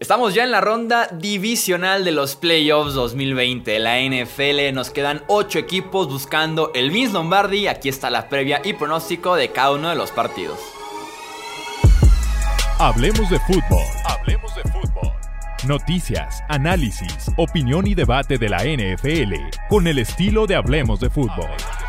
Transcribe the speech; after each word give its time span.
Estamos 0.00 0.32
ya 0.32 0.44
en 0.44 0.52
la 0.52 0.60
ronda 0.60 1.08
divisional 1.08 2.04
de 2.04 2.12
los 2.12 2.36
playoffs 2.36 2.94
2020. 2.94 3.80
La 3.80 3.98
NFL 3.98 4.72
nos 4.72 4.90
quedan 4.90 5.24
8 5.26 5.58
equipos 5.58 6.06
buscando 6.06 6.70
el 6.76 6.92
Vince 6.92 7.14
Lombardi. 7.14 7.66
Aquí 7.66 7.88
está 7.88 8.08
la 8.08 8.28
previa 8.28 8.60
y 8.64 8.74
pronóstico 8.74 9.34
de 9.34 9.50
cada 9.50 9.72
uno 9.72 9.88
de 9.88 9.96
los 9.96 10.12
partidos. 10.12 10.60
Hablemos 12.78 13.28
de 13.28 13.40
fútbol. 13.40 13.82
Hablemos 14.04 14.54
de 14.54 14.62
fútbol. 14.70 15.12
Noticias, 15.66 16.44
análisis, 16.48 17.32
opinión 17.36 17.88
y 17.88 17.96
debate 17.96 18.38
de 18.38 18.48
la 18.48 18.58
NFL 18.58 19.34
con 19.68 19.88
el 19.88 19.98
estilo 19.98 20.46
de 20.46 20.54
Hablemos 20.54 21.00
de 21.00 21.10
fútbol. 21.10 21.50
¿Qué 21.56 21.87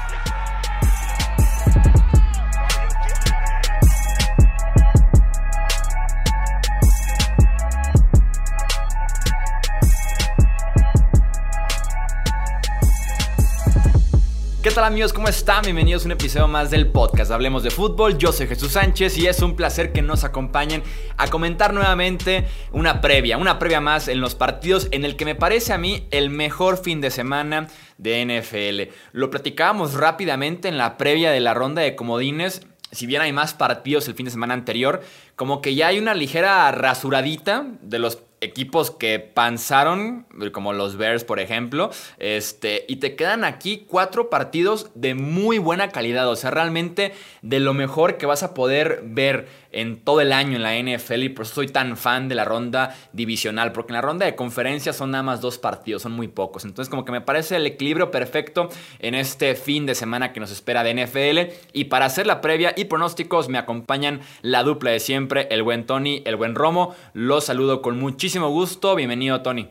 tal 14.79 14.86
amigos? 14.86 15.11
¿Cómo 15.11 15.28
están? 15.28 15.64
Bienvenidos 15.64 16.04
a 16.04 16.06
un 16.06 16.14
episodio 16.14 16.47
más 16.47 16.71
del 16.71 16.87
podcast 16.87 17.32
Hablemos 17.32 17.64
de 17.64 17.70
Fútbol. 17.70 18.18
Yo 18.18 18.32
soy 18.32 18.47
Jesús 18.47 18.71
Sánchez 18.71 19.18
y 19.18 19.28
es 19.28 19.42
un 19.42 19.57
placer 19.57 19.92
que 19.92 20.01
nos 20.01 20.24
acompañen 20.24 20.83
a 21.18 21.28
comentar 21.28 21.74
nuevamente 21.74 22.46
una 22.71 23.01
previa, 23.01 23.37
una 23.37 23.60
previa 23.60 23.82
más 23.82 24.07
en 24.07 24.21
los 24.21 24.36
partidos 24.36 24.87
en 24.92 25.04
el 25.04 25.18
que 25.18 25.25
me 25.25 25.36
parece 25.36 25.73
a 25.73 25.78
mí 25.78 26.07
el 26.11 26.29
mejor 26.29 26.82
fin 26.82 27.01
de 27.01 27.11
semana 27.11 27.68
de 27.97 28.23
NFL. 28.23 28.96
Lo 29.11 29.29
platicábamos 29.29 29.96
rápidamente 29.96 30.70
en 30.70 30.78
la 30.78 30.96
previa 30.96 31.32
de 31.32 31.42
la 31.42 31.54
ronda 31.54 31.82
de 31.82 31.98
comodines. 31.98 32.66
Si 32.94 33.06
bien 33.06 33.22
hay 33.22 33.34
más 33.34 33.53
partidos 33.53 34.08
el 34.08 34.16
fin 34.16 34.28
de 34.28 34.31
semana 34.31 34.53
anterior, 34.53 35.02
como 35.36 35.61
que 35.61 35.75
ya 35.75 35.88
hay 35.88 36.00
una 36.00 36.14
ligera 36.14 36.72
rasuradita 36.72 37.67
de 37.81 38.00
los 38.00 38.16
equipos 38.42 38.92
que 38.92 39.20
panzaron, 39.20 40.25
como 40.52 40.73
los 40.73 40.98
Bears, 40.98 41.23
por 41.23 41.40
ejemplo, 41.40 41.92
este, 42.18 42.86
y 42.88 42.98
te 42.98 43.16
quedan 43.16 43.44
aquí 43.44 43.86
cuatro 43.88 44.30
partidos 44.30 44.92
de 44.95 45.16
muy 45.16 45.58
buena 45.58 45.90
calidad, 45.90 46.28
o 46.30 46.36
sea, 46.36 46.52
realmente 46.52 47.14
de 47.42 47.60
lo 47.60 47.73
mejor 47.73 48.17
que 48.17 48.26
vas 48.26 48.44
a 48.44 48.54
poder 48.54 49.02
ver 49.04 49.48
en 49.72 50.03
todo 50.03 50.22
el 50.22 50.34
año 50.34 50.56
en 50.56 50.64
la 50.64 50.78
NFL 50.78 51.23
y 51.23 51.30
por 51.30 51.45
eso 51.45 51.56
soy 51.56 51.67
tan 51.67 51.98
fan 51.98 52.28
de 52.28 52.36
la 52.36 52.45
ronda 52.45 52.95
divisional, 53.14 53.72
porque 53.72 53.92
en 53.92 53.95
la 53.95 54.02
ronda 54.02 54.26
de 54.26 54.36
conferencia 54.36 54.94
son 54.94 55.11
nada 55.11 55.23
más 55.23 55.42
dos 55.42 55.58
partidos, 55.58 56.02
son 56.02 56.14
muy 56.14 56.28
pocos. 56.28 56.66
Entonces 56.66 56.89
como 56.89 57.06
que 57.06 57.11
me 57.11 57.22
parece 57.22 57.58
el 57.58 57.66
equilibrio 57.66 58.11
perfecto 58.11 58.70
en 59.00 59.16
este 59.16 59.56
fin 59.56 59.86
de 59.86 59.95
semana 59.95 60.34
que 60.34 60.39
nos 60.39 60.52
espera 60.52 60.84
de 60.84 60.94
NFL. 60.94 61.53
Y 61.73 61.86
para 61.86 62.06
hacer 62.06 62.28
la 62.28 62.42
previa 62.42 62.73
y 62.76 62.86
pronósticos 62.86 63.50
me 63.50 63.58
acompañan 63.58 64.22
la 64.42 64.64
dupla 64.64 64.92
de 64.92 65.00
siempre, 65.00 65.48
el 65.52 65.64
buen 65.64 65.86
Tony, 65.86 66.23
el 66.26 66.36
buen 66.36 66.56
Romo. 66.56 66.95
Los 67.14 67.45
saludo 67.45 67.81
con 67.81 68.00
muchísimo 68.00 68.50
gusto. 68.50 68.95
Bienvenido 68.95 69.42
Tony. 69.42 69.70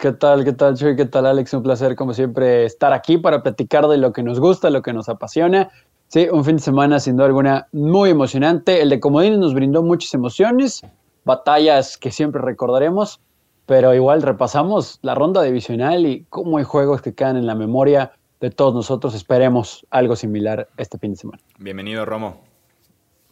¿Qué 0.00 0.10
tal? 0.10 0.44
¿Qué 0.44 0.52
tal, 0.52 0.76
Chuy? 0.76 0.96
¿Qué 0.96 1.04
tal, 1.04 1.24
Alex? 1.24 1.54
Un 1.54 1.62
placer, 1.62 1.94
como 1.94 2.12
siempre, 2.12 2.64
estar 2.64 2.92
aquí 2.92 3.16
para 3.16 3.44
platicar 3.44 3.86
de 3.86 3.96
lo 3.96 4.12
que 4.12 4.24
nos 4.24 4.40
gusta, 4.40 4.70
lo 4.70 4.82
que 4.82 4.92
nos 4.92 5.08
apasiona. 5.08 5.70
Sí, 6.08 6.26
un 6.32 6.42
fin 6.42 6.56
de 6.56 6.62
semana 6.62 7.00
sin 7.00 7.16
duda 7.16 7.26
alguna 7.26 7.68
muy 7.72 8.08
emocionante. 8.08 8.80
El 8.80 8.88
de 8.88 8.98
Comodines 8.98 9.38
nos 9.38 9.52
brindó 9.52 9.82
muchas 9.82 10.14
emociones, 10.14 10.80
batallas 11.24 11.98
que 11.98 12.10
siempre 12.10 12.40
recordaremos, 12.40 13.20
pero 13.66 13.94
igual 13.94 14.22
repasamos 14.22 15.00
la 15.02 15.14
ronda 15.14 15.42
divisional 15.42 16.06
y 16.06 16.24
cómo 16.30 16.56
hay 16.56 16.64
juegos 16.64 17.02
que 17.02 17.14
quedan 17.14 17.36
en 17.36 17.46
la 17.46 17.54
memoria 17.54 18.12
de 18.40 18.50
todos 18.50 18.74
nosotros. 18.74 19.14
Esperemos 19.14 19.86
algo 19.90 20.16
similar 20.16 20.68
este 20.78 20.96
fin 20.96 21.10
de 21.10 21.18
semana. 21.18 21.42
Bienvenido, 21.58 22.06
Romo. 22.06 22.47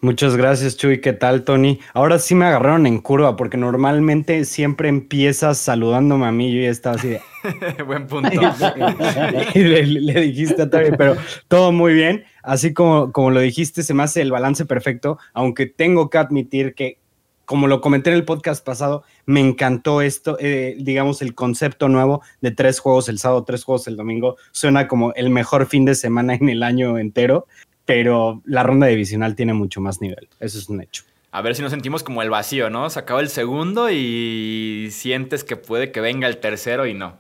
Muchas 0.02 0.36
gracias, 0.36 0.76
Chuy. 0.76 1.00
¿Qué 1.00 1.14
tal, 1.14 1.42
Tony? 1.42 1.80
Ahora 1.94 2.18
sí 2.18 2.34
me 2.34 2.44
agarraron 2.44 2.86
en 2.86 2.98
curva, 2.98 3.34
porque 3.34 3.56
normalmente 3.56 4.44
siempre 4.44 4.90
empiezas 4.90 5.56
saludándome 5.56 6.26
a 6.26 6.32
mí. 6.32 6.54
Yo 6.54 6.60
ya 6.60 6.68
estaba 6.68 6.96
así 6.96 7.08
de. 7.08 7.20
Buen 7.86 8.06
punto. 8.06 8.28
y 9.54 9.58
le, 9.64 10.20
dijiste 10.20 10.62
a 10.62 10.70
Tony, 10.70 10.90
pero 10.98 11.16
todo 11.48 11.72
muy 11.72 11.94
bien. 11.94 12.24
Así 12.42 12.74
como, 12.74 13.10
como 13.10 13.30
lo 13.30 13.40
dijiste, 13.40 13.82
se 13.82 13.94
me 13.94 14.02
hace 14.02 14.20
el 14.20 14.30
balance 14.30 14.66
perfecto, 14.66 15.18
aunque 15.32 15.64
tengo 15.64 16.10
que 16.10 16.18
admitir 16.18 16.74
que, 16.74 16.98
como 17.46 17.66
lo 17.66 17.80
comenté 17.80 18.10
en 18.10 18.16
el 18.16 18.26
podcast 18.26 18.62
pasado, 18.62 19.02
me 19.24 19.40
encantó 19.40 20.02
esto, 20.02 20.36
eh, 20.38 20.76
digamos, 20.78 21.22
el 21.22 21.34
concepto 21.34 21.88
nuevo 21.88 22.20
de 22.42 22.50
tres 22.50 22.80
juegos 22.80 23.08
el 23.08 23.18
sábado, 23.18 23.44
tres 23.44 23.64
juegos 23.64 23.88
el 23.88 23.96
domingo. 23.96 24.36
Suena 24.52 24.88
como 24.88 25.14
el 25.14 25.30
mejor 25.30 25.66
fin 25.66 25.86
de 25.86 25.94
semana 25.94 26.34
en 26.34 26.50
el 26.50 26.62
año 26.62 26.98
entero 26.98 27.46
pero 27.86 28.42
la 28.44 28.62
ronda 28.62 28.88
divisional 28.88 29.34
tiene 29.34 29.54
mucho 29.54 29.80
más 29.80 30.00
nivel. 30.00 30.28
Eso 30.40 30.58
es 30.58 30.68
un 30.68 30.82
hecho. 30.82 31.04
A 31.30 31.40
ver 31.40 31.54
si 31.54 31.62
nos 31.62 31.70
sentimos 31.70 32.02
como 32.02 32.22
el 32.22 32.30
vacío, 32.30 32.68
¿no? 32.68 32.90
Se 32.90 32.98
acaba 32.98 33.20
el 33.20 33.28
segundo 33.28 33.90
y 33.90 34.88
sientes 34.90 35.44
que 35.44 35.56
puede 35.56 35.92
que 35.92 36.00
venga 36.00 36.28
el 36.28 36.38
tercero 36.38 36.86
y 36.86 36.94
no. 36.94 37.18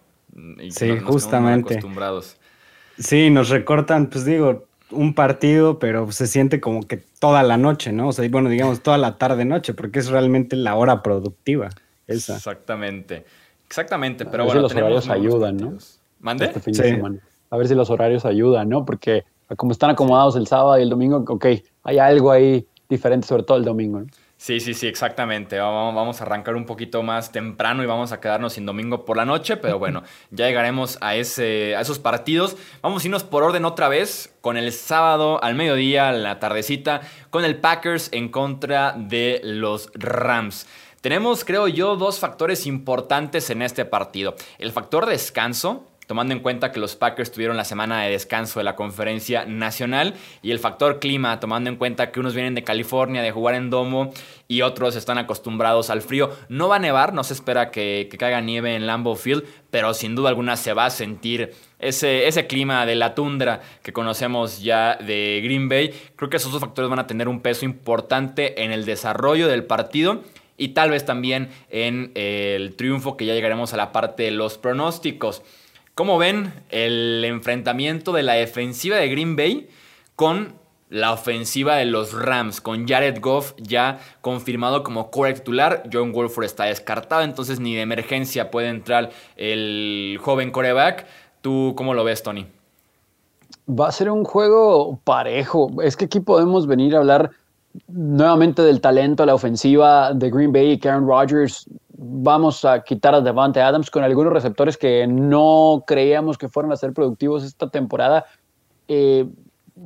sí, 0.70 0.98
justamente. 0.98 1.74
Acostumbrados. 1.74 2.36
Sí, 2.98 3.30
nos 3.30 3.50
recortan, 3.50 4.08
pues 4.08 4.24
digo, 4.24 4.66
un 4.90 5.14
partido, 5.14 5.78
pero 5.78 6.10
se 6.12 6.26
siente 6.26 6.60
como 6.60 6.82
que 6.82 6.96
toda 6.96 7.42
la 7.42 7.56
noche, 7.56 7.92
¿no? 7.92 8.08
O 8.08 8.12
sea, 8.12 8.26
bueno, 8.28 8.48
digamos 8.48 8.82
toda 8.82 8.98
la 8.98 9.18
tarde-noche, 9.18 9.74
porque 9.74 9.98
es 9.98 10.08
realmente 10.08 10.56
la 10.56 10.74
hora 10.76 11.02
productiva. 11.02 11.68
Esa. 12.06 12.36
Exactamente. 12.36 13.24
Exactamente, 13.66 14.24
pero 14.24 14.44
a 14.44 14.46
ver 14.46 14.54
bueno. 14.54 14.68
Si 14.68 14.74
los 14.74 14.82
horarios 14.82 15.08
ayudan, 15.08 15.56
¿no? 15.56 15.78
¿Mande? 16.20 16.46
Este 16.46 16.60
fin 16.60 16.72
de 16.72 16.82
semana. 16.82 17.18
A 17.50 17.56
ver 17.56 17.68
si 17.68 17.74
los 17.74 17.90
horarios 17.90 18.24
ayudan, 18.24 18.68
¿no? 18.68 18.84
Porque 18.84 19.24
como 19.54 19.72
están 19.72 19.90
acomodados 19.90 20.36
el 20.36 20.46
sábado 20.46 20.78
y 20.78 20.82
el 20.82 20.90
domingo, 20.90 21.24
ok, 21.26 21.46
hay 21.84 21.98
algo 21.98 22.32
ahí 22.32 22.66
diferente, 22.88 23.26
sobre 23.26 23.44
todo 23.44 23.58
el 23.58 23.64
domingo. 23.64 24.02
Sí, 24.38 24.60
sí, 24.60 24.74
sí, 24.74 24.86
exactamente. 24.86 25.58
Vamos 25.58 26.20
a 26.20 26.24
arrancar 26.24 26.56
un 26.56 26.66
poquito 26.66 27.02
más 27.02 27.32
temprano 27.32 27.82
y 27.82 27.86
vamos 27.86 28.12
a 28.12 28.20
quedarnos 28.20 28.52
sin 28.52 28.66
domingo 28.66 29.06
por 29.06 29.16
la 29.16 29.24
noche, 29.24 29.56
pero 29.56 29.78
bueno, 29.78 30.02
ya 30.30 30.46
llegaremos 30.46 30.98
a, 31.00 31.14
ese, 31.16 31.74
a 31.74 31.80
esos 31.80 31.98
partidos. 31.98 32.56
Vamos 32.82 33.02
a 33.02 33.06
irnos 33.06 33.24
por 33.24 33.42
orden 33.42 33.64
otra 33.64 33.88
vez 33.88 34.34
con 34.42 34.58
el 34.58 34.72
sábado 34.72 35.42
al 35.42 35.54
mediodía, 35.54 36.12
la 36.12 36.38
tardecita, 36.38 37.00
con 37.30 37.46
el 37.46 37.56
Packers 37.56 38.10
en 38.12 38.28
contra 38.28 38.92
de 38.92 39.40
los 39.42 39.90
Rams. 39.94 40.66
Tenemos, 41.00 41.44
creo 41.44 41.66
yo, 41.68 41.96
dos 41.96 42.18
factores 42.18 42.66
importantes 42.66 43.48
en 43.48 43.62
este 43.62 43.84
partido. 43.86 44.34
El 44.58 44.70
factor 44.72 45.06
descanso, 45.06 45.86
tomando 46.06 46.32
en 46.32 46.40
cuenta 46.40 46.72
que 46.72 46.80
los 46.80 46.96
Packers 46.96 47.32
tuvieron 47.32 47.56
la 47.56 47.64
semana 47.64 48.02
de 48.02 48.10
descanso 48.10 48.60
de 48.60 48.64
la 48.64 48.76
conferencia 48.76 49.44
nacional 49.44 50.14
y 50.42 50.50
el 50.50 50.58
factor 50.58 51.00
clima, 51.00 51.40
tomando 51.40 51.68
en 51.68 51.76
cuenta 51.76 52.10
que 52.10 52.20
unos 52.20 52.34
vienen 52.34 52.54
de 52.54 52.64
California 52.64 53.22
de 53.22 53.32
jugar 53.32 53.54
en 53.54 53.70
domo 53.70 54.12
y 54.48 54.62
otros 54.62 54.96
están 54.96 55.18
acostumbrados 55.18 55.90
al 55.90 56.02
frío. 56.02 56.30
No 56.48 56.68
va 56.68 56.76
a 56.76 56.80
nevar, 56.80 57.12
no 57.12 57.24
se 57.24 57.34
espera 57.34 57.70
que, 57.70 58.08
caiga 58.18 58.40
nieve 58.40 58.74
en 58.74 58.86
Lambeau 58.86 59.16
Field, 59.16 59.44
pero 59.70 59.92
sin 59.94 60.14
duda 60.14 60.28
alguna 60.28 60.56
se 60.56 60.72
va 60.72 60.86
a 60.86 60.90
sentir 60.90 61.52
ese, 61.78 62.28
ese 62.28 62.46
clima 62.46 62.86
de 62.86 62.94
la 62.94 63.14
tundra 63.14 63.60
que 63.82 63.92
conocemos 63.92 64.62
ya 64.62 64.96
de 64.96 65.40
Green 65.44 65.68
Bay. 65.68 65.92
Creo 66.16 66.30
que 66.30 66.36
esos 66.36 66.52
dos 66.52 66.60
factores 66.60 66.88
van 66.88 67.00
a 67.00 67.06
tener 67.06 67.28
un 67.28 67.40
peso 67.40 67.64
importante 67.64 68.62
en 68.62 68.72
el 68.72 68.84
desarrollo 68.84 69.48
del 69.48 69.64
partido 69.64 70.22
y 70.56 70.68
tal 70.68 70.90
vez 70.90 71.04
también 71.04 71.50
en 71.70 72.12
el 72.14 72.76
triunfo 72.76 73.16
que 73.16 73.26
ya 73.26 73.34
llegaremos 73.34 73.74
a 73.74 73.76
la 73.76 73.92
parte 73.92 74.22
de 74.24 74.30
los 74.30 74.58
pronósticos. 74.58 75.42
¿Cómo 75.96 76.18
ven 76.18 76.52
el 76.68 77.24
enfrentamiento 77.24 78.12
de 78.12 78.22
la 78.22 78.34
defensiva 78.34 78.98
de 78.98 79.08
Green 79.08 79.34
Bay 79.34 79.70
con 80.14 80.52
la 80.90 81.10
ofensiva 81.10 81.76
de 81.76 81.86
los 81.86 82.12
Rams, 82.12 82.60
con 82.60 82.86
Jared 82.86 83.18
Goff 83.22 83.54
ya 83.56 83.98
confirmado 84.20 84.82
como 84.82 85.10
core 85.10 85.32
titular? 85.32 85.84
John 85.90 86.12
Wolford 86.12 86.44
está 86.44 86.64
descartado, 86.64 87.22
entonces 87.22 87.60
ni 87.60 87.74
de 87.74 87.80
emergencia 87.80 88.50
puede 88.50 88.68
entrar 88.68 89.08
el 89.38 90.18
joven 90.20 90.50
coreback. 90.50 91.06
¿Tú 91.40 91.72
cómo 91.78 91.94
lo 91.94 92.04
ves, 92.04 92.22
Tony? 92.22 92.46
Va 93.66 93.88
a 93.88 93.92
ser 93.92 94.10
un 94.10 94.24
juego 94.24 95.00
parejo. 95.02 95.80
Es 95.82 95.96
que 95.96 96.04
aquí 96.04 96.20
podemos 96.20 96.66
venir 96.66 96.94
a 96.94 96.98
hablar 96.98 97.30
nuevamente 97.88 98.60
del 98.60 98.82
talento, 98.82 99.24
la 99.24 99.34
ofensiva 99.34 100.12
de 100.12 100.30
Green 100.30 100.52
Bay 100.52 100.72
y 100.72 100.78
Karen 100.78 101.06
Rodgers 101.06 101.66
vamos 101.98 102.64
a 102.64 102.82
quitar 102.82 103.14
a 103.14 103.20
Devante 103.20 103.60
Adams 103.60 103.90
con 103.90 104.04
algunos 104.04 104.32
receptores 104.32 104.76
que 104.76 105.06
no 105.06 105.84
creíamos 105.86 106.36
que 106.36 106.48
fueran 106.48 106.72
a 106.72 106.76
ser 106.76 106.92
productivos 106.92 107.44
esta 107.44 107.68
temporada, 107.68 108.26
eh, 108.88 109.26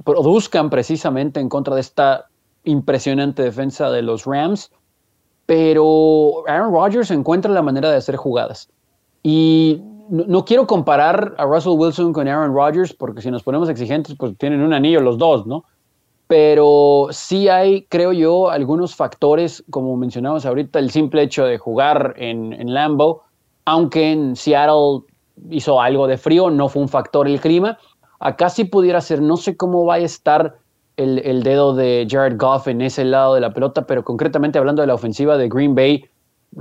produzcan 0.04 0.70
precisamente 0.70 1.40
en 1.40 1.48
contra 1.48 1.74
de 1.74 1.80
esta 1.80 2.26
impresionante 2.64 3.42
defensa 3.42 3.90
de 3.90 4.02
los 4.02 4.24
Rams, 4.26 4.70
pero 5.46 6.44
Aaron 6.46 6.72
Rodgers 6.72 7.10
encuentra 7.10 7.50
la 7.50 7.62
manera 7.62 7.90
de 7.90 7.96
hacer 7.96 8.16
jugadas. 8.16 8.68
Y 9.22 9.82
no, 10.08 10.24
no, 10.26 10.44
quiero 10.44 10.66
comparar 10.66 11.34
a 11.38 11.44
Russell 11.44 11.72
Wilson 11.72 12.12
con 12.12 12.28
Aaron 12.28 12.54
Rodgers, 12.54 12.92
porque 12.92 13.22
si 13.22 13.30
nos 13.30 13.42
ponemos 13.42 13.68
exigentes, 13.68 14.16
pues 14.16 14.36
tienen 14.38 14.60
un 14.60 14.72
anillo 14.72 15.00
los 15.00 15.18
dos, 15.18 15.46
¿no? 15.46 15.64
Pero 16.30 17.08
sí 17.10 17.48
hay, 17.48 17.86
creo 17.88 18.12
yo, 18.12 18.50
algunos 18.50 18.94
factores, 18.94 19.64
como 19.68 19.96
mencionamos 19.96 20.46
ahorita, 20.46 20.78
el 20.78 20.92
simple 20.92 21.22
hecho 21.22 21.44
de 21.44 21.58
jugar 21.58 22.14
en, 22.18 22.72
Lambeau, 22.72 23.22
aunque 23.64 24.12
en 24.12 24.36
Seattle 24.36 25.00
hizo 25.50 25.80
algo 25.80 26.06
de 26.06 26.18
frío, 26.18 26.48
no 26.48 26.68
fue 26.68 26.82
un 26.82 26.88
factor 26.88 27.26
el 27.26 27.40
clima. 27.40 27.78
Acá 28.20 28.48
sí 28.48 28.62
pudiera 28.62 29.00
ser, 29.00 29.20
no 29.20 29.36
sé 29.36 29.56
cómo 29.56 29.84
va 29.84 29.94
a 29.94 29.98
estar 29.98 30.54
el, 30.96 31.42
dedo 31.42 31.74
de 31.74 32.06
Jared 32.08 32.36
Goff 32.38 32.68
en 32.68 32.80
ese 32.80 33.04
lado 33.04 33.34
de 33.34 33.40
la 33.40 33.52
pelota, 33.52 33.84
pero 33.84 34.04
concretamente 34.04 34.56
hablando 34.56 34.82
de 34.82 34.86
la 34.86 34.94
ofensiva 34.94 35.36
de 35.36 35.48
Green 35.48 35.74
Bay, 35.74 36.04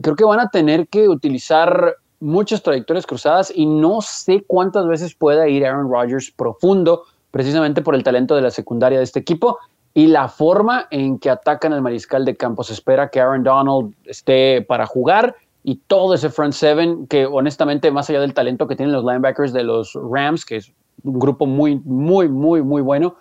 creo 0.02 0.16
que 0.16 0.26
van 0.26 0.40
a 0.40 0.50
tener 0.50 0.88
que 0.88 1.08
utilizar 1.08 1.94
muchas 2.20 2.64
trayectorias 2.64 3.06
cruzadas 3.06 3.54
y 3.56 3.68
no 3.68 4.02
sé 4.02 4.44
cuántas 4.48 4.88
veces 4.88 5.14
pueda 5.14 5.48
ir 5.48 5.64
Aaron 5.64 5.92
Rodgers 5.92 6.34
profundo, 6.36 7.04
precisamente 7.32 7.82
por 7.82 7.96
el 7.96 8.04
talento 8.04 8.36
de 8.36 8.42
la 8.42 8.52
secundaria 8.52 8.98
de 8.98 9.04
este 9.04 9.20
equipo 9.20 9.58
y 9.94 10.08
la 10.08 10.28
forma 10.28 10.88
en 10.92 11.20
que 11.20 11.30
atacan 11.30 11.74
al 11.74 11.82
mariscal 11.82 12.26
de 12.26 12.36
campo. 12.36 12.64
Se 12.64 12.74
espera 12.74 13.10
que 13.10 13.20
Aaron 13.20 13.44
Donald 13.44 13.94
esté 14.06 14.62
para 14.62 14.86
jugar 14.86 15.36
y 15.64 15.76
todo 15.88 16.14
ese 16.14 16.30
front 16.30 16.54
seven 16.54 17.08
que 17.08 17.26
honestamente 17.26 17.92
más 17.92 18.10
allá 18.10 18.22
del 18.22 18.34
talento 18.34 18.68
que 18.68 18.76
tienen 18.76 18.94
los 18.94 19.04
linebackers 19.04 19.54
de 19.54 19.64
los 19.64 19.94
Rams, 19.94 20.46
que 20.46 20.58
es 20.58 20.72
un 21.04 21.20
grupo 21.20 21.46
muy, 21.46 21.82
muy, 21.86 22.30
muy, 22.30 22.62
muy 22.62 22.82
bueno, 22.82 23.16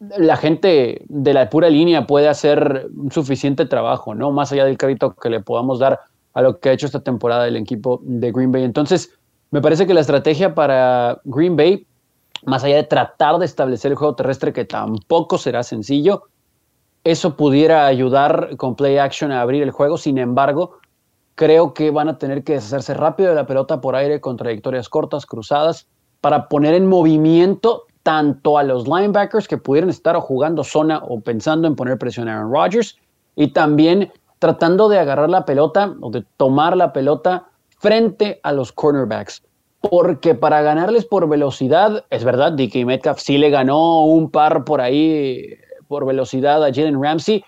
la 0.00 0.36
gente 0.36 1.02
de 1.08 1.34
la 1.34 1.50
pura 1.50 1.68
línea 1.68 2.06
puede 2.06 2.28
hacer 2.28 2.88
suficiente 3.10 3.66
trabajo, 3.66 4.14
¿no? 4.14 4.30
Más 4.30 4.50
allá 4.52 4.64
del 4.64 4.78
crédito 4.78 5.14
que 5.14 5.28
le 5.28 5.40
podamos 5.40 5.78
dar 5.78 6.00
a 6.32 6.42
lo 6.42 6.58
que 6.58 6.70
ha 6.70 6.72
hecho 6.72 6.86
esta 6.86 7.00
temporada 7.00 7.46
el 7.46 7.56
equipo 7.56 8.00
de 8.02 8.32
Green 8.32 8.50
Bay. 8.50 8.64
Entonces, 8.64 9.12
me 9.50 9.60
parece 9.60 9.86
que 9.86 9.94
la 9.94 10.00
estrategia 10.00 10.54
para 10.54 11.20
Green 11.24 11.56
Bay, 11.56 11.86
más 12.44 12.64
allá 12.64 12.76
de 12.76 12.84
tratar 12.84 13.38
de 13.38 13.46
establecer 13.46 13.92
el 13.92 13.96
juego 13.96 14.14
terrestre, 14.14 14.52
que 14.52 14.64
tampoco 14.64 15.38
será 15.38 15.62
sencillo, 15.62 16.24
eso 17.04 17.36
pudiera 17.36 17.86
ayudar 17.86 18.56
con 18.56 18.76
play 18.76 18.98
action 18.98 19.32
a 19.32 19.40
abrir 19.40 19.62
el 19.62 19.70
juego. 19.70 19.96
Sin 19.96 20.18
embargo, 20.18 20.78
creo 21.34 21.72
que 21.72 21.90
van 21.90 22.08
a 22.08 22.18
tener 22.18 22.44
que 22.44 22.54
deshacerse 22.54 22.94
rápido 22.94 23.30
de 23.30 23.36
la 23.36 23.46
pelota 23.46 23.80
por 23.80 23.96
aire 23.96 24.20
con 24.20 24.36
trayectorias 24.36 24.88
cortas, 24.88 25.24
cruzadas, 25.24 25.88
para 26.20 26.48
poner 26.48 26.74
en 26.74 26.86
movimiento 26.86 27.84
tanto 28.02 28.58
a 28.58 28.62
los 28.62 28.86
linebackers 28.86 29.48
que 29.48 29.58
pudieran 29.58 29.90
estar 29.90 30.16
jugando 30.16 30.64
zona 30.64 30.98
o 30.98 31.20
pensando 31.20 31.66
en 31.66 31.76
poner 31.76 31.98
presión 31.98 32.28
a 32.28 32.36
Aaron 32.36 32.52
Rodgers 32.52 32.96
y 33.36 33.48
también 33.48 34.12
tratando 34.38 34.88
de 34.88 34.98
agarrar 34.98 35.30
la 35.30 35.44
pelota 35.44 35.94
o 36.00 36.10
de 36.10 36.24
tomar 36.36 36.76
la 36.76 36.92
pelota 36.92 37.48
frente 37.78 38.40
a 38.42 38.52
los 38.52 38.72
cornerbacks. 38.72 39.42
Porque 39.80 40.34
para 40.34 40.60
ganarles 40.62 41.06
por 41.06 41.28
velocidad, 41.28 42.04
es 42.10 42.24
verdad, 42.24 42.52
DK 42.52 42.84
Metcalf 42.84 43.18
sí 43.18 43.38
le 43.38 43.50
ganó 43.50 44.04
un 44.04 44.30
par 44.30 44.64
por 44.64 44.80
ahí 44.80 45.56
por 45.88 46.04
velocidad 46.04 46.62
a 46.62 46.72
Jalen 46.72 47.02
Ramsey, 47.02 47.42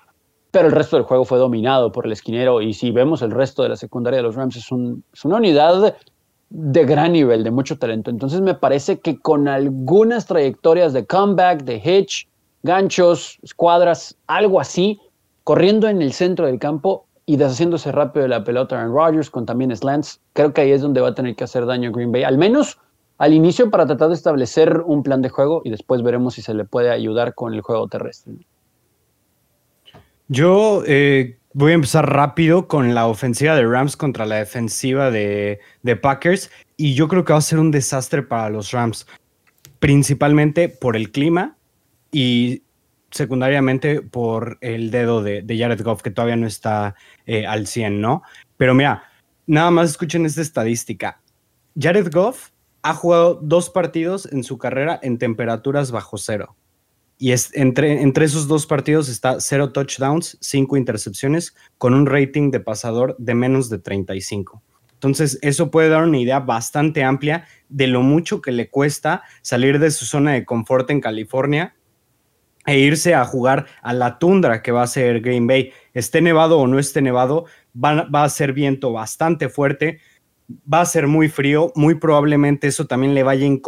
pero 0.50 0.66
el 0.66 0.72
resto 0.72 0.96
del 0.96 1.04
juego 1.04 1.24
fue 1.24 1.38
dominado 1.38 1.92
por 1.92 2.06
el 2.06 2.12
esquinero. 2.12 2.60
Y 2.62 2.72
si 2.74 2.90
vemos 2.90 3.22
el 3.22 3.30
resto 3.30 3.62
de 3.62 3.70
la 3.70 3.76
secundaria 3.76 4.18
de 4.18 4.22
los 4.22 4.34
Rams, 4.34 4.56
es, 4.56 4.64
es 4.64 5.24
una 5.24 5.36
unidad 5.36 5.94
de 6.50 6.84
gran 6.84 7.12
nivel, 7.12 7.44
de 7.44 7.50
mucho 7.50 7.78
talento. 7.78 8.10
Entonces 8.10 8.40
me 8.40 8.54
parece 8.54 9.00
que 9.00 9.18
con 9.18 9.48
algunas 9.48 10.26
trayectorias 10.26 10.92
de 10.92 11.06
comeback, 11.06 11.62
de 11.64 11.76
hitch, 11.76 12.28
ganchos, 12.62 13.38
escuadras, 13.42 14.16
algo 14.26 14.60
así, 14.60 15.00
corriendo 15.44 15.88
en 15.88 16.02
el 16.02 16.12
centro 16.12 16.46
del 16.46 16.58
campo 16.58 17.06
y 17.26 17.36
deshaciéndose 17.36 17.92
rápido 17.92 18.24
de 18.24 18.28
la 18.28 18.44
pelota 18.44 18.78
Aaron 18.78 18.94
Rodgers 18.94 19.30
con 19.30 19.46
también 19.46 19.74
slants, 19.74 20.20
creo 20.32 20.52
que 20.52 20.62
ahí 20.62 20.72
es 20.72 20.82
donde 20.82 21.00
va 21.00 21.08
a 21.08 21.14
tener 21.14 21.36
que 21.36 21.44
hacer 21.44 21.66
daño 21.66 21.92
Green 21.92 22.12
Bay, 22.12 22.24
al 22.24 22.38
menos 22.38 22.78
al 23.18 23.32
inicio 23.32 23.70
para 23.70 23.86
tratar 23.86 24.08
de 24.08 24.14
establecer 24.14 24.82
un 24.84 25.02
plan 25.02 25.22
de 25.22 25.28
juego 25.28 25.62
y 25.64 25.70
después 25.70 26.02
veremos 26.02 26.34
si 26.34 26.42
se 26.42 26.54
le 26.54 26.64
puede 26.64 26.90
ayudar 26.90 27.34
con 27.34 27.54
el 27.54 27.60
juego 27.60 27.86
terrestre. 27.86 28.34
Yo 30.26 30.82
eh, 30.86 31.38
voy 31.52 31.72
a 31.72 31.74
empezar 31.74 32.10
rápido 32.10 32.66
con 32.66 32.94
la 32.94 33.06
ofensiva 33.06 33.54
de 33.54 33.64
Rams 33.64 33.96
contra 33.96 34.26
la 34.26 34.36
defensiva 34.36 35.10
de, 35.10 35.60
de 35.82 35.96
Packers 35.96 36.50
y 36.76 36.94
yo 36.94 37.06
creo 37.06 37.24
que 37.24 37.32
va 37.32 37.38
a 37.38 37.42
ser 37.42 37.58
un 37.58 37.70
desastre 37.70 38.22
para 38.22 38.50
los 38.50 38.72
Rams, 38.72 39.06
principalmente 39.78 40.68
por 40.68 40.96
el 40.96 41.12
clima 41.12 41.56
y 42.10 42.62
secundariamente 43.12 44.02
por 44.02 44.58
el 44.60 44.90
dedo 44.90 45.22
de, 45.22 45.44
Jared 45.46 45.82
Goff, 45.82 46.02
que 46.02 46.10
todavía 46.10 46.36
no 46.36 46.46
está 46.46 46.96
eh, 47.26 47.46
al 47.46 47.66
100, 47.66 48.00
¿no? 48.00 48.22
Pero 48.56 48.74
mira, 48.74 49.04
nada 49.46 49.70
más 49.70 49.90
escuchen 49.90 50.26
esta 50.26 50.40
estadística. 50.40 51.20
Jared 51.78 52.10
Goff 52.12 52.50
ha 52.82 52.94
jugado 52.94 53.34
dos 53.34 53.70
partidos 53.70 54.26
en 54.32 54.42
su 54.42 54.58
carrera 54.58 54.98
en 55.02 55.18
temperaturas 55.18 55.90
bajo 55.90 56.18
cero. 56.18 56.56
Y 57.18 57.30
es, 57.30 57.54
entre, 57.54 58.02
entre 58.02 58.24
esos 58.24 58.48
dos 58.48 58.66
partidos 58.66 59.08
está 59.08 59.40
cero 59.40 59.72
touchdowns, 59.72 60.38
cinco 60.40 60.76
intercepciones, 60.76 61.54
con 61.78 61.94
un 61.94 62.06
rating 62.06 62.50
de 62.50 62.58
pasador 62.58 63.14
de 63.18 63.34
menos 63.34 63.70
de 63.70 63.78
35. 63.78 64.60
Entonces, 64.94 65.38
eso 65.42 65.70
puede 65.70 65.88
dar 65.88 66.04
una 66.04 66.18
idea 66.18 66.40
bastante 66.40 67.04
amplia 67.04 67.46
de 67.68 67.86
lo 67.86 68.02
mucho 68.02 68.40
que 68.40 68.52
le 68.52 68.70
cuesta 68.70 69.22
salir 69.42 69.78
de 69.78 69.90
su 69.90 70.04
zona 70.04 70.32
de 70.32 70.44
confort 70.44 70.90
en 70.90 71.00
California 71.00 71.74
e 72.66 72.78
irse 72.78 73.14
a 73.14 73.24
jugar 73.24 73.66
a 73.82 73.92
la 73.92 74.18
tundra 74.18 74.62
que 74.62 74.72
va 74.72 74.82
a 74.82 74.86
ser 74.86 75.20
Green 75.20 75.46
Bay. 75.46 75.72
Esté 75.94 76.20
nevado 76.20 76.58
o 76.58 76.66
no 76.66 76.78
esté 76.78 77.02
nevado, 77.02 77.46
va, 77.74 78.24
a 78.24 78.28
ser 78.28 78.52
viento 78.52 78.92
bastante 78.92 79.48
fuerte, 79.48 79.98
va 80.72 80.82
a 80.82 80.86
ser 80.86 81.06
muy 81.06 81.28
frío, 81.28 81.72
muy 81.74 81.96
probablemente 81.96 82.68
eso 82.68 82.86
también 82.86 83.14
le 83.14 83.22
vaya 83.22 83.46
a 83.46 83.58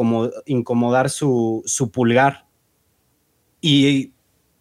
incomodar 0.46 1.10
su, 1.10 1.62
su 1.66 1.90
pulgar. 1.90 2.46
Y 3.60 4.12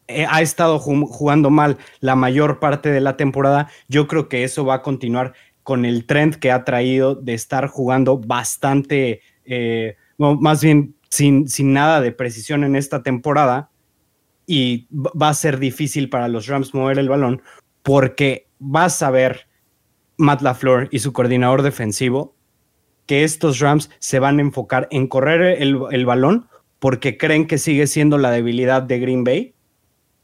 eh, 0.08 0.26
ha 0.30 0.42
estado 0.42 0.80
jugando 0.80 1.50
mal 1.50 1.78
la 2.00 2.16
mayor 2.16 2.60
parte 2.60 2.90
de 2.90 3.02
la 3.02 3.18
temporada. 3.18 3.70
Yo 3.88 4.08
creo 4.08 4.30
que 4.30 4.44
eso 4.44 4.66
va 4.66 4.76
a 4.76 4.82
continuar 4.82 5.34
con 5.62 5.86
el 5.86 6.06
trend 6.06 6.36
que 6.36 6.52
ha 6.52 6.64
traído 6.66 7.16
de 7.16 7.34
estar 7.34 7.68
jugando 7.68 8.18
bastante, 8.18 9.22
eh, 9.46 9.96
más 10.18 10.62
bien 10.62 10.96
sin, 11.10 11.48
sin 11.48 11.74
nada 11.74 12.02
de 12.02 12.12
precisión 12.12 12.64
en 12.64 12.76
esta 12.76 13.04
temporada 13.04 13.70
y 14.46 14.88
va 14.92 15.30
a 15.30 15.34
ser 15.34 15.60
difícil 15.60 16.10
para 16.10 16.28
los 16.28 16.48
Rams 16.48 16.74
mover 16.74 17.00
el 17.00 17.10
balón 17.10 17.42
porque 17.82 18.48
vas 18.60 19.02
a 19.02 19.12
ver 19.12 19.48
Matt 20.18 20.42
LaFleur 20.42 20.90
y 20.92 21.00
su 21.00 21.14
coordinador 21.14 21.62
defensivo 21.62 22.36
que 23.06 23.24
estos 23.24 23.60
Rams 23.60 23.90
se 24.00 24.20
van 24.20 24.40
a 24.40 24.42
enfocar 24.42 24.88
en 24.92 25.08
correr 25.08 25.62
el, 25.62 26.06
balón 26.06 26.48
porque 26.80 27.18
creen 27.18 27.48
que 27.48 27.58
sigue 27.58 27.88
siendo 27.88 28.18
la 28.18 28.32
debilidad 28.32 28.82
de 28.82 29.00
Green 29.00 29.24
Bay, 29.24 29.56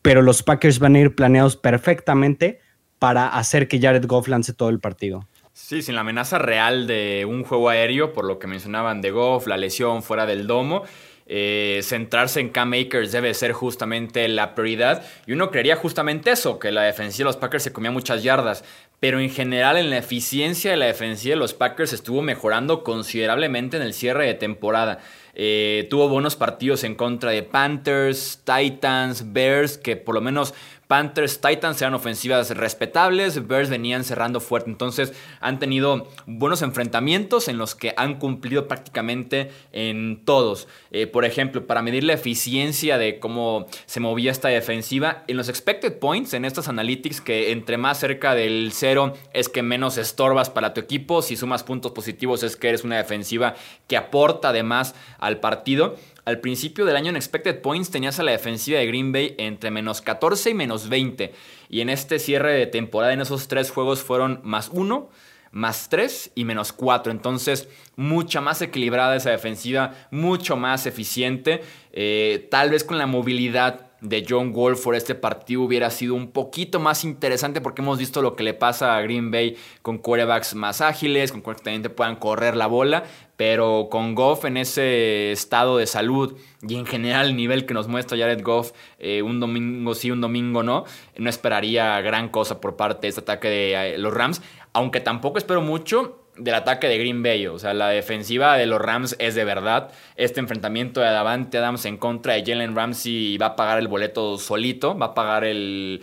pero 0.01 0.21
los 0.21 0.43
Packers 0.43 0.79
van 0.79 0.95
a 0.95 0.99
ir 0.99 1.15
planeados 1.15 1.57
perfectamente 1.57 2.59
para 2.97 3.27
hacer 3.27 3.67
que 3.67 3.79
Jared 3.79 4.05
Goff 4.05 4.27
lance 4.27 4.53
todo 4.53 4.69
el 4.69 4.79
partido. 4.79 5.27
Sí, 5.53 5.81
sin 5.81 5.95
la 5.95 6.01
amenaza 6.01 6.37
real 6.37 6.87
de 6.87 7.25
un 7.27 7.43
juego 7.43 7.69
aéreo, 7.69 8.13
por 8.13 8.25
lo 8.25 8.39
que 8.39 8.47
mencionaban 8.47 9.01
de 9.01 9.11
Goff, 9.11 9.47
la 9.47 9.57
lesión 9.57 10.03
fuera 10.03 10.25
del 10.25 10.47
domo. 10.47 10.83
Eh, 11.31 11.81
centrarse 11.83 12.39
en 12.39 12.49
Cam 12.49 12.73
Akers 12.73 13.11
debe 13.11 13.35
ser 13.35 13.53
justamente 13.53 14.27
la 14.27 14.55
prioridad. 14.55 15.05
Y 15.27 15.33
uno 15.33 15.51
creería 15.51 15.75
justamente 15.75 16.31
eso, 16.31 16.57
que 16.57 16.71
la 16.71 16.81
defensiva 16.81 17.27
de 17.27 17.35
los 17.35 17.37
Packers 17.37 17.63
se 17.63 17.71
comía 17.71 17.91
muchas 17.91 18.23
yardas. 18.23 18.63
Pero 18.99 19.19
en 19.19 19.29
general 19.29 19.77
en 19.77 19.91
la 19.91 19.99
eficiencia 19.99 20.71
de 20.71 20.77
la 20.77 20.87
defensiva 20.87 21.35
de 21.35 21.39
los 21.39 21.53
Packers 21.53 21.93
estuvo 21.93 22.21
mejorando 22.21 22.83
considerablemente 22.83 23.77
en 23.77 23.83
el 23.83 23.93
cierre 23.93 24.25
de 24.25 24.33
temporada. 24.33 24.99
Eh, 25.35 25.87
tuvo 25.89 26.09
buenos 26.09 26.35
partidos 26.35 26.83
en 26.83 26.95
contra 26.95 27.31
de 27.31 27.43
Panthers, 27.43 28.41
Titans, 28.43 29.31
Bears, 29.31 29.77
que 29.77 29.95
por 29.95 30.15
lo 30.15 30.21
menos 30.21 30.53
Panthers, 30.89 31.39
Titans 31.39 31.79
eran 31.83 31.93
ofensivas 31.93 32.49
respetables, 32.49 33.47
Bears 33.47 33.69
venían 33.69 34.03
cerrando 34.03 34.39
fuerte, 34.39 34.71
entonces 34.71 35.13
han 35.39 35.59
tenido 35.59 36.07
buenos 36.25 36.63
enfrentamientos 36.63 37.47
en 37.47 37.59
los 37.59 37.75
que 37.75 37.93
han 37.95 38.17
cumplido 38.17 38.67
prácticamente 38.67 39.51
en 39.71 40.25
todos. 40.25 40.67
Eh, 40.89 41.05
por 41.05 41.25
ejemplo, 41.25 41.67
para 41.67 41.83
medir 41.83 42.03
la 42.05 42.13
eficiencia 42.13 42.97
de 42.97 43.19
cómo 43.19 43.67
se 43.85 43.99
movía 43.99 44.31
esta 44.31 44.47
defensiva, 44.47 45.25
en 45.27 45.37
los 45.37 45.47
expected 45.47 45.99
points, 45.99 46.33
en 46.33 46.43
estas 46.43 46.67
analytics, 46.67 47.21
que 47.21 47.51
entre 47.51 47.77
más 47.77 47.99
cerca 47.99 48.33
del 48.33 48.71
cero 48.73 49.13
es 49.31 49.47
que 49.47 49.61
menos 49.61 49.99
estorbas 49.99 50.49
para 50.49 50.73
tu 50.73 50.81
equipo, 50.81 51.21
si 51.21 51.37
sumas 51.37 51.63
puntos 51.63 51.91
positivos 51.91 52.41
es 52.41 52.55
que 52.55 52.67
eres 52.67 52.83
una 52.83 52.97
defensiva 52.97 53.53
que 53.85 53.95
aporta 53.95 54.49
además 54.49 54.95
al 55.19 55.39
partido. 55.39 55.97
Al 56.29 56.41
principio 56.41 56.85
del 56.85 56.95
año 56.95 57.09
en 57.09 57.15
Expected 57.15 57.59
Points 57.59 57.89
tenías 57.89 58.19
a 58.19 58.23
la 58.23 58.29
defensiva 58.29 58.77
de 58.77 58.85
Green 58.85 59.11
Bay 59.11 59.33
entre 59.39 59.71
menos 59.71 59.99
14 59.99 60.51
y 60.51 60.53
menos 60.53 60.87
20. 60.87 61.33
Y 61.69 61.81
en 61.81 61.89
este 61.89 62.19
cierre 62.19 62.53
de 62.53 62.67
temporada 62.67 63.13
en 63.13 63.21
esos 63.21 63.47
tres 63.47 63.71
juegos 63.71 64.03
fueron 64.03 64.39
más 64.43 64.69
1, 64.71 65.09
más 65.49 65.89
3 65.89 66.33
y 66.35 66.45
menos 66.45 66.71
4. 66.71 67.11
Entonces, 67.11 67.67
mucha 67.95 68.41
más 68.41 68.61
equilibrada 68.61 69.15
esa 69.15 69.31
defensiva, 69.31 69.95
mucho 70.11 70.55
más 70.55 70.85
eficiente. 70.85 71.63
Eh, 71.93 72.47
tal 72.51 72.69
vez 72.69 72.83
con 72.83 72.99
la 72.99 73.07
movilidad 73.07 73.88
de 74.01 74.25
John 74.27 74.53
Wolford 74.53 74.95
este 74.95 75.15
partido 75.15 75.61
hubiera 75.61 75.89
sido 75.89 76.15
un 76.15 76.31
poquito 76.31 76.79
más 76.79 77.03
interesante 77.03 77.61
porque 77.61 77.81
hemos 77.81 77.99
visto 77.99 78.21
lo 78.21 78.35
que 78.35 78.43
le 78.43 78.53
pasa 78.53 78.95
a 78.95 79.01
Green 79.01 79.31
Bay 79.31 79.57
con 79.81 79.97
quarterbacks 79.97 80.55
más 80.55 80.81
ágiles, 80.81 81.31
con 81.31 81.41
quarterbacks 81.41 81.61
que 81.61 81.65
también 81.65 81.83
te 81.83 81.89
puedan 81.89 82.15
correr 82.15 82.55
la 82.55 82.67
bola, 82.67 83.03
pero 83.35 83.87
con 83.89 84.15
Goff 84.15 84.45
en 84.45 84.57
ese 84.57 85.31
estado 85.31 85.77
de 85.77 85.87
salud 85.87 86.37
y 86.61 86.75
en 86.75 86.85
general 86.85 87.27
el 87.27 87.35
nivel 87.35 87.65
que 87.65 87.73
nos 87.73 87.87
muestra 87.87 88.17
Jared 88.17 88.43
Goff, 88.43 88.71
eh, 88.99 89.21
un 89.21 89.39
domingo 89.39 89.95
sí, 89.95 90.11
un 90.11 90.21
domingo 90.21 90.63
no, 90.63 90.85
no 91.17 91.29
esperaría 91.29 91.99
gran 92.01 92.29
cosa 92.29 92.61
por 92.61 92.75
parte 92.75 93.01
de 93.03 93.07
este 93.09 93.21
ataque 93.21 93.49
de 93.49 93.93
eh, 93.93 93.97
los 93.97 94.13
Rams, 94.13 94.41
aunque 94.73 94.99
tampoco 94.99 95.37
espero 95.37 95.61
mucho 95.61 96.18
del 96.39 96.55
ataque 96.55 96.87
de 96.87 96.97
Green 96.97 97.21
Bay. 97.21 97.45
O 97.47 97.59
sea, 97.59 97.73
la 97.73 97.89
defensiva 97.89 98.57
de 98.57 98.65
los 98.65 98.81
Rams 98.81 99.15
es 99.19 99.35
de 99.35 99.43
verdad. 99.43 99.91
Este 100.15 100.39
enfrentamiento 100.39 101.01
de 101.01 101.07
Davante 101.07 101.57
Adams 101.57 101.85
en 101.85 101.97
contra 101.97 102.33
de 102.33 102.43
Jalen 102.45 102.75
Ramsey 102.75 103.37
va 103.37 103.47
a 103.47 103.55
pagar 103.55 103.79
el 103.79 103.87
boleto 103.87 104.37
solito, 104.37 104.97
va 104.97 105.07
a 105.07 105.13
pagar 105.13 105.43
el, 105.43 106.01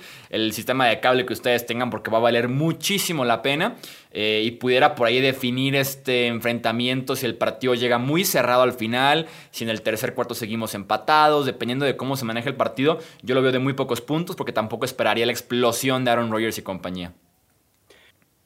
sistema 0.53 0.87
de 0.87 1.01
cable 1.01 1.27
que 1.27 1.33
ustedes 1.33 1.67
tengan 1.67 1.91
porque 1.91 2.11
va 2.11 2.19
a 2.19 2.21
valer 2.21 2.49
muchísimo 2.49 3.25
la 3.25 3.43
pena. 3.43 3.77
Eh, 4.19 4.43
y 4.47 4.53
pudiera 4.53 4.95
por 4.95 5.09
ahí 5.09 5.21
definir 5.21 5.77
este 5.77 6.29
enfrentamiento 6.29 7.17
si 7.17 7.27
el 7.27 7.35
partido 7.35 7.75
llega 7.75 7.99
muy 7.99 8.25
cerrado 8.25 8.63
al 8.63 8.73
final, 8.73 9.27
si 9.51 9.65
en 9.65 9.69
el 9.69 9.83
tercer 9.83 10.15
cuarto 10.15 10.35
seguimos 10.35 10.75
empatados, 10.75 11.45
dependiendo 11.45 11.85
de 11.85 11.97
cómo 11.99 12.17
se 12.17 12.25
maneja 12.25 12.49
el 12.49 12.55
partido, 12.57 12.99
yo 13.23 13.35
lo 13.35 13.43
veo 13.43 13.53
de 13.53 13.59
muy 13.59 13.75
pocos 13.75 14.01
puntos 14.01 14.35
porque 14.35 14.53
tampoco 14.53 14.87
esperaría 14.87 15.27
la 15.27 15.33
explosión 15.33 16.07
de 16.07 16.13
Aaron 16.13 16.31
Rodgers 16.31 16.57
y 16.57 16.63
compañía. 16.63 17.13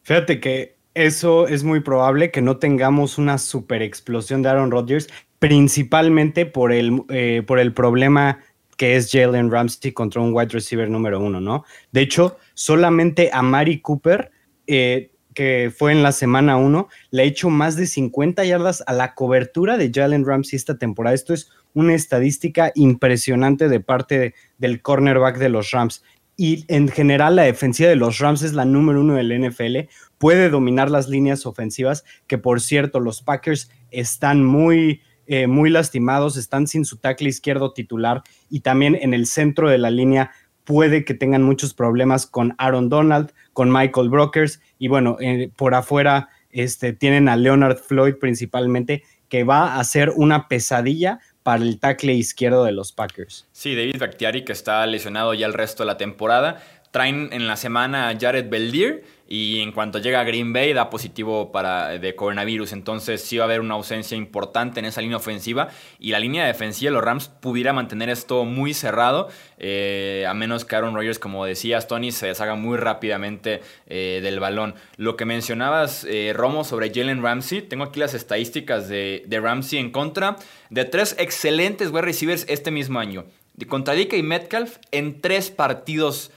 Fíjate 0.03 0.41
que 0.41 0.80
eso 0.95 1.47
es 1.47 1.65
muy 1.65 1.81
probable 1.81 2.31
que 2.31 2.43
no 2.43 2.57
tengamos 2.59 3.19
una 3.19 3.39
super 3.39 3.83
explosión 3.83 4.43
de 4.43 4.49
Aaron 4.49 4.71
Rodgers, 4.71 5.09
principalmente 5.39 6.47
por 6.47 6.73
el, 6.73 7.03
eh, 7.09 7.43
por 7.47 7.59
el 7.59 7.73
problema 7.73 8.41
que 8.77 8.97
es 8.97 9.11
Jalen 9.13 9.51
Ramsey 9.51 9.93
contra 9.93 10.23
un 10.23 10.35
wide 10.35 10.49
receiver 10.49 10.89
número 10.89 11.21
uno, 11.21 11.41
¿no? 11.41 11.65
De 11.93 12.01
hecho, 12.01 12.39
solamente 12.55 13.31
a 13.33 13.43
Mari 13.43 13.81
Cooper, 13.81 14.31
eh, 14.67 15.13
que 15.35 15.71
fue 15.77 15.93
en 15.93 16.03
la 16.03 16.13
semana 16.13 16.57
uno, 16.57 16.89
le 17.11 17.23
ha 17.23 17.27
hecho 17.27 17.51
más 17.51 17.77
de 17.77 17.87
50 17.87 18.45
yardas 18.45 18.83
a 18.87 18.93
la 18.93 19.15
cobertura 19.15 19.77
de 19.77 19.91
Jalen 19.95 20.25
Ramsey 20.25 20.57
esta 20.57 20.79
temporada. 20.79 21.15
Esto 21.15 21.35
es 21.35 21.51
una 21.75 21.95
estadística 21.95 22.73
impresionante 22.75 23.69
de 23.69 23.81
parte 23.81 24.35
del 24.59 24.83
cornerback 24.83 25.39
de 25.39 25.51
los 25.51 25.71
Rams 25.71 26.03
y 26.41 26.65
en 26.69 26.89
general 26.89 27.37
la 27.37 27.43
defensiva 27.43 27.91
de 27.91 27.97
los 27.97 28.19
Rams 28.19 28.41
es 28.41 28.55
la 28.55 28.65
número 28.65 29.03
uno 29.03 29.13
del 29.17 29.47
NFL, 29.47 29.91
puede 30.17 30.49
dominar 30.49 30.91
las 30.91 31.07
líneas 31.07 31.45
ofensivas, 31.45 32.03
que 32.27 32.39
por 32.39 32.63
cierto 32.63 32.99
los 32.99 33.21
Packers 33.21 33.71
están 33.91 34.43
muy, 34.43 35.03
eh, 35.27 35.47
muy 35.47 35.69
lastimados, 35.69 36.39
están 36.39 36.67
sin 36.67 36.87
su 36.87 36.97
tackle 36.97 37.29
izquierdo 37.29 37.75
titular 37.75 38.23
y 38.49 38.61
también 38.61 38.97
en 38.99 39.13
el 39.13 39.27
centro 39.27 39.69
de 39.69 39.77
la 39.77 39.91
línea 39.91 40.31
puede 40.65 41.05
que 41.05 41.13
tengan 41.13 41.43
muchos 41.43 41.75
problemas 41.75 42.27
con 42.27 42.55
Aaron 42.57 42.89
Donald, 42.89 43.35
con 43.53 43.71
Michael 43.71 44.09
Brokers 44.09 44.63
y 44.79 44.89
bueno, 44.89 45.19
eh, 45.21 45.51
por 45.55 45.75
afuera 45.75 46.31
este, 46.49 46.95
tienen 46.95 47.29
a 47.29 47.37
Leonard 47.37 47.77
Floyd 47.77 48.15
principalmente, 48.19 49.03
que 49.29 49.45
va 49.45 49.79
a 49.79 49.85
ser 49.85 50.11
una 50.17 50.49
pesadilla 50.49 51.21
para 51.51 51.65
el 51.65 51.81
tackle 51.81 52.13
izquierdo 52.13 52.63
de 52.63 52.71
los 52.71 52.93
Packers. 52.93 53.45
Sí, 53.51 53.75
David 53.75 53.97
Bakhtiari, 53.99 54.45
que 54.45 54.53
está 54.53 54.87
lesionado 54.87 55.35
ya 55.35 55.47
el 55.47 55.53
resto 55.53 55.83
de 55.83 55.89
la 55.89 55.97
temporada. 55.97 56.63
Traen 56.91 57.29
en 57.33 57.47
la 57.47 57.57
semana 57.57 58.09
a 58.09 58.19
Jared 58.19 58.49
Beldier 58.49 59.05
y 59.33 59.61
en 59.61 59.71
cuanto 59.71 60.01
llega 60.01 60.19
a 60.19 60.25
Green 60.25 60.53
Bay 60.53 60.73
da 60.73 60.91
positivo 60.91 61.53
para, 61.53 62.01
de 62.01 62.17
coronavirus. 62.17 62.73
Entonces 62.73 63.23
sí 63.23 63.39
va 63.39 63.45
a 63.45 63.47
haber 63.47 63.61
una 63.61 63.75
ausencia 63.75 64.17
importante 64.17 64.81
en 64.81 64.87
esa 64.87 65.01
línea 65.01 65.19
ofensiva 65.19 65.69
y 66.01 66.11
la 66.11 66.19
línea 66.19 66.45
defensiva 66.47 66.91
de 66.91 66.95
los 66.95 67.05
Rams 67.05 67.29
pudiera 67.29 67.73
mantener 67.73 68.11
esto 68.11 68.45
muy 68.45 68.75
cerrado, 68.75 69.29
eh, 69.59 70.27
a 70.29 70.35
menos 70.35 70.65
que 70.65 70.75
Aaron 70.75 70.97
Rodgers, 70.97 71.21
como 71.21 71.45
decías, 71.45 71.87
Tony, 71.87 72.11
se 72.11 72.27
deshaga 72.27 72.57
muy 72.57 72.77
rápidamente 72.77 73.63
eh, 73.87 74.19
del 74.21 74.41
balón. 74.41 74.75
Lo 74.97 75.17
que 75.17 75.27
mencionabas, 75.27 76.05
eh, 76.11 76.33
Romo, 76.35 76.65
sobre 76.65 76.93
Jalen 76.93 77.23
Ramsey, 77.23 77.63
tengo 77.63 77.85
aquí 77.85 78.01
las 78.01 78.15
estadísticas 78.15 78.89
de, 78.89 79.25
Ramsey 79.41 79.79
en 79.79 79.93
contra 79.93 80.37
de 80.71 80.85
tres 80.85 81.15
excelentes 81.21 81.91
wide 81.91 82.03
receivers 82.03 82.47
este 82.49 82.73
mismo 82.73 82.99
año. 82.99 83.27
Contra 83.69 83.95
DK 83.95 84.25
Metcalf 84.25 84.79
en 84.91 85.21
tres 85.21 85.51
partidos 85.51 86.33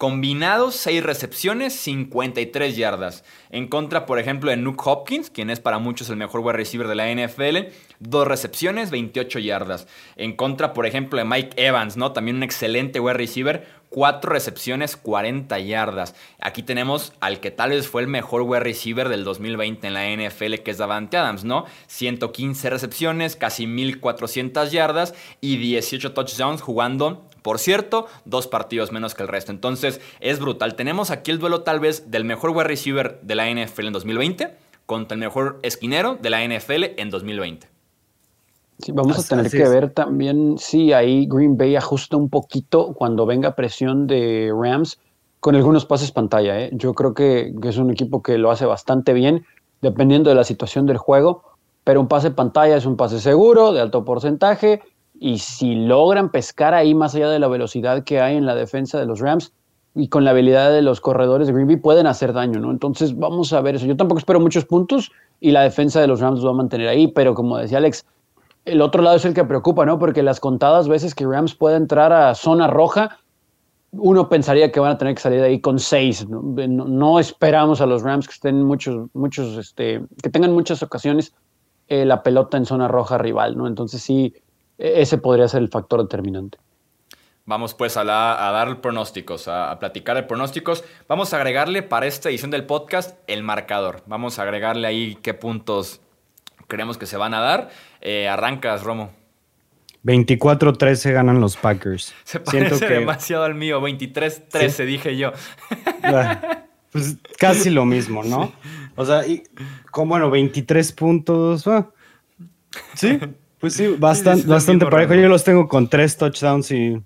Combinados, 0.00 0.76
6 0.76 1.02
recepciones, 1.02 1.74
53 1.74 2.74
yardas. 2.74 3.22
En 3.50 3.68
contra, 3.68 4.06
por 4.06 4.18
ejemplo, 4.18 4.50
de 4.50 4.56
Nuke 4.56 4.80
Hopkins, 4.86 5.28
quien 5.28 5.50
es 5.50 5.60
para 5.60 5.78
muchos 5.78 6.08
el 6.08 6.16
mejor 6.16 6.40
wide 6.40 6.56
receiver 6.56 6.88
de 6.88 6.94
la 6.94 7.12
NFL, 7.12 7.70
2 7.98 8.26
recepciones, 8.26 8.90
28 8.90 9.38
yardas. 9.40 9.86
En 10.16 10.34
contra, 10.34 10.72
por 10.72 10.86
ejemplo, 10.86 11.18
de 11.18 11.26
Mike 11.26 11.62
Evans, 11.62 11.98
¿no? 11.98 12.12
También 12.12 12.38
un 12.38 12.44
excelente 12.44 12.98
wide 12.98 13.12
receiver, 13.12 13.66
4 13.90 14.32
recepciones, 14.32 14.96
40 14.96 15.58
yardas. 15.58 16.14
Aquí 16.40 16.62
tenemos 16.62 17.12
al 17.20 17.40
que 17.40 17.50
tal 17.50 17.68
vez 17.68 17.86
fue 17.86 18.00
el 18.00 18.08
mejor 18.08 18.40
wide 18.40 18.60
receiver 18.60 19.10
del 19.10 19.22
2020 19.24 19.86
en 19.86 19.92
la 19.92 20.08
NFL, 20.08 20.62
que 20.64 20.70
es 20.70 20.78
Davante 20.78 21.18
Adams, 21.18 21.44
¿no? 21.44 21.66
115 21.88 22.70
recepciones, 22.70 23.36
casi 23.36 23.66
1400 23.66 24.72
yardas 24.72 25.12
y 25.42 25.58
18 25.58 26.14
touchdowns 26.14 26.62
jugando 26.62 27.28
por 27.42 27.58
cierto, 27.58 28.06
dos 28.24 28.46
partidos 28.46 28.92
menos 28.92 29.14
que 29.14 29.22
el 29.22 29.28
resto. 29.28 29.52
Entonces 29.52 30.00
es 30.20 30.38
brutal. 30.38 30.74
Tenemos 30.74 31.10
aquí 31.10 31.30
el 31.30 31.38
duelo 31.38 31.62
tal 31.62 31.80
vez 31.80 32.10
del 32.10 32.24
mejor 32.24 32.50
wide 32.50 32.64
receiver 32.64 33.20
de 33.22 33.34
la 33.34 33.50
NFL 33.50 33.86
en 33.86 33.92
2020 33.92 34.54
contra 34.86 35.14
el 35.14 35.20
mejor 35.20 35.58
esquinero 35.62 36.18
de 36.20 36.30
la 36.30 36.44
NFL 36.44 36.98
en 36.98 37.10
2020. 37.10 37.68
Sí, 38.80 38.92
vamos 38.92 39.18
a 39.18 39.36
tener 39.36 39.50
que 39.50 39.68
ver 39.68 39.90
también 39.90 40.56
si 40.58 40.92
ahí 40.92 41.26
Green 41.26 41.56
Bay 41.56 41.76
ajusta 41.76 42.16
un 42.16 42.30
poquito 42.30 42.94
cuando 42.94 43.26
venga 43.26 43.54
presión 43.54 44.06
de 44.06 44.50
Rams 44.52 44.98
con 45.38 45.54
algunos 45.54 45.86
pases 45.86 46.12
pantalla. 46.12 46.58
¿eh? 46.60 46.70
Yo 46.72 46.94
creo 46.94 47.14
que, 47.14 47.52
que, 47.60 47.68
es 47.68 47.76
un 47.76 47.90
equipo 47.90 48.22
que 48.22 48.38
lo 48.38 48.50
hace 48.50 48.66
bastante 48.66 49.12
bien, 49.12 49.44
dependiendo 49.82 50.30
de 50.30 50.36
la 50.36 50.44
situación 50.44 50.86
del 50.86 50.96
juego. 50.96 51.44
Pero 51.84 52.00
un 52.00 52.08
pase 52.08 52.30
pantalla 52.30 52.76
es 52.76 52.86
un 52.86 52.96
pase 52.96 53.20
seguro, 53.20 53.72
de 53.72 53.80
alto 53.80 54.04
porcentaje, 54.04 54.82
y 55.22 55.38
si 55.38 55.74
logran 55.74 56.30
pescar 56.30 56.72
ahí 56.72 56.94
más 56.94 57.14
allá 57.14 57.28
de 57.28 57.38
la 57.38 57.46
velocidad 57.46 58.04
que 58.04 58.20
hay 58.20 58.36
en 58.36 58.46
la 58.46 58.54
defensa 58.54 58.98
de 58.98 59.04
los 59.04 59.20
Rams 59.20 59.52
y 59.94 60.08
con 60.08 60.24
la 60.24 60.30
habilidad 60.30 60.72
de 60.72 60.80
los 60.80 61.02
corredores 61.02 61.46
de 61.46 61.52
Green 61.52 61.66
Bay 61.66 61.76
pueden 61.76 62.06
hacer 62.06 62.32
daño, 62.32 62.58
¿no? 62.58 62.70
Entonces 62.70 63.16
vamos 63.18 63.52
a 63.52 63.60
ver 63.60 63.74
eso. 63.74 63.84
Yo 63.84 63.98
tampoco 63.98 64.18
espero 64.18 64.40
muchos 64.40 64.64
puntos 64.64 65.12
y 65.38 65.50
la 65.50 65.62
defensa 65.62 66.00
de 66.00 66.06
los 66.06 66.20
Rams 66.20 66.36
los 66.36 66.46
va 66.46 66.50
a 66.50 66.54
mantener 66.54 66.88
ahí, 66.88 67.06
pero 67.06 67.34
como 67.34 67.58
decía 67.58 67.78
Alex, 67.78 68.06
el 68.64 68.80
otro 68.80 69.02
lado 69.02 69.16
es 69.16 69.24
el 69.26 69.34
que 69.34 69.44
preocupa, 69.44 69.84
¿no? 69.84 69.98
Porque 69.98 70.22
las 70.22 70.40
contadas 70.40 70.88
veces 70.88 71.14
que 71.14 71.26
Rams 71.26 71.54
puede 71.54 71.76
entrar 71.76 72.14
a 72.14 72.34
zona 72.34 72.66
roja, 72.66 73.18
uno 73.92 74.30
pensaría 74.30 74.72
que 74.72 74.80
van 74.80 74.92
a 74.92 74.98
tener 74.98 75.14
que 75.14 75.20
salir 75.20 75.40
de 75.40 75.48
ahí 75.48 75.60
con 75.60 75.78
seis. 75.78 76.26
No, 76.28 77.18
esperamos 77.18 77.82
a 77.82 77.86
los 77.86 78.02
Rams 78.02 78.26
que 78.26 78.32
estén 78.32 78.62
muchos, 78.62 79.10
muchos, 79.12 79.58
este, 79.58 80.02
que 80.22 80.30
tengan 80.30 80.54
muchas 80.54 80.82
ocasiones 80.82 81.34
eh, 81.88 82.06
la 82.06 82.22
pelota 82.22 82.56
en 82.56 82.64
zona 82.64 82.88
roja 82.88 83.18
rival, 83.18 83.58
¿no? 83.58 83.66
Entonces 83.66 84.00
sí, 84.00 84.32
ese 84.80 85.18
podría 85.18 85.46
ser 85.48 85.62
el 85.62 85.68
factor 85.68 86.02
determinante. 86.02 86.58
Vamos 87.46 87.74
pues 87.74 87.96
a, 87.96 88.04
dar 88.04 88.80
pronósticos, 88.80 89.48
a, 89.48 89.76
platicar 89.80 90.16
de 90.16 90.22
pronósticos. 90.22 90.84
Vamos 91.08 91.32
a 91.32 91.36
agregarle 91.36 91.82
para 91.82 92.06
esta 92.06 92.28
edición 92.28 92.50
del 92.50 92.64
podcast 92.64 93.18
el 93.26 93.42
marcador. 93.42 94.02
Vamos 94.06 94.38
a 94.38 94.42
agregarle 94.42 94.86
ahí 94.86 95.18
qué 95.20 95.34
puntos 95.34 96.00
creemos 96.68 96.96
que 96.96 97.06
se 97.06 97.16
van 97.16 97.34
a 97.34 97.40
dar. 97.40 97.70
Eh, 98.00 98.28
arrancas, 98.28 98.84
Romo. 98.84 99.10
24-13 100.04 101.12
ganan 101.12 101.40
los 101.40 101.56
Packers. 101.56 102.14
Se 102.24 102.40
parece 102.40 102.86
demasiado 102.88 103.44
al 103.44 103.54
mío. 103.54 103.80
23-13 103.80 104.86
dije 104.86 105.16
yo. 105.16 105.32
Pues 106.92 107.18
casi 107.38 107.70
lo 107.70 107.84
mismo, 107.84 108.22
¿no? 108.22 108.52
O 108.96 109.06
sea, 109.06 109.26
y, 109.26 109.44
con 109.90 110.08
bueno, 110.08 110.30
23 110.30 110.92
puntos. 110.92 111.66
Ah, 111.66 111.88
sí, 112.94 113.18
pues 113.60 113.74
sí, 113.74 113.88
bastante, 113.98 114.46
bastante 114.46 114.86
parejo. 114.86 115.14
Yo 115.14 115.28
los 115.28 115.44
tengo 115.44 115.68
con 115.68 115.88
tres 115.88 116.16
touchdowns 116.16 116.70
y, 116.70 117.00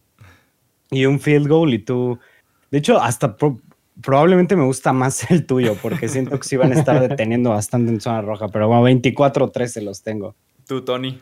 y 0.91 1.07
un 1.07 1.21
field 1.21 1.49
goal 1.49 1.75
y 1.75 1.79
tú... 1.81 2.19
De 2.71 2.79
hecho, 2.79 3.01
hasta 3.01 3.37
probablemente 4.01 4.57
me 4.57 4.65
gusta 4.65 4.93
más 4.93 5.31
el 5.31 5.47
tuyo 5.47 5.77
porque 5.81 6.09
siento 6.09 6.39
que 6.39 6.47
sí 6.47 6.57
van 6.57 6.73
a 6.73 6.77
estar 6.77 7.01
deteniendo 7.09 7.51
bastante 7.51 7.91
en 7.91 8.01
zona 8.01 8.23
roja, 8.23 8.49
pero 8.49 8.69
bueno, 8.69 8.87
24-13 8.89 9.83
los 9.83 10.03
tengo. 10.03 10.35
¿Tú, 10.67 10.85
Tony? 10.85 11.21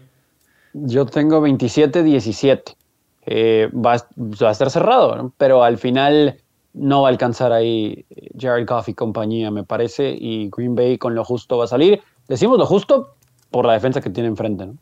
Yo 0.73 1.07
tengo 1.07 1.41
27-17. 1.47 2.77
Eh, 3.25 3.71
va, 3.73 3.93
a 3.93 4.51
estar 4.51 4.71
cerrado, 4.71 5.33
pero 5.37 5.63
al 5.63 5.79
final 5.79 6.39
no 6.73 7.03
va 7.03 7.09
a 7.09 7.11
alcanzar 7.11 7.53
ahí 7.53 8.05
Jared 8.37 8.67
Goff 8.67 8.89
y 8.89 8.95
compañía, 8.95 9.51
me 9.51 9.63
parece, 9.63 10.17
y 10.19 10.51
Green 10.51 10.75
Bay 10.75 10.99
con 10.99 11.15
lo 11.15 11.25
justo 11.25 11.59
va 11.59 11.65
a 11.65 11.69
salir. 11.69 12.01
Decimos 12.29 12.59
lo 12.59 12.67
justo 12.67 13.15
por 13.51 13.65
la 13.67 13.75
defensa 13.75 14.01
que 14.01 14.11
tiene 14.11 14.29
enfrente, 14.29 14.67
¿no? 14.67 14.77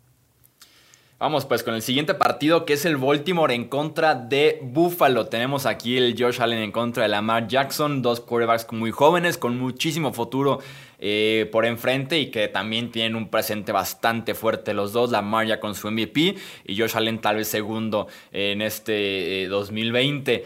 Vamos 1.21 1.45
pues 1.45 1.63
con 1.63 1.75
el 1.75 1.83
siguiente 1.83 2.15
partido 2.15 2.65
que 2.65 2.73
es 2.73 2.87
el 2.87 2.97
Baltimore 2.97 3.55
en 3.55 3.67
contra 3.69 4.15
de 4.15 4.59
Buffalo. 4.63 5.27
Tenemos 5.27 5.67
aquí 5.67 5.99
el 5.99 6.17
Josh 6.19 6.41
Allen 6.41 6.61
en 6.61 6.73
contra 6.73 7.03
de 7.03 7.11
Lamar 7.11 7.47
Jackson, 7.47 8.01
dos 8.01 8.21
quarterbacks 8.21 8.73
muy 8.73 8.91
jóvenes 8.91 9.37
con 9.37 9.59
muchísimo 9.59 10.15
futuro 10.15 10.61
eh, 10.99 11.47
por 11.53 11.67
enfrente 11.67 12.19
y 12.19 12.31
que 12.31 12.49
también 12.49 12.91
tienen 12.91 13.17
un 13.17 13.29
presente 13.29 13.71
bastante 13.71 14.35
fuerte 14.35 14.73
los 14.73 14.95
dos. 14.95 15.11
Lamar 15.11 15.47
ya 15.47 15.61
con 15.61 15.75
su 15.75 15.91
MVP 15.91 16.37
y 16.65 16.79
Josh 16.79 16.97
Allen 16.97 17.19
tal 17.19 17.37
vez 17.37 17.49
segundo 17.49 18.07
en 18.33 18.63
este 18.63 19.47
2020. 19.49 20.33
Eh, 20.33 20.45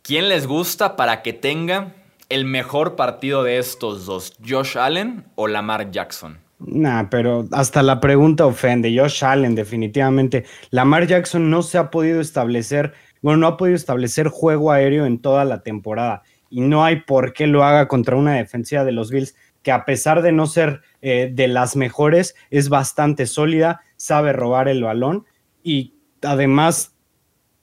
¿Quién 0.00 0.30
les 0.30 0.46
gusta 0.46 0.96
para 0.96 1.20
que 1.20 1.34
tenga 1.34 1.96
el 2.30 2.46
mejor 2.46 2.96
partido 2.96 3.42
de 3.42 3.58
estos 3.58 4.06
dos? 4.06 4.32
¿Josh 4.42 4.78
Allen 4.78 5.26
o 5.34 5.48
Lamar 5.48 5.90
Jackson? 5.90 6.43
Nah, 6.66 7.10
pero 7.10 7.46
hasta 7.52 7.82
la 7.82 8.00
pregunta 8.00 8.46
ofende. 8.46 8.96
Josh 8.96 9.24
Allen, 9.24 9.54
definitivamente. 9.54 10.44
Lamar 10.70 11.06
Jackson 11.06 11.50
no 11.50 11.62
se 11.62 11.78
ha 11.78 11.90
podido 11.90 12.20
establecer, 12.20 12.94
bueno, 13.22 13.38
no 13.38 13.46
ha 13.48 13.56
podido 13.56 13.76
establecer 13.76 14.28
juego 14.28 14.72
aéreo 14.72 15.06
en 15.06 15.18
toda 15.18 15.44
la 15.44 15.62
temporada. 15.62 16.22
Y 16.48 16.60
no 16.60 16.84
hay 16.84 17.02
por 17.02 17.32
qué 17.32 17.46
lo 17.46 17.64
haga 17.64 17.88
contra 17.88 18.16
una 18.16 18.34
defensiva 18.34 18.84
de 18.84 18.92
los 18.92 19.10
Bills 19.10 19.34
que 19.62 19.72
a 19.72 19.84
pesar 19.84 20.22
de 20.22 20.30
no 20.30 20.46
ser 20.46 20.82
eh, 21.00 21.30
de 21.32 21.48
las 21.48 21.74
mejores, 21.74 22.36
es 22.50 22.68
bastante 22.68 23.26
sólida, 23.26 23.80
sabe 23.96 24.32
robar 24.32 24.68
el 24.68 24.82
balón 24.84 25.24
y 25.62 25.94
además, 26.22 26.94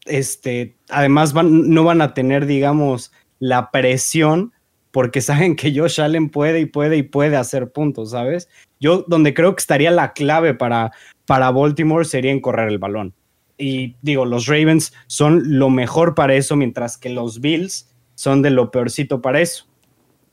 este, 0.05 0.75
además 0.89 1.34
no 1.36 1.84
van 1.84 2.01
a 2.01 2.13
tener, 2.13 2.48
digamos, 2.48 3.13
la 3.39 3.72
presión 3.72 4.51
porque 4.89 5.22
saben 5.22 5.55
que 5.55 5.74
Josh 5.74 6.01
Allen 6.01 6.29
puede 6.29 6.60
y 6.60 6.65
puede 6.65 6.98
y 6.98 7.03
puede 7.03 7.38
hacer 7.38 7.72
puntos, 7.72 8.12
¿sabes? 8.12 8.50
Yo 8.81 9.05
donde 9.07 9.33
creo 9.33 9.55
que 9.55 9.61
estaría 9.61 9.91
la 9.91 10.11
clave 10.11 10.53
para, 10.53 10.91
para 11.25 11.51
Baltimore 11.51 12.03
sería 12.03 12.31
en 12.31 12.41
correr 12.41 12.67
el 12.67 12.79
balón. 12.79 13.13
Y 13.57 13.95
digo, 14.01 14.25
los 14.25 14.47
Ravens 14.47 14.91
son 15.07 15.57
lo 15.57 15.69
mejor 15.69 16.15
para 16.15 16.33
eso, 16.33 16.57
mientras 16.57 16.97
que 16.97 17.09
los 17.09 17.39
Bills 17.39 17.89
son 18.15 18.41
de 18.41 18.50
lo 18.50 18.71
peorcito 18.71 19.21
para 19.21 19.39
eso. 19.39 19.67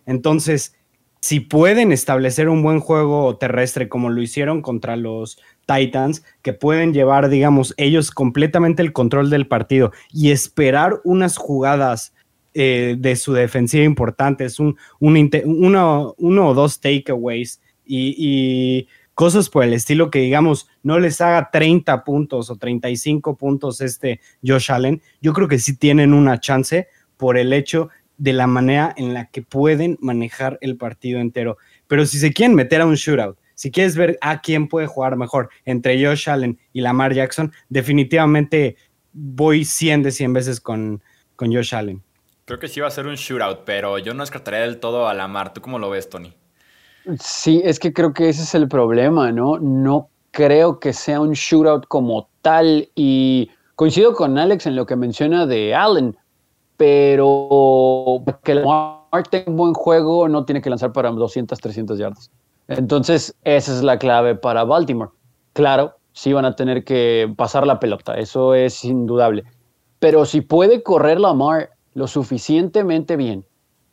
Entonces, 0.07 0.75
si 1.21 1.41
pueden 1.41 1.93
establecer 1.93 2.49
un 2.49 2.63
buen 2.63 2.81
juego 2.81 3.37
terrestre 3.37 3.89
como 3.89 4.09
lo 4.09 4.23
hicieron 4.23 4.63
contra 4.63 4.97
los 4.97 5.39
Titans, 5.67 6.25
que 6.43 6.53
pueden 6.55 6.95
llevar, 6.95 7.29
digamos, 7.29 7.75
ellos 7.77 8.11
completamente 8.11 8.83
el 8.83 8.93
control 8.93 9.29
del 9.29 9.47
partido 9.47 9.93
y 10.11 10.31
esperar 10.31 11.01
unas 11.05 11.37
jugadas 11.37 12.15
eh, 12.55 12.97
de 12.99 13.17
su 13.17 13.35
defensiva 13.35 13.85
importantes, 13.85 14.59
un, 14.59 14.79
uno, 15.01 16.15
o 16.19 16.55
dos 16.55 16.81
takeaways 16.81 17.61
y, 17.89 18.89
cosas 19.15 19.49
por 19.49 19.65
el 19.65 19.73
estilo 19.73 20.13
que, 20.13 20.21
digamos, 20.21 20.69
no 20.85 21.01
les 21.01 21.21
haga 21.21 21.51
30 21.51 22.05
puntos 22.05 22.51
o 22.51 22.57
35 22.57 23.37
puntos 23.37 23.81
este 23.81 24.21
Josh 24.47 24.71
Allen, 24.71 25.03
yo 25.21 25.33
creo 25.33 25.49
que 25.49 25.59
sí 25.59 25.77
tienen 25.77 26.13
una 26.13 26.39
chance 26.39 26.87
por 27.17 27.37
el 27.37 27.53
hecho 27.53 27.89
de 28.17 28.33
la 28.33 28.47
manera 28.47 28.95
en 28.97 29.15
la 29.15 29.29
que 29.29 29.43
pueden 29.43 29.99
manejar 30.01 30.59
el 30.61 30.77
partido 30.77 31.19
entero. 31.19 31.59
Pero 31.89 32.07
si 32.07 32.21
se 32.21 32.33
quieren 32.33 32.55
meter 32.55 32.81
a 32.81 32.87
un 32.87 32.95
shootout, 32.95 33.37
si 33.55 33.73
quieres 33.73 33.97
ver 33.97 34.19
a 34.21 34.41
quién 34.41 34.69
puede 34.69 34.87
jugar 34.87 35.17
mejor 35.17 35.51
entre 35.65 36.05
Josh 36.05 36.31
Allen 36.31 36.57
y 36.73 36.81
Lamar 36.81 37.13
Jackson, 37.13 37.53
definitivamente 37.69 38.77
voy 39.13 39.65
100 39.65 40.05
de 40.05 40.13
100 40.13 40.33
veces 40.33 40.61
con, 40.61 41.03
con 41.35 41.53
Josh 41.53 41.75
Allen. 41.75 42.05
Creo 42.45 42.61
que 42.61 42.69
sí 42.69 42.79
va 42.79 42.87
a 42.87 42.93
ser 42.93 43.07
un 43.07 43.17
shootout, 43.17 43.65
pero 43.65 43.99
yo 43.99 44.15
no 44.15 44.23
descartaría 44.23 44.61
del 44.61 44.79
todo 44.79 45.09
a 45.09 45.15
Lamar. 45.15 45.53
¿Tú 45.53 45.61
cómo 45.61 45.79
lo 45.79 45.91
ves, 45.91 46.09
Tony? 46.09 46.35
Sí, 47.21 47.63
es 47.65 47.79
que 47.79 47.93
creo 47.93 48.13
que 48.13 48.29
ese 48.29 48.43
es 48.43 48.55
el 48.55 48.69
problema, 48.69 49.33
¿no? 49.33 49.59
No 49.59 50.09
creo 50.31 50.79
que 50.79 50.93
sea 50.93 51.21
un 51.21 51.33
shootout 51.33 51.87
como 51.87 52.29
tal 52.43 52.89
y 52.95 53.51
coincido 53.77 54.15
con 54.15 54.39
Alex 54.39 54.67
en 54.67 54.77
lo 54.77 54.87
que 54.87 54.97
menciona 54.97 55.47
de 55.47 55.75
Allen 55.75 56.17
pero 56.79 58.23
que 58.45 58.55
Lamar 58.55 59.27
tenga 59.31 59.51
un 59.51 59.57
buen 59.57 59.75
juego 59.75 60.29
no 60.29 60.45
tiene 60.45 60.63
que 60.63 60.71
lanzar 60.71 60.93
para 60.93 61.11
200, 61.11 61.59
300 61.59 61.99
yardas. 61.99 62.31
Entonces, 62.69 63.35
esa 63.43 63.73
es 63.73 63.83
la 63.83 63.99
clave 63.99 64.37
para 64.37 64.63
Baltimore. 64.63 65.11
Claro, 65.55 65.97
sí 66.13 66.33
van 66.33 66.45
a 66.45 66.55
tener 66.55 66.85
que 66.85 67.35
pasar 67.37 67.67
la 67.67 67.81
pelota, 67.81 68.15
eso 68.15 68.55
es 68.55 68.85
indudable. 68.85 69.43
Pero 69.99 70.25
si 70.25 70.41
puede 70.41 70.85
correr 70.85 71.19
Lamar 71.19 71.71
lo 71.95 72.07
suficientemente 72.07 73.17
bien 73.17 73.45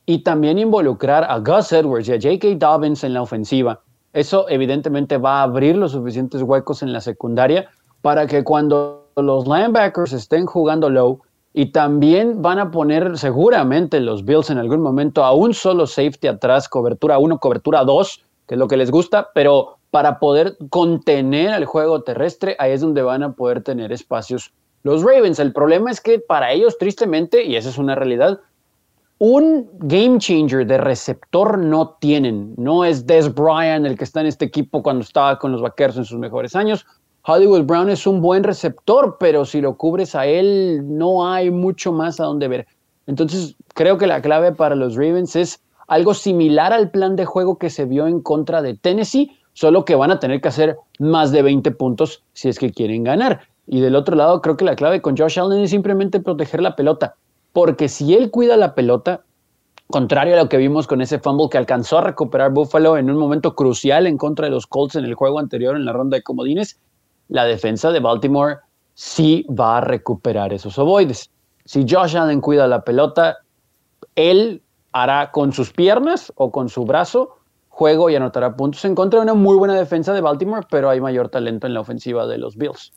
y 0.05 0.19
también 0.19 0.59
involucrar 0.59 1.23
a 1.23 1.39
Gus 1.39 1.71
Edwards 1.71 2.07
y 2.07 2.13
a 2.13 2.21
J.K. 2.21 2.55
Dobbins 2.57 3.03
en 3.03 3.13
la 3.13 3.21
ofensiva, 3.21 3.81
eso 4.13 4.47
evidentemente 4.49 5.17
va 5.17 5.39
a 5.39 5.43
abrir 5.43 5.75
los 5.75 5.91
suficientes 5.91 6.41
huecos 6.41 6.81
en 6.83 6.93
la 6.93 7.01
secundaria 7.01 7.69
para 8.01 8.27
que 8.27 8.43
cuando 8.43 9.09
los 9.15 9.45
linebackers 9.47 10.13
estén 10.13 10.45
jugando 10.45 10.89
low, 10.89 11.21
y 11.57 11.67
también 11.67 12.41
van 12.41 12.59
a 12.59 12.69
poner 12.69 13.17
seguramente 13.17 14.01
los 14.01 14.25
Bills 14.25 14.49
en 14.49 14.57
algún 14.57 14.81
momento 14.81 15.23
a 15.23 15.33
un 15.33 15.53
solo 15.53 15.87
safety 15.87 16.27
atrás, 16.27 16.67
cobertura 16.67 17.17
1, 17.17 17.39
cobertura 17.39 17.85
2, 17.85 18.25
que 18.45 18.55
es 18.55 18.59
lo 18.59 18.67
que 18.67 18.75
les 18.75 18.91
gusta, 18.91 19.29
pero 19.33 19.77
para 19.89 20.19
poder 20.19 20.57
contener 20.69 21.53
el 21.53 21.63
juego 21.63 22.03
terrestre, 22.03 22.57
ahí 22.59 22.73
es 22.73 22.81
donde 22.81 23.01
van 23.03 23.23
a 23.23 23.31
poder 23.31 23.63
tener 23.63 23.93
espacios 23.93 24.51
los 24.83 25.01
Ravens. 25.01 25.39
El 25.39 25.53
problema 25.53 25.91
es 25.91 26.01
que 26.01 26.19
para 26.19 26.51
ellos, 26.51 26.77
tristemente, 26.77 27.45
y 27.45 27.55
esa 27.55 27.69
es 27.69 27.77
una 27.77 27.95
realidad, 27.95 28.41
un 29.17 29.69
game 29.79 30.19
changer 30.19 30.65
de 30.65 30.77
receptor 30.77 31.57
no 31.57 31.97
tienen. 31.99 32.53
No 32.57 32.83
es 32.83 33.05
Des 33.05 33.33
Bryant 33.33 33.85
el 33.85 33.97
que 33.97 34.03
está 34.03 34.21
en 34.21 34.27
este 34.27 34.45
equipo 34.45 34.83
cuando 34.83 35.03
estaba 35.03 35.39
con 35.39 35.51
los 35.51 35.61
Vaqueros 35.61 35.97
en 35.97 36.05
sus 36.05 36.19
mejores 36.19 36.55
años. 36.55 36.85
Hollywood 37.25 37.63
Brown 37.63 37.89
es 37.89 38.05
un 38.05 38.21
buen 38.21 38.43
receptor, 38.43 39.17
pero 39.19 39.45
si 39.45 39.61
lo 39.61 39.77
cubres 39.77 40.13
a 40.15 40.25
él, 40.25 40.83
no 40.85 41.27
hay 41.27 41.49
mucho 41.49 41.91
más 41.91 42.19
a 42.19 42.25
donde 42.25 42.47
ver. 42.47 42.67
Entonces, 43.07 43.55
creo 43.73 43.97
que 43.97 44.05
la 44.05 44.21
clave 44.21 44.51
para 44.51 44.75
los 44.75 44.95
Ravens 44.95 45.35
es 45.35 45.61
algo 45.87 46.13
similar 46.13 46.73
al 46.73 46.91
plan 46.91 47.15
de 47.15 47.25
juego 47.25 47.57
que 47.57 47.69
se 47.69 47.85
vio 47.85 48.07
en 48.07 48.21
contra 48.21 48.61
de 48.61 48.75
Tennessee, 48.75 49.31
solo 49.53 49.85
que 49.85 49.95
van 49.95 50.11
a 50.11 50.19
tener 50.19 50.41
que 50.41 50.49
hacer 50.49 50.77
más 50.99 51.31
de 51.31 51.41
20 51.41 51.71
puntos 51.71 52.23
si 52.33 52.49
es 52.49 52.59
que 52.59 52.71
quieren 52.71 53.03
ganar. 53.03 53.41
Y 53.65 53.79
del 53.79 53.95
otro 53.95 54.15
lado, 54.15 54.41
creo 54.41 54.57
que 54.57 54.65
la 54.65 54.75
clave 54.75 55.01
con 55.01 55.17
Josh 55.17 55.39
Allen 55.39 55.63
es 55.63 55.71
simplemente 55.71 56.19
proteger 56.19 56.61
la 56.61 56.75
pelota, 56.75 57.15
porque 57.55 57.87
si 57.87 58.13
él 58.13 58.31
cuida 58.31 58.57
la 58.57 58.75
pelota, 58.75 59.23
contrario 59.87 60.33
a 60.33 60.43
lo 60.43 60.49
que 60.49 60.57
vimos 60.57 60.87
con 60.87 61.01
ese 61.01 61.19
fumble 61.19 61.47
que 61.49 61.57
alcanzó 61.57 61.99
a 61.99 62.01
recuperar 62.01 62.51
Buffalo 62.51 62.97
en 62.97 63.09
un 63.09 63.15
momento 63.15 63.55
crucial 63.55 64.07
en 64.07 64.17
contra 64.17 64.47
de 64.47 64.51
los 64.51 64.67
Colts 64.67 64.97
en 64.97 65.05
el 65.05 65.13
juego 65.13 65.39
anterior 65.39 65.77
en 65.77 65.85
la 65.85 65.93
ronda 65.93 66.17
de 66.17 66.21
comodines, 66.21 66.81
la 67.29 67.45
defensa 67.45 67.93
de 67.93 68.01
Baltimore 68.01 68.57
sí 68.93 69.47
va 69.49 69.77
a 69.77 69.81
recuperar 69.81 70.51
esos 70.51 70.77
ovoides. 70.77 71.31
Si 71.63 71.85
Josh 71.89 72.17
Allen 72.17 72.41
cuida 72.41 72.67
la 72.67 72.83
pelota, 72.83 73.37
él 74.15 74.61
hará 74.91 75.31
con 75.31 75.53
sus 75.53 75.71
piernas 75.71 76.33
o 76.35 76.51
con 76.51 76.67
su 76.67 76.83
brazo 76.83 77.37
juego 77.69 78.09
y 78.09 78.17
anotará 78.17 78.57
puntos 78.57 78.83
en 78.83 78.95
contra 78.95 79.21
de 79.21 79.23
una 79.23 79.33
muy 79.33 79.55
buena 79.55 79.75
defensa 79.75 80.11
de 80.11 80.19
Baltimore, 80.19 80.67
pero 80.69 80.89
hay 80.89 80.99
mayor 80.99 81.29
talento 81.29 81.67
en 81.67 81.73
la 81.73 81.79
ofensiva 81.79 82.27
de 82.27 82.37
los 82.37 82.57
Bills. 82.57 82.91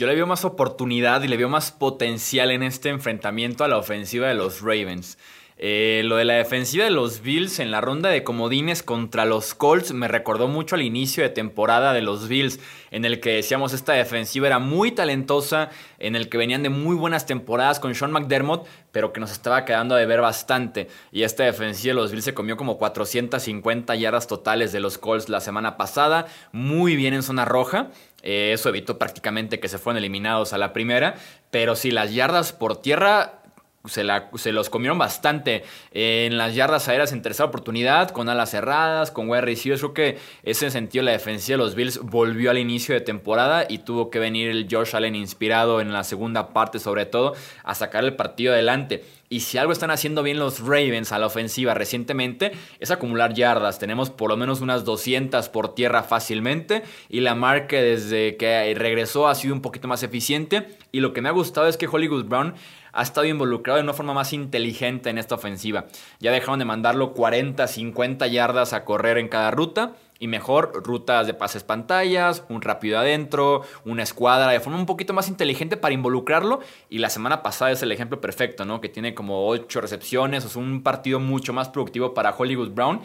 Yo 0.00 0.06
le 0.06 0.14
veo 0.14 0.26
más 0.26 0.46
oportunidad 0.46 1.22
y 1.24 1.28
le 1.28 1.36
veo 1.36 1.50
más 1.50 1.72
potencial 1.72 2.52
en 2.52 2.62
este 2.62 2.88
enfrentamiento 2.88 3.64
a 3.64 3.68
la 3.68 3.76
ofensiva 3.76 4.28
de 4.28 4.34
los 4.34 4.62
Ravens. 4.62 5.18
Eh, 5.62 6.00
lo 6.06 6.16
de 6.16 6.24
la 6.24 6.32
defensiva 6.36 6.84
de 6.84 6.90
los 6.90 7.20
Bills 7.20 7.58
en 7.58 7.70
la 7.70 7.82
ronda 7.82 8.08
de 8.08 8.24
comodines 8.24 8.82
contra 8.82 9.26
los 9.26 9.52
Colts 9.52 9.92
me 9.92 10.08
recordó 10.08 10.48
mucho 10.48 10.74
al 10.74 10.80
inicio 10.80 11.22
de 11.22 11.28
temporada 11.28 11.92
de 11.92 12.00
los 12.00 12.28
Bills, 12.28 12.60
en 12.90 13.04
el 13.04 13.20
que 13.20 13.34
decíamos 13.34 13.74
esta 13.74 13.92
defensiva 13.92 14.46
era 14.46 14.58
muy 14.58 14.90
talentosa, 14.90 15.68
en 15.98 16.16
el 16.16 16.30
que 16.30 16.38
venían 16.38 16.62
de 16.62 16.70
muy 16.70 16.96
buenas 16.96 17.26
temporadas 17.26 17.78
con 17.78 17.94
Sean 17.94 18.10
McDermott, 18.10 18.66
pero 18.90 19.12
que 19.12 19.20
nos 19.20 19.32
estaba 19.32 19.66
quedando 19.66 19.96
de 19.96 20.06
ver 20.06 20.22
bastante. 20.22 20.88
Y 21.12 21.24
esta 21.24 21.44
defensiva 21.44 21.90
de 21.90 22.00
los 22.00 22.10
Bills 22.10 22.24
se 22.24 22.32
comió 22.32 22.56
como 22.56 22.78
450 22.78 23.94
yardas 23.96 24.26
totales 24.28 24.72
de 24.72 24.80
los 24.80 24.96
Colts 24.96 25.28
la 25.28 25.42
semana 25.42 25.76
pasada, 25.76 26.26
muy 26.52 26.96
bien 26.96 27.12
en 27.12 27.22
zona 27.22 27.44
roja. 27.44 27.90
Eso 28.22 28.68
evitó 28.68 28.98
prácticamente 28.98 29.60
que 29.60 29.68
se 29.68 29.78
fueran 29.78 29.98
eliminados 29.98 30.52
a 30.52 30.58
la 30.58 30.72
primera. 30.72 31.14
Pero 31.50 31.76
si 31.76 31.90
las 31.90 32.12
yardas 32.14 32.52
por 32.52 32.80
tierra 32.80 33.40
se, 33.86 34.04
se, 34.36 34.52
los 34.52 34.68
comieron 34.68 34.98
bastante 34.98 35.64
en 35.92 36.36
las 36.36 36.54
yardas 36.54 36.88
aéreas 36.88 37.12
en 37.12 37.22
tercera 37.22 37.48
oportunidad, 37.48 38.10
con 38.10 38.28
alas 38.28 38.50
cerradas, 38.50 39.10
con 39.10 39.28
wide 39.30 39.40
receivers. 39.40 39.80
Creo 39.80 39.94
que 39.94 40.18
ese 40.42 40.70
sentido 40.70 41.04
la 41.04 41.12
defensiva 41.12 41.56
de 41.56 41.64
los 41.64 41.74
Bills 41.74 41.98
volvió 42.02 42.50
al 42.50 42.58
inicio 42.58 42.94
de 42.94 43.00
temporada 43.00 43.64
y 43.68 43.78
tuvo 43.78 44.10
que 44.10 44.18
venir 44.18 44.50
el 44.50 44.68
Josh 44.70 44.94
Allen 44.94 45.14
inspirado 45.14 45.80
en 45.80 45.92
la 45.92 46.04
segunda 46.04 46.52
parte, 46.52 46.78
sobre 46.78 47.06
todo, 47.06 47.34
a 47.64 47.74
sacar 47.74 48.04
el 48.04 48.16
partido 48.16 48.52
adelante. 48.52 49.02
Y 49.32 49.40
si 49.40 49.58
algo 49.58 49.72
están 49.72 49.92
haciendo 49.92 50.24
bien 50.24 50.40
los 50.40 50.58
Ravens 50.58 51.12
a 51.12 51.18
la 51.20 51.26
ofensiva 51.26 51.72
recientemente, 51.72 52.50
es 52.80 52.90
acumular 52.90 53.32
yardas. 53.32 53.78
Tenemos 53.78 54.10
por 54.10 54.28
lo 54.28 54.36
menos 54.36 54.60
unas 54.60 54.84
200 54.84 55.48
por 55.50 55.72
tierra 55.76 56.02
fácilmente. 56.02 56.82
Y 57.08 57.20
la 57.20 57.36
marca 57.36 57.76
desde 57.76 58.36
que 58.36 58.74
regresó 58.76 59.28
ha 59.28 59.36
sido 59.36 59.54
un 59.54 59.62
poquito 59.62 59.86
más 59.86 60.02
eficiente. 60.02 60.66
Y 60.90 60.98
lo 60.98 61.12
que 61.12 61.22
me 61.22 61.28
ha 61.28 61.32
gustado 61.32 61.68
es 61.68 61.76
que 61.76 61.86
Hollywood 61.86 62.24
Brown 62.24 62.54
ha 62.92 63.02
estado 63.04 63.24
involucrado 63.24 63.76
de 63.76 63.84
una 63.84 63.94
forma 63.94 64.14
más 64.14 64.32
inteligente 64.32 65.10
en 65.10 65.18
esta 65.18 65.36
ofensiva. 65.36 65.86
Ya 66.18 66.32
dejaron 66.32 66.58
de 66.58 66.64
mandarlo 66.64 67.12
40, 67.12 67.68
50 67.68 68.26
yardas 68.26 68.72
a 68.72 68.84
correr 68.84 69.16
en 69.16 69.28
cada 69.28 69.52
ruta 69.52 69.92
y 70.20 70.28
mejor 70.28 70.70
rutas 70.84 71.26
de 71.26 71.34
pases 71.34 71.64
pantallas, 71.64 72.44
un 72.50 72.60
rápido 72.60 72.98
adentro, 72.98 73.62
una 73.86 74.02
escuadra 74.02 74.52
de 74.52 74.60
forma 74.60 74.78
un 74.78 74.84
poquito 74.84 75.14
más 75.14 75.28
inteligente 75.28 75.78
para 75.78 75.94
involucrarlo. 75.94 76.60
Y 76.90 76.98
la 76.98 77.08
semana 77.08 77.42
pasada 77.42 77.72
es 77.72 77.82
el 77.82 77.90
ejemplo 77.90 78.20
perfecto, 78.20 78.66
¿no? 78.66 78.82
Que 78.82 78.90
tiene 78.90 79.14
como 79.14 79.48
8 79.48 79.80
recepciones, 79.80 80.44
o 80.44 80.50
sea, 80.50 80.62
un 80.62 80.82
partido 80.82 81.20
mucho 81.20 81.54
más 81.54 81.70
productivo 81.70 82.12
para 82.12 82.36
Hollywood 82.36 82.70
Brown. 82.70 83.00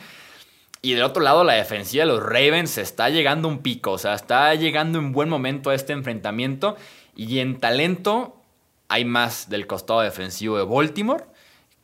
Y 0.81 0.93
del 0.93 1.03
otro 1.03 1.23
lado, 1.23 1.45
la 1.45 1.53
defensiva 1.53 2.03
de 2.03 2.11
los 2.11 2.21
Ravens 2.21 2.77
está 2.77 3.09
llegando 3.09 3.47
un 3.47 3.59
pico, 3.59 3.93
o 3.93 3.97
sea, 3.97 4.13
está 4.13 4.53
llegando 4.53 4.99
en 4.99 5.13
buen 5.13 5.29
momento 5.29 5.69
a 5.69 5.73
este 5.75 5.93
enfrentamiento. 5.93 6.75
Y 7.15 7.39
en 7.39 7.61
talento, 7.61 8.41
hay 8.89 9.05
más 9.05 9.49
del 9.49 9.67
costado 9.67 10.01
defensivo 10.01 10.57
de 10.57 10.65
Baltimore 10.65 11.23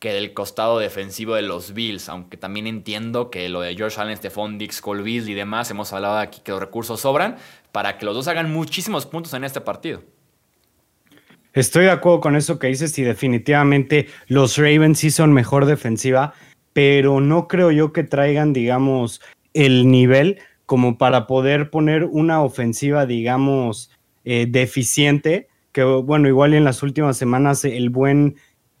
que 0.02 0.12
del 0.12 0.34
costado 0.34 0.80
defensivo 0.80 1.36
de 1.36 1.42
los 1.42 1.74
Bills, 1.74 2.08
aunque 2.08 2.36
también 2.36 2.66
entiendo 2.66 3.30
que 3.30 3.48
lo 3.48 3.60
de 3.60 3.76
George 3.76 4.00
Allen, 4.00 4.16
Stephon 4.16 4.58
Dix, 4.58 4.80
Cole 4.80 5.08
y 5.08 5.32
demás, 5.32 5.70
hemos 5.70 5.92
hablado 5.92 6.18
aquí 6.18 6.40
que 6.42 6.50
los 6.50 6.58
recursos 6.58 7.02
sobran 7.02 7.36
para 7.70 7.98
que 7.98 8.04
los 8.04 8.16
dos 8.16 8.26
hagan 8.26 8.52
muchísimos 8.52 9.06
puntos 9.06 9.32
en 9.34 9.44
este 9.44 9.60
partido. 9.60 10.02
Estoy 11.52 11.84
de 11.84 11.92
acuerdo 11.92 12.20
con 12.20 12.34
eso 12.34 12.58
que 12.58 12.66
dices 12.66 12.98
y 12.98 13.04
definitivamente 13.04 14.08
los 14.26 14.58
Ravens 14.58 14.98
sí 14.98 15.12
son 15.12 15.32
mejor 15.32 15.66
defensiva, 15.66 16.34
pero 16.72 17.20
no 17.20 17.46
creo 17.46 17.70
yo 17.70 17.92
que 17.92 18.02
traigan, 18.02 18.52
digamos, 18.52 19.20
el 19.54 19.88
nivel 19.88 20.40
como 20.66 20.98
para 20.98 21.28
poder 21.28 21.70
poner 21.70 22.06
una 22.06 22.42
ofensiva, 22.42 23.06
digamos, 23.06 23.92
eh, 24.24 24.46
deficiente, 24.48 25.46
que 25.70 25.84
bueno, 25.84 26.26
igual 26.26 26.54
en 26.54 26.64
las 26.64 26.82
últimas 26.82 27.16
semanas 27.16 27.64
el 27.64 27.88
buen, 27.88 28.34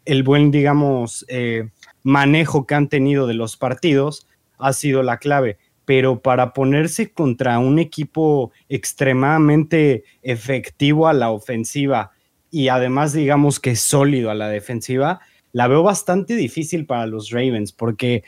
el 0.04 0.22
buen 0.22 0.50
digamos, 0.50 1.24
eh, 1.28 1.70
manejo 2.02 2.66
que 2.66 2.74
han 2.74 2.88
tenido 2.88 3.26
de 3.26 3.34
los 3.34 3.56
partidos 3.56 4.26
ha 4.58 4.72
sido 4.72 5.02
la 5.02 5.18
clave 5.18 5.58
pero 5.84 6.22
para 6.22 6.52
ponerse 6.52 7.12
contra 7.12 7.58
un 7.58 7.78
equipo 7.78 8.52
extremadamente 8.68 10.04
efectivo 10.22 11.08
a 11.08 11.12
la 11.12 11.30
ofensiva 11.30 12.12
y 12.50 12.68
además 12.68 13.12
digamos 13.12 13.58
que 13.58 13.76
sólido 13.76 14.30
a 14.30 14.34
la 14.34 14.48
defensiva, 14.48 15.20
la 15.52 15.68
veo 15.68 15.82
bastante 15.82 16.36
difícil 16.36 16.86
para 16.86 17.06
los 17.06 17.30
Ravens 17.30 17.72
porque 17.72 18.22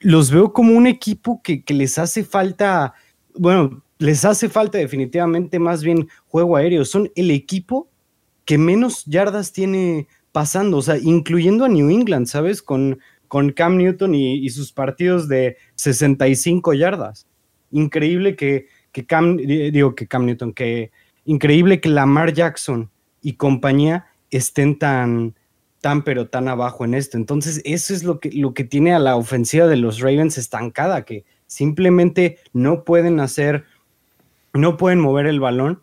los 0.00 0.30
veo 0.30 0.52
como 0.52 0.74
un 0.74 0.86
equipo 0.86 1.40
que, 1.42 1.64
les 1.68 1.98
hace 1.98 2.24
falta, 2.24 2.94
bueno, 3.34 3.82
les 3.98 4.24
hace 4.24 4.48
falta 4.48 4.78
definitivamente 4.78 5.58
más 5.58 5.82
bien 5.82 6.08
juego 6.26 6.56
aéreo. 6.56 6.84
Son 6.84 7.10
el 7.16 7.30
equipo 7.30 7.88
que 8.44 8.58
menos 8.58 9.04
yardas 9.06 9.52
tiene 9.52 10.08
pasando, 10.34 10.78
o 10.78 10.82
sea, 10.82 10.98
incluyendo 10.98 11.64
a 11.64 11.68
New 11.68 11.90
England, 11.90 12.26
¿sabes? 12.26 12.60
Con, 12.60 12.98
con 13.28 13.52
Cam 13.52 13.76
Newton 13.76 14.16
y, 14.16 14.50
sus 14.50 14.72
partidos 14.72 15.28
de 15.28 15.58
65 15.76 16.74
yardas. 16.74 17.28
Increíble 17.70 18.34
que, 18.34 18.66
que 18.90 19.06
Cam, 19.06 19.36
digo 19.36 19.94
que 19.94 20.08
Cam 20.08 20.26
Newton, 20.26 20.52
que 20.52 20.90
increíble 21.24 21.80
que 21.80 21.88
Lamar 21.88 22.32
Jackson 22.32 22.90
y 23.22 23.34
compañía 23.34 24.06
estén 24.32 24.76
tan, 24.76 25.36
tan 25.80 26.02
pero 26.02 26.26
tan 26.26 26.48
abajo 26.48 26.84
en 26.84 26.94
esto. 26.94 27.16
Entonces, 27.16 27.62
eso 27.64 27.94
es 27.94 28.02
lo 28.02 28.18
que, 28.18 28.32
lo 28.32 28.54
que 28.54 28.64
tiene 28.64 28.92
a 28.92 28.98
la 28.98 29.14
ofensiva 29.14 29.68
de 29.68 29.76
los 29.76 30.00
Ravens 30.00 30.36
estancada, 30.36 31.04
que 31.04 31.24
simplemente 31.46 32.38
no 32.52 32.82
pueden 32.82 33.20
hacer, 33.20 33.66
no 34.52 34.76
pueden 34.78 34.98
mover 34.98 35.26
el 35.26 35.38
balón 35.38 35.80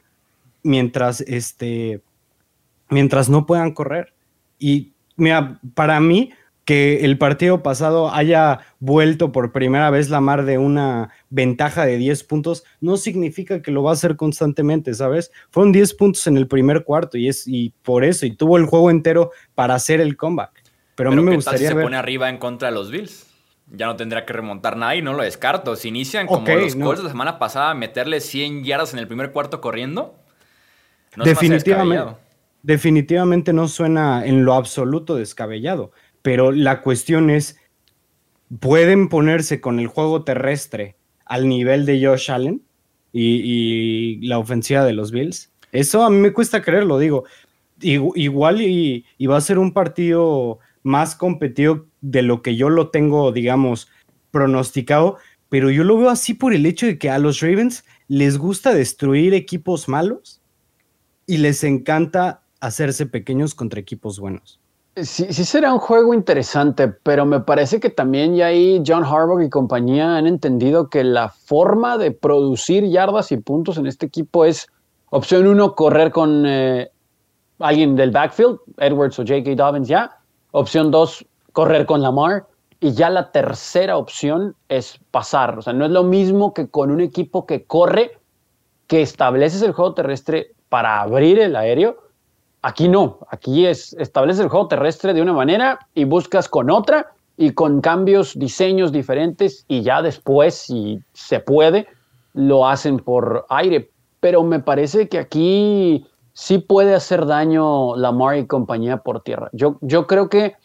mientras, 0.62 1.22
este, 1.22 2.02
mientras 2.90 3.30
no 3.30 3.46
puedan 3.46 3.72
correr. 3.72 4.14
Y 4.62 4.94
mira, 5.18 5.60
para 5.74 6.00
mí, 6.00 6.32
que 6.66 7.04
el 7.04 7.18
partido 7.18 7.64
pasado 7.64 8.14
haya 8.14 8.60
vuelto 8.80 9.32
por 9.32 9.52
primera 9.52 9.90
vez 9.90 10.10
la 10.10 10.22
mar 10.22 10.46
de 10.46 10.60
una 10.60 11.10
ventaja 11.30 11.86
de 11.86 11.98
10 11.98 12.24
puntos, 12.26 12.64
no 12.80 12.98
significa 12.98 13.62
que 13.62 13.72
lo 13.72 13.82
va 13.84 13.90
a 13.90 13.94
hacer 13.94 14.16
constantemente, 14.16 14.94
¿sabes? 14.94 15.32
Fueron 15.50 15.72
10 15.72 15.96
puntos 15.96 16.28
en 16.28 16.38
el 16.38 16.48
primer 16.48 16.84
cuarto 16.84 17.18
y 17.18 17.28
es 17.28 17.48
y 17.48 17.74
por 17.82 18.06
eso, 18.06 18.28
y 18.28 18.36
tuvo 18.36 18.58
el 18.58 18.68
juego 18.68 18.92
entero 18.92 19.32
para 19.56 19.74
hacer 19.74 20.00
el 20.00 20.16
comeback. 20.16 20.64
Pero, 20.96 21.12
a 21.12 21.16
mí 21.16 21.24
me 21.24 21.36
gustaría. 21.36 21.70
se 21.70 21.76
pone 21.76 21.98
arriba 21.98 22.30
en 22.30 22.38
contra 22.38 22.70
de 22.70 22.76
los 22.76 22.92
Bills? 22.92 23.26
Ya 23.74 23.88
no 23.88 23.96
tendrá 23.96 24.26
que 24.26 24.34
remontar 24.34 24.78
nada 24.78 24.96
y 24.96 25.02
no 25.02 25.14
lo 25.14 25.24
descarto. 25.24 25.76
Si 25.76 25.88
inician 25.88 26.28
como 26.28 26.48
los 26.48 26.76
Colts 26.76 27.00
de 27.00 27.06
la 27.06 27.10
semana 27.10 27.40
pasada, 27.40 27.74
meterle 27.74 28.20
100 28.20 28.66
yardas 28.66 28.94
en 28.94 29.00
el 29.00 29.08
primer 29.08 29.32
cuarto 29.32 29.62
corriendo, 29.62 30.16
definitivamente, 31.16 32.16
definitivamente 32.64 33.54
no 33.54 33.68
suena 33.68 34.26
en 34.26 34.46
lo 34.46 34.54
absoluto 34.54 35.16
descabellado 35.16 35.92
pero 36.22 36.52
la 36.52 36.82
cuestión 36.82 37.30
es, 37.30 37.58
¿pueden 38.60 39.10
ponerse 39.10 39.62
con 39.62 39.80
el 39.80 39.88
juego 39.88 40.24
terrestre 40.24 40.96
al 41.26 41.48
nivel 41.48 41.86
de 41.86 42.06
Josh 42.06 42.32
Allen 42.32 42.62
y, 43.12 44.26
la 44.28 44.40
ofensiva 44.40 44.86
de 44.86 44.94
los 44.94 45.12
Bills? 45.12 45.52
Eso 45.72 46.04
a 46.04 46.10
mí 46.10 46.18
me 46.18 46.34
cuesta 46.34 46.62
creerlo, 46.62 47.00
digo. 47.00 47.26
Igual 47.82 48.62
y, 48.62 49.06
va 49.26 49.38
a 49.38 49.42
ser 49.42 49.58
un 49.58 49.74
partido 49.74 50.60
más 50.84 51.16
competido 51.16 51.88
de 52.02 52.22
lo 52.22 52.42
que 52.42 52.56
yo 52.56 52.70
lo 52.70 52.90
tengo, 52.90 53.32
digamos, 53.32 53.90
pronosticado, 54.30 55.18
pero 55.50 55.70
yo 55.70 55.84
lo 55.84 55.98
veo 55.98 56.10
así 56.10 56.34
por 56.34 56.54
el 56.54 56.66
hecho 56.66 56.86
de 56.86 56.98
que 56.98 57.10
a 57.10 57.20
los 57.20 57.42
Ravens 57.42 57.84
les 58.08 58.38
gusta 58.38 58.74
destruir 58.74 59.34
equipos 59.34 59.88
malos 59.88 60.42
y 61.26 61.38
les 61.38 61.64
encanta 61.64 62.41
hacerse 62.62 63.06
pequeños 63.06 63.54
contra 63.54 63.80
equipos 63.80 64.20
buenos. 64.20 64.60
Sí, 64.96 65.32
sí 65.32 65.46
será 65.46 65.74
un 65.74 65.80
juego 65.80 66.14
interesante, 66.14 66.90
pero 66.90 67.26
me 67.26 67.40
parece 67.40 67.80
que 67.80 67.90
también 67.90 68.36
ya 68.36 68.48
ahí 68.48 68.84
John 68.86 69.06
Harbaugh 69.06 69.42
y 69.42 69.50
compañía 69.50 70.18
han 70.18 70.28
entendido 70.28 70.90
que 70.90 71.04
la 71.04 71.30
forma 71.30 71.98
de 71.98 72.12
producir 72.12 72.86
yardas 72.86 73.32
y 73.32 73.38
puntos 73.38 73.78
en 73.78 73.88
este 73.88 74.06
equipo 74.06 74.44
es 74.44 74.68
opción 75.10 75.48
uno, 75.48 75.76
correr 75.76 76.12
con 76.12 76.46
eh, 76.46 76.92
alguien 77.60 77.96
del 77.96 78.12
backfield, 78.12 78.60
Edwards 78.78 79.18
o 79.18 79.24
J.K. 79.24 79.56
Dobbins 79.56 79.88
ya. 79.88 80.18
Opción 80.52 80.92
dos, 80.92 81.26
correr 81.54 81.86
con 81.86 82.02
Lamar. 82.02 82.48
Y 82.82 82.92
ya 82.92 83.10
la 83.10 83.32
tercera 83.32 83.96
opción 83.96 84.56
es 84.68 85.00
pasar. 85.12 85.58
O 85.58 85.62
sea, 85.62 85.72
no 85.72 85.86
es 85.86 85.92
lo 85.92 86.04
mismo 86.04 86.54
que 86.54 86.68
con 86.68 86.92
un 86.92 87.00
equipo 87.00 87.46
que 87.46 87.64
corre, 87.64 88.18
que 88.88 89.02
estableces 89.02 89.62
el 89.62 89.72
juego 89.72 89.94
terrestre 89.94 90.54
para 90.68 91.00
abrir 91.00 91.40
el 91.40 91.56
aéreo 91.56 92.11
Aquí 92.64 92.88
no, 92.88 93.20
aquí 93.30 93.66
es 93.66 93.94
estableces 93.94 94.44
el 94.44 94.50
juego 94.50 94.68
terrestre 94.68 95.14
de 95.14 95.22
una 95.22 95.34
manera 95.34 95.80
y 95.96 96.04
buscas 96.04 96.48
con 96.48 96.70
otra 96.70 97.12
y 97.36 97.54
con 97.54 97.82
cambios, 97.82 98.38
diseños 98.38 98.92
diferentes 98.92 99.66
y 99.68 99.82
ya 99.82 100.02
después, 100.04 100.54
si 100.56 101.02
se 101.14 101.40
puede, 101.40 101.88
lo 102.34 102.68
hacen 102.68 103.00
por 103.00 103.46
aire. 103.50 103.90
Pero 104.20 104.44
me 104.44 104.60
parece 104.60 105.10
que 105.10 105.18
aquí 105.18 106.06
sí 106.34 106.60
puede 106.60 106.94
hacer 106.94 107.26
daño 107.26 107.96
Lamar 107.96 108.38
y 108.38 108.46
compañía 108.46 108.98
por 108.98 109.22
tierra. 109.22 109.50
Yo, 109.54 109.78
yo 109.82 110.06
creo 110.06 110.30
que 110.30 110.56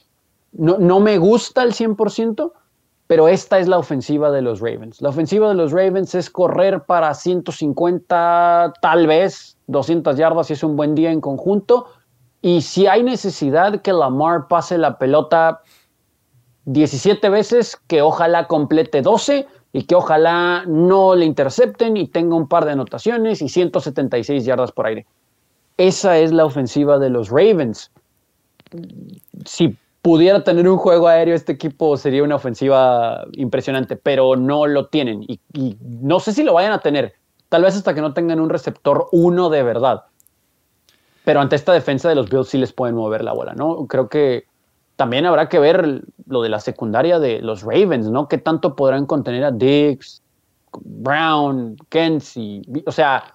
no, 0.53 0.77
no 0.79 1.01
me 1.01 1.17
gusta 1.17 1.63
el 1.63 1.73
100%, 1.73 2.53
pero 3.07 3.29
esta 3.29 3.59
es 3.59 3.69
la 3.69 3.79
ofensiva 3.79 4.31
de 4.31 4.43
los 4.43 4.61
Ravens. 4.61 5.01
La 5.01 5.11
ofensiva 5.11 5.49
de 5.49 5.55
los 5.55 5.73
Ravens 5.73 6.15
es 6.15 6.29
correr 6.29 6.83
para 6.85 7.15
150, 7.15 8.73
tal 8.81 9.07
vez 9.07 9.57
200 9.69 10.17
yardas 10.17 10.49
si 10.49 10.55
es 10.55 10.65
un 10.65 10.77
buen 10.77 10.95
día 10.95 11.13
en 11.13 11.21
conjunto. 11.21 11.87
Y 12.43 12.63
si 12.63 12.87
hay 12.87 13.03
necesidad 13.03 13.81
que 13.81 13.93
Lamar 13.93 14.49
pase 14.49 14.77
la 14.79 14.99
pelota 14.99 15.61
17 16.65 17.29
veces, 17.29 17.77
que 17.87 18.03
ojalá 18.03 18.49
complete 18.49 19.03
12 19.03 19.47
y 19.73 19.83
que 19.85 19.95
ojalá 19.95 20.65
no 20.67 21.15
le 21.15 21.27
intercepten 21.27 21.97
y 21.97 22.09
tenga 22.09 22.35
un 22.35 22.49
par 22.49 22.65
de 22.65 22.73
anotaciones 22.73 23.41
y 23.41 23.49
176 23.49 24.45
yardas 24.45 24.73
por 24.73 24.87
aire. 24.87 25.07
Esa 25.77 26.19
es 26.19 26.33
la 26.33 26.45
ofensiva 26.45 26.99
de 26.99 27.11
los 27.11 27.29
Ravens. 27.29 27.93
Si 29.45 29.77
pudiera 30.07 30.45
tener 30.45 30.69
un 30.69 30.77
juego 30.77 31.09
aéreo, 31.09 31.35
este 31.35 31.51
equipo 31.51 31.97
sería 31.97 32.23
una 32.23 32.37
ofensiva 32.37 33.27
impresionante, 33.33 33.97
pero 33.97 34.37
no 34.37 34.69
lo 34.69 34.87
tienen 34.87 35.25
y, 35.25 35.41
no 35.81 36.21
sé 36.21 36.33
si 36.33 36.45
lo 36.45 36.55
vayan 36.55 36.71
a 36.71 36.79
tener. 36.79 37.15
Tal 37.49 37.63
vez 37.65 37.75
hasta 37.75 37.93
que 37.93 38.01
no 38.01 38.15
tengan 38.15 38.39
un 38.39 38.49
receptor 38.49 39.09
uno 39.11 39.51
de 39.51 39.65
verdad. 39.65 40.05
Pero 41.25 41.41
ante 41.41 41.57
esta 41.57 41.73
defensa 41.73 42.09
de 42.09 42.15
los 42.15 42.31
Bills 42.31 42.47
sí 42.47 42.57
les 42.57 42.73
pueden 42.73 42.95
mover 42.95 43.25
la 43.25 43.33
bola, 43.33 43.55
¿no? 43.55 43.89
Creo 43.89 44.09
que 44.09 44.45
también 44.95 45.27
habrá 45.27 45.49
que 45.49 45.59
ver 45.59 46.05
lo 46.29 46.41
de 46.41 46.51
la 46.51 46.61
secundaria 46.61 47.19
de 47.19 47.41
los 47.41 47.63
Ravens, 47.63 48.09
¿no? 48.09 48.29
¿Qué 48.29 48.39
tanto 48.39 48.77
podrán 48.77 49.07
contener 49.07 49.43
a 49.43 49.51
Diggs, 49.51 50.23
Brown, 50.85 51.77
Kenzie? 51.89 52.63
O 52.87 52.93
sea, 52.93 53.35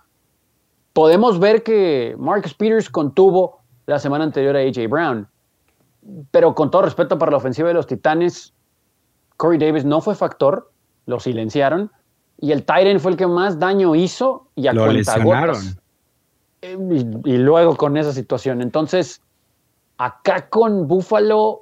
podemos 0.93 1.37
ver 1.37 1.63
que 1.63 2.15
Marcus 2.17 2.53
Peters 2.53 2.89
contuvo 2.89 3.59
la 3.87 3.99
semana 3.99 4.23
anterior 4.23 4.55
a 4.55 4.61
AJ 4.61 4.87
Brown, 4.87 5.27
pero 6.31 6.55
con 6.55 6.71
todo 6.71 6.83
respeto 6.83 7.17
para 7.17 7.31
la 7.31 7.37
ofensiva 7.37 7.67
de 7.67 7.73
los 7.73 7.87
Titanes, 7.87 8.53
Corey 9.37 9.57
Davis 9.57 9.85
no 9.85 10.01
fue 10.01 10.15
factor, 10.15 10.71
lo 11.05 11.19
silenciaron, 11.19 11.91
y 12.39 12.51
el 12.51 12.65
Tyrant 12.65 12.99
fue 12.99 13.11
el 13.11 13.17
que 13.17 13.27
más 13.27 13.59
daño 13.59 13.95
hizo 13.95 14.47
y 14.55 14.67
a 14.67 14.73
lo 14.73 14.87
lesionaron. 14.91 15.57
Eh, 16.61 16.77
y, 17.25 17.37
luego 17.37 17.75
con 17.75 17.97
esa 17.97 18.13
situación. 18.13 18.61
Entonces, 18.61 19.21
acá 19.97 20.47
con 20.49 20.87
Buffalo, 20.87 21.61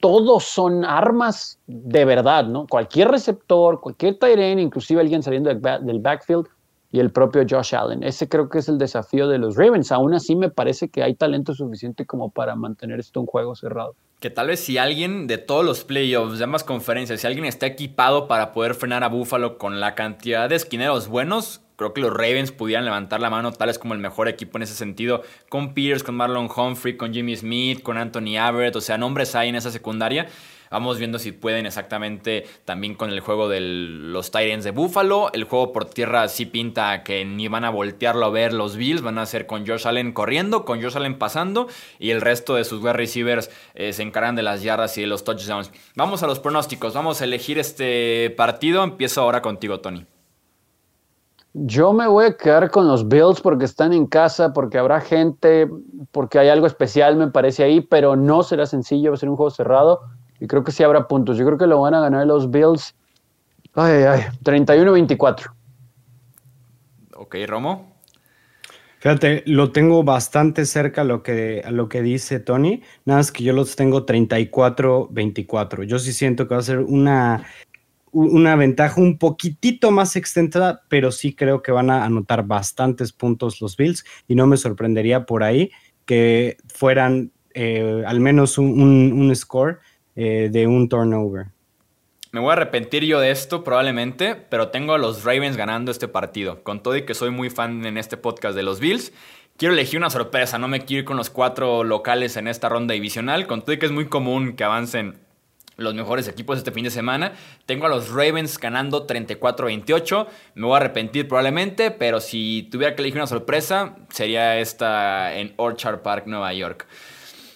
todos 0.00 0.44
son 0.44 0.84
armas 0.84 1.58
de 1.66 2.04
verdad, 2.04 2.44
¿no? 2.46 2.66
Cualquier 2.66 3.08
receptor, 3.08 3.80
cualquier 3.80 4.18
Tyrant, 4.18 4.60
inclusive 4.60 5.00
alguien 5.00 5.22
saliendo 5.22 5.54
del 5.54 6.00
backfield, 6.00 6.46
y 6.92 7.00
el 7.00 7.10
propio 7.10 7.44
Josh 7.48 7.74
Allen. 7.74 8.02
Ese 8.02 8.28
creo 8.28 8.50
que 8.50 8.58
es 8.58 8.68
el 8.68 8.76
desafío 8.76 9.26
de 9.26 9.38
los 9.38 9.56
Ravens. 9.56 9.90
Aún 9.90 10.12
así 10.12 10.36
me 10.36 10.50
parece 10.50 10.90
que 10.90 11.02
hay 11.02 11.14
talento 11.14 11.54
suficiente 11.54 12.04
como 12.04 12.30
para 12.30 12.54
mantener 12.54 13.00
esto 13.00 13.20
un 13.20 13.26
juego 13.26 13.56
cerrado. 13.56 13.96
Que 14.20 14.30
tal 14.30 14.48
vez 14.48 14.60
si 14.60 14.78
alguien 14.78 15.26
de 15.26 15.38
todos 15.38 15.64
los 15.64 15.82
playoffs, 15.84 16.38
de 16.38 16.44
ambas 16.44 16.62
conferencias, 16.62 17.22
si 17.22 17.26
alguien 17.26 17.46
está 17.46 17.66
equipado 17.66 18.28
para 18.28 18.52
poder 18.52 18.74
frenar 18.74 19.02
a 19.02 19.08
Buffalo 19.08 19.56
con 19.56 19.80
la 19.80 19.94
cantidad 19.94 20.48
de 20.50 20.54
esquineros 20.54 21.08
buenos, 21.08 21.62
creo 21.76 21.94
que 21.94 22.02
los 22.02 22.12
Ravens 22.12 22.52
pudieran 22.52 22.84
levantar 22.84 23.20
la 23.20 23.30
mano, 23.30 23.50
tal 23.52 23.68
vez 23.68 23.78
como 23.78 23.94
el 23.94 24.00
mejor 24.00 24.28
equipo 24.28 24.58
en 24.58 24.62
ese 24.62 24.74
sentido, 24.74 25.22
con 25.48 25.74
Peters, 25.74 26.04
con 26.04 26.14
Marlon 26.14 26.48
Humphrey, 26.54 26.96
con 26.96 27.12
Jimmy 27.12 27.34
Smith, 27.34 27.82
con 27.82 27.96
Anthony 27.96 28.36
Averett, 28.38 28.76
o 28.76 28.80
sea, 28.80 28.98
nombres 28.98 29.34
hay 29.34 29.48
en 29.48 29.56
esa 29.56 29.70
secundaria. 29.70 30.28
Vamos 30.72 30.98
viendo 30.98 31.18
si 31.18 31.32
pueden 31.32 31.66
exactamente 31.66 32.46
también 32.64 32.94
con 32.94 33.10
el 33.10 33.20
juego 33.20 33.50
de 33.50 33.60
los 33.60 34.30
Titans 34.30 34.64
de 34.64 34.70
Buffalo. 34.70 35.30
El 35.34 35.44
juego 35.44 35.70
por 35.70 35.84
tierra 35.84 36.26
sí 36.28 36.46
pinta 36.46 37.02
que 37.02 37.26
ni 37.26 37.46
van 37.46 37.66
a 37.66 37.70
voltearlo 37.70 38.24
a 38.24 38.30
ver 38.30 38.54
los 38.54 38.76
Bills, 38.76 39.02
van 39.02 39.18
a 39.18 39.26
ser 39.26 39.46
con 39.46 39.66
Josh 39.66 39.86
Allen 39.86 40.12
corriendo, 40.12 40.64
con 40.64 40.82
Josh 40.82 40.96
Allen 40.96 41.18
pasando 41.18 41.68
y 41.98 42.08
el 42.08 42.22
resto 42.22 42.54
de 42.54 42.64
sus 42.64 42.82
wide 42.82 42.94
receivers 42.94 43.50
eh, 43.74 43.92
se 43.92 44.02
encargan 44.02 44.34
de 44.34 44.42
las 44.42 44.62
yardas 44.62 44.96
y 44.96 45.02
de 45.02 45.08
los 45.08 45.24
touchdowns. 45.24 45.70
Vamos 45.94 46.22
a 46.22 46.26
los 46.26 46.40
pronósticos, 46.40 46.94
vamos 46.94 47.20
a 47.20 47.24
elegir 47.24 47.58
este 47.58 48.30
partido. 48.30 48.82
Empiezo 48.82 49.20
ahora 49.20 49.42
contigo, 49.42 49.80
Tony. 49.80 50.06
Yo 51.52 51.92
me 51.92 52.08
voy 52.08 52.24
a 52.24 52.36
quedar 52.38 52.70
con 52.70 52.88
los 52.88 53.08
Bills 53.08 53.42
porque 53.42 53.66
están 53.66 53.92
en 53.92 54.06
casa, 54.06 54.54
porque 54.54 54.78
habrá 54.78 55.02
gente, 55.02 55.68
porque 56.10 56.38
hay 56.38 56.48
algo 56.48 56.66
especial, 56.66 57.16
me 57.16 57.28
parece 57.28 57.62
ahí, 57.62 57.82
pero 57.82 58.16
no 58.16 58.42
será 58.42 58.64
sencillo, 58.64 59.10
va 59.10 59.16
a 59.16 59.18
ser 59.18 59.28
un 59.28 59.36
juego 59.36 59.50
cerrado 59.50 60.00
y 60.42 60.48
creo 60.48 60.64
que 60.64 60.72
sí 60.72 60.82
habrá 60.82 61.06
puntos. 61.06 61.38
Yo 61.38 61.46
creo 61.46 61.56
que 61.56 61.68
lo 61.68 61.80
van 61.80 61.94
a 61.94 62.00
ganar 62.00 62.26
los 62.26 62.50
Bills. 62.50 62.96
Ay, 63.74 64.02
ay, 64.02 64.22
31-24. 64.42 65.52
Ok, 67.14 67.36
Romo. 67.46 67.92
Fíjate, 68.98 69.44
lo 69.46 69.70
tengo 69.70 70.02
bastante 70.02 70.66
cerca 70.66 71.02
a 71.02 71.04
lo 71.04 71.22
que, 71.22 71.62
a 71.64 71.70
lo 71.70 71.88
que 71.88 72.02
dice 72.02 72.40
Tony, 72.40 72.82
nada 73.04 73.20
más 73.20 73.30
que 73.30 73.44
yo 73.44 73.52
los 73.52 73.76
tengo 73.76 74.04
34-24. 74.04 75.84
Yo 75.84 76.00
sí 76.00 76.12
siento 76.12 76.48
que 76.48 76.54
va 76.54 76.60
a 76.60 76.64
ser 76.64 76.80
una 76.80 77.46
una 78.10 78.56
ventaja 78.56 79.00
un 79.00 79.16
poquitito 79.16 79.90
más 79.90 80.16
extensa, 80.16 80.82
pero 80.88 81.12
sí 81.12 81.34
creo 81.34 81.62
que 81.62 81.72
van 81.72 81.88
a 81.88 82.04
anotar 82.04 82.44
bastantes 82.46 83.12
puntos 83.12 83.60
los 83.62 83.76
Bills 83.76 84.04
y 84.28 84.34
no 84.34 84.46
me 84.46 84.58
sorprendería 84.58 85.24
por 85.24 85.42
ahí 85.42 85.70
que 86.04 86.58
fueran 86.66 87.32
eh, 87.54 88.02
al 88.06 88.20
menos 88.20 88.58
un, 88.58 89.32
score 89.34 89.78
eh, 90.16 90.48
de 90.50 90.66
un 90.66 90.88
turnover. 90.88 91.46
Me 92.32 92.40
voy 92.40 92.50
a 92.50 92.52
arrepentir 92.54 93.04
yo 93.04 93.20
de 93.20 93.30
esto 93.30 93.62
probablemente, 93.62 94.34
pero 94.34 94.68
tengo 94.68 94.94
a 94.94 94.98
los 94.98 95.22
Ravens 95.22 95.56
ganando 95.56 95.90
este 95.90 96.08
partido. 96.08 96.62
Con 96.62 96.82
todo 96.82 96.96
y 96.96 97.04
que 97.04 97.12
soy 97.12 97.30
muy 97.30 97.50
fan 97.50 97.84
en 97.84 97.98
este 97.98 98.16
podcast 98.16 98.56
de 98.56 98.62
los 98.62 98.80
Bills, 98.80 99.12
quiero 99.58 99.74
elegir 99.74 99.98
una 99.98 100.08
sorpresa. 100.08 100.58
No 100.58 100.66
me 100.66 100.80
quiero 100.80 101.00
ir 101.00 101.04
con 101.04 101.18
los 101.18 101.28
cuatro 101.28 101.84
locales 101.84 102.38
en 102.38 102.48
esta 102.48 102.70
ronda 102.70 102.94
divisional. 102.94 103.46
Con 103.46 103.60
todo 103.60 103.74
y 103.74 103.78
que 103.78 103.84
es 103.84 103.92
muy 103.92 104.06
común 104.06 104.54
que 104.56 104.64
avancen 104.64 105.18
los 105.76 105.94
mejores 105.94 106.28
equipos 106.28 106.58
este 106.58 106.72
fin 106.72 106.84
de 106.84 106.90
semana. 106.90 107.32
Tengo 107.66 107.86
a 107.86 107.88
los 107.88 108.08
Ravens 108.10 108.58
ganando 108.58 109.06
34-28. 109.06 110.26
Me 110.54 110.66
voy 110.66 110.74
a 110.74 110.76
arrepentir 110.78 111.28
probablemente, 111.28 111.90
pero 111.90 112.20
si 112.20 112.68
tuviera 112.70 112.94
que 112.94 113.02
elegir 113.02 113.18
una 113.18 113.26
sorpresa, 113.26 113.96
sería 114.10 114.58
esta 114.58 115.36
en 115.36 115.52
Orchard 115.56 116.00
Park, 116.00 116.26
Nueva 116.26 116.52
York. 116.54 116.86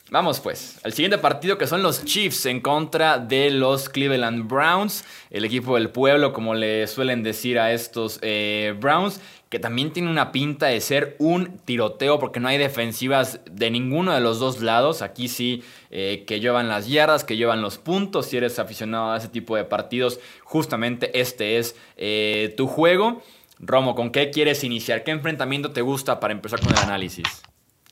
Vamos 0.08 0.38
pues, 0.38 0.78
al 0.84 0.92
siguiente 0.92 1.18
partido 1.18 1.58
que 1.58 1.66
son 1.66 1.82
los 1.82 2.04
Chiefs 2.04 2.46
en 2.46 2.60
contra 2.60 3.18
de 3.18 3.50
los 3.50 3.88
Cleveland 3.88 4.46
Browns, 4.46 5.04
el 5.30 5.44
equipo 5.44 5.74
del 5.74 5.90
pueblo 5.90 6.32
como 6.32 6.54
le 6.54 6.86
suelen 6.86 7.24
decir 7.24 7.58
a 7.58 7.72
estos 7.72 8.20
eh, 8.22 8.76
Browns, 8.78 9.20
que 9.48 9.58
también 9.58 9.92
tiene 9.92 10.08
una 10.08 10.30
pinta 10.30 10.66
de 10.66 10.80
ser 10.80 11.16
un 11.18 11.58
tiroteo 11.64 12.20
porque 12.20 12.38
no 12.38 12.46
hay 12.46 12.56
defensivas 12.56 13.40
de 13.50 13.68
ninguno 13.68 14.12
de 14.12 14.20
los 14.20 14.38
dos 14.38 14.62
lados, 14.62 15.02
aquí 15.02 15.26
sí 15.26 15.64
eh, 15.90 16.22
que 16.24 16.38
llevan 16.38 16.68
las 16.68 16.86
yardas, 16.86 17.24
que 17.24 17.36
llevan 17.36 17.60
los 17.60 17.78
puntos, 17.78 18.26
si 18.26 18.36
eres 18.36 18.60
aficionado 18.60 19.10
a 19.10 19.16
ese 19.16 19.28
tipo 19.28 19.56
de 19.56 19.64
partidos, 19.64 20.20
justamente 20.44 21.18
este 21.18 21.58
es 21.58 21.74
eh, 21.96 22.54
tu 22.56 22.68
juego. 22.68 23.22
Romo, 23.58 23.96
¿con 23.96 24.10
qué 24.10 24.30
quieres 24.30 24.62
iniciar? 24.62 25.02
¿Qué 25.02 25.10
enfrentamiento 25.10 25.72
te 25.72 25.80
gusta 25.80 26.20
para 26.20 26.32
empezar 26.32 26.60
con 26.60 26.72
el 26.72 26.78
análisis? 26.78 27.42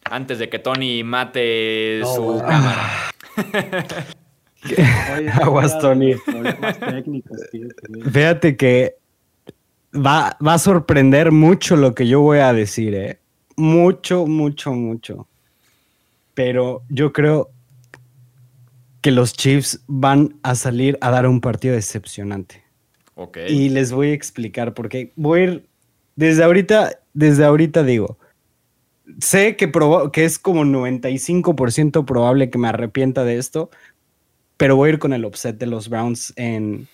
Antes 0.04 0.38
de 0.38 0.48
que 0.48 0.58
Tony 0.58 1.04
mate 1.04 2.02
su 2.04 2.40
cámara. 2.40 3.10
Aguas, 5.42 5.78
Tony. 5.78 6.14
Fíjate 8.10 8.56
que 8.56 8.96
va, 9.94 10.36
va, 10.44 10.54
a 10.54 10.58
sorprender 10.58 11.32
mucho 11.32 11.76
lo 11.76 11.94
que 11.94 12.06
yo 12.06 12.20
voy 12.20 12.38
a 12.38 12.52
decir, 12.52 12.94
¿eh? 12.94 13.18
Mucho, 13.56 14.26
mucho, 14.26 14.72
mucho. 14.72 15.28
Pero 16.34 16.82
yo 16.88 17.12
creo 17.12 17.50
que 19.00 19.10
los 19.10 19.34
Chiefs 19.34 19.82
van 19.86 20.36
a 20.42 20.54
salir 20.54 20.98
a 21.00 21.10
dar 21.10 21.26
un 21.26 21.40
partido 21.40 21.74
decepcionante. 21.74 22.64
Okay. 23.14 23.52
Y 23.52 23.68
les 23.68 23.92
voy 23.92 24.10
a 24.10 24.14
explicar 24.14 24.74
por 24.74 24.88
qué. 24.88 25.12
Voy 25.14 25.40
a 25.40 25.44
ir, 25.44 25.66
desde 26.16 26.42
ahorita, 26.42 26.98
desde 27.12 27.44
ahorita 27.44 27.84
digo, 27.84 28.18
sé 29.20 29.56
que, 29.56 29.70
que 30.12 30.24
es 30.24 30.38
como 30.38 30.64
95% 30.64 32.04
probable 32.04 32.50
que 32.50 32.58
me 32.58 32.68
arrepienta 32.68 33.24
de 33.24 33.38
esto, 33.38 33.70
pero 34.56 34.76
voy 34.76 34.88
a 34.88 34.92
ir 34.94 34.98
con 34.98 35.12
el 35.12 35.24
upset 35.24 35.58
de 35.58 35.66
los 35.66 35.88
Browns 35.88 36.32
en, 36.36 36.88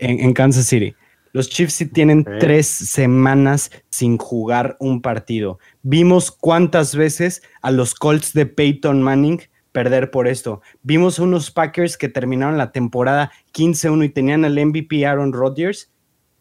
en, 0.00 0.32
Kansas 0.34 0.66
City. 0.66 0.94
Los 1.32 1.48
Chiefs 1.48 1.74
sí 1.74 1.86
tienen 1.86 2.24
tres 2.40 2.66
semanas 2.66 3.70
sin 3.88 4.18
jugar 4.18 4.76
un 4.80 5.00
partido. 5.00 5.60
Vimos 5.82 6.30
cuántas 6.32 6.96
veces 6.96 7.42
a 7.62 7.70
los 7.70 7.94
Colts 7.94 8.32
de 8.32 8.46
Peyton 8.46 9.00
Manning 9.00 9.40
perder 9.70 10.10
por 10.10 10.26
esto. 10.26 10.60
Vimos 10.82 11.20
unos 11.20 11.52
Packers 11.52 11.96
que 11.96 12.08
terminaron 12.08 12.58
la 12.58 12.72
temporada 12.72 13.30
15-1 13.54 14.06
y 14.06 14.08
tenían 14.08 14.44
al 14.44 14.54
MVP 14.54 15.06
Aaron 15.06 15.32
Rodgers 15.32 15.92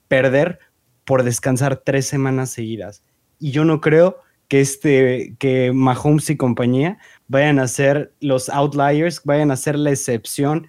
perder 0.07 0.57
por 1.05 1.21
descansar 1.21 1.77
tres 1.77 2.07
semanas 2.07 2.49
seguidas. 2.49 3.03
Y 3.37 3.51
yo 3.51 3.65
no 3.65 3.81
creo 3.81 4.17
que, 4.49 4.59
este, 4.59 5.35
que 5.39 5.71
Mahomes 5.71 6.29
y 6.29 6.35
compañía 6.35 6.97
vayan 7.27 7.59
a 7.59 7.67
ser 7.67 8.13
los 8.19 8.49
outliers, 8.49 9.21
vayan 9.23 9.51
a 9.51 9.55
ser 9.55 9.77
la 9.77 9.91
excepción 9.91 10.67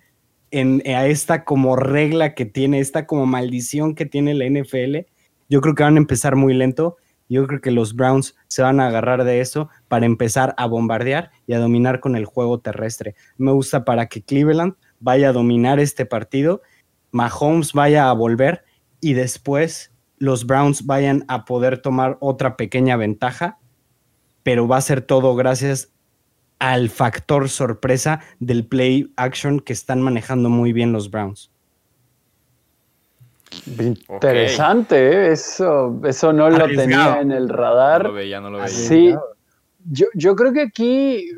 en, 0.50 0.82
a 0.86 1.06
esta 1.06 1.44
como 1.44 1.76
regla 1.76 2.34
que 2.34 2.44
tiene, 2.44 2.78
esta 2.78 3.06
como 3.06 3.26
maldición 3.26 3.94
que 3.94 4.06
tiene 4.06 4.34
la 4.34 4.44
NFL. 4.46 5.06
Yo 5.48 5.60
creo 5.60 5.74
que 5.74 5.82
van 5.82 5.96
a 5.96 6.00
empezar 6.00 6.36
muy 6.36 6.54
lento. 6.54 6.98
Yo 7.28 7.46
creo 7.46 7.60
que 7.60 7.70
los 7.70 7.94
Browns 7.94 8.36
se 8.48 8.62
van 8.62 8.80
a 8.80 8.88
agarrar 8.88 9.24
de 9.24 9.40
eso 9.40 9.70
para 9.88 10.04
empezar 10.04 10.54
a 10.58 10.66
bombardear 10.66 11.30
y 11.46 11.54
a 11.54 11.58
dominar 11.58 12.00
con 12.00 12.16
el 12.16 12.26
juego 12.26 12.60
terrestre. 12.60 13.14
Me 13.38 13.52
gusta 13.52 13.84
para 13.84 14.06
que 14.06 14.22
Cleveland 14.22 14.74
vaya 14.98 15.30
a 15.30 15.32
dominar 15.32 15.80
este 15.80 16.04
partido, 16.04 16.60
Mahomes 17.12 17.72
vaya 17.72 18.10
a 18.10 18.12
volver 18.12 18.64
y 19.00 19.14
después 19.14 19.92
los 20.18 20.44
Browns 20.44 20.84
vayan 20.84 21.24
a 21.28 21.44
poder 21.46 21.78
tomar 21.78 22.18
otra 22.20 22.56
pequeña 22.56 22.96
ventaja 22.96 23.59
pero 24.42 24.66
va 24.66 24.78
a 24.78 24.80
ser 24.80 25.02
todo 25.02 25.34
gracias 25.34 25.92
al 26.58 26.90
factor 26.90 27.48
sorpresa 27.48 28.20
del 28.38 28.66
play 28.66 29.12
action 29.16 29.60
que 29.60 29.72
están 29.72 30.02
manejando 30.02 30.48
muy 30.48 30.72
bien 30.72 30.92
los 30.92 31.10
Browns. 31.10 31.50
Interesante, 33.78 34.96
¿eh? 34.96 35.32
eso, 35.32 36.00
eso 36.04 36.32
no 36.32 36.50
lo 36.50 36.66
tenía 36.68 37.20
en 37.20 37.32
el 37.32 37.48
radar. 37.48 38.04
No 38.04 38.08
lo 38.10 38.14
veía, 38.14 38.40
no 38.40 38.50
lo 38.50 38.58
veía. 38.58 38.68
Sí, 38.68 39.14
yo, 39.86 40.06
yo 40.14 40.36
creo 40.36 40.52
que 40.52 40.62
aquí 40.62 41.30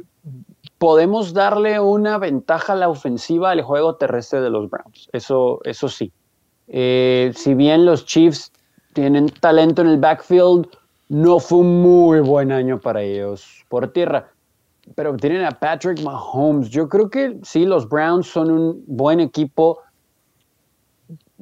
podemos 0.79 1.33
darle 1.33 1.79
una 1.81 2.19
ventaja 2.19 2.73
a 2.73 2.77
la 2.77 2.89
ofensiva 2.89 3.53
al 3.53 3.63
juego 3.63 3.95
terrestre 3.95 4.41
de 4.41 4.51
los 4.51 4.69
Browns. 4.69 5.09
Eso, 5.13 5.61
eso 5.65 5.89
sí. 5.89 6.13
Eh, 6.69 7.33
si 7.37 7.55
bien 7.55 7.87
los 7.87 8.05
Chiefs 8.05 8.53
tienen 8.93 9.29
talento 9.29 9.83
en 9.83 9.89
el 9.89 9.99
backfield, 9.99 10.67
no 11.13 11.41
fue 11.41 11.59
un 11.59 11.83
muy 11.83 12.21
buen 12.21 12.51
año 12.51 12.81
para 12.81 13.03
ellos 13.03 13.67
por 13.69 13.93
tierra. 13.93 14.31
Pero 14.95 15.15
tienen 15.15 15.45
a 15.45 15.51
Patrick 15.51 16.03
Mahomes. 16.03 16.71
Yo 16.71 16.89
creo 16.89 17.11
que 17.11 17.39
sí, 17.43 17.67
los 17.67 17.87
Browns 17.87 18.27
son 18.27 18.51
un 18.51 18.85
buen 18.87 19.21
equipo. 19.21 19.81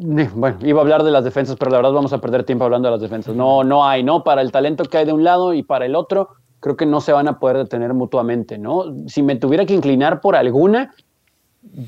Bueno, 0.03 0.57
iba 0.63 0.81
a 0.81 0.83
hablar 0.83 1.03
de 1.03 1.11
las 1.11 1.25
defensas, 1.25 1.57
pero 1.57 1.71
la 1.71 1.77
verdad 1.77 1.93
vamos 1.93 2.15
a 2.15 2.23
perder 2.23 2.45
tiempo 2.45 2.65
hablando 2.65 2.89
de 2.89 2.93
las 2.93 3.03
defensas. 3.03 3.37
No, 3.37 3.63
no 3.63 3.87
hay, 3.87 4.03
¿no? 4.03 4.25
Para 4.25 4.41
el 4.41 4.51
talento 4.51 4.85
que 4.85 4.97
hay 4.97 5.05
de 5.05 5.13
un 5.13 5.25
lado 5.25 5.53
y 5.53 5.63
para 5.63 5.85
el 5.85 5.95
otro, 5.95 6.31
creo 6.59 6.75
que 6.75 6.87
no 6.87 7.03
se 7.03 7.13
van 7.13 7.29
a 7.29 7.39
poder 7.39 7.59
detener 7.59 7.93
mutuamente, 7.93 8.57
¿no? 8.57 8.87
Si 9.09 9.23
me 9.23 9.37
tuviera 9.37 9.67
que 9.67 9.75
inclinar 9.75 10.23
por 10.23 10.37
alguna, 10.37 10.95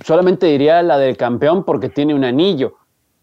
solamente 0.05 0.45
diría 0.47 0.83
la 0.83 0.99
del 0.99 1.17
campeón 1.17 1.65
porque 1.65 1.89
tiene 1.89 2.15
un 2.15 2.25
anillo 2.25 2.75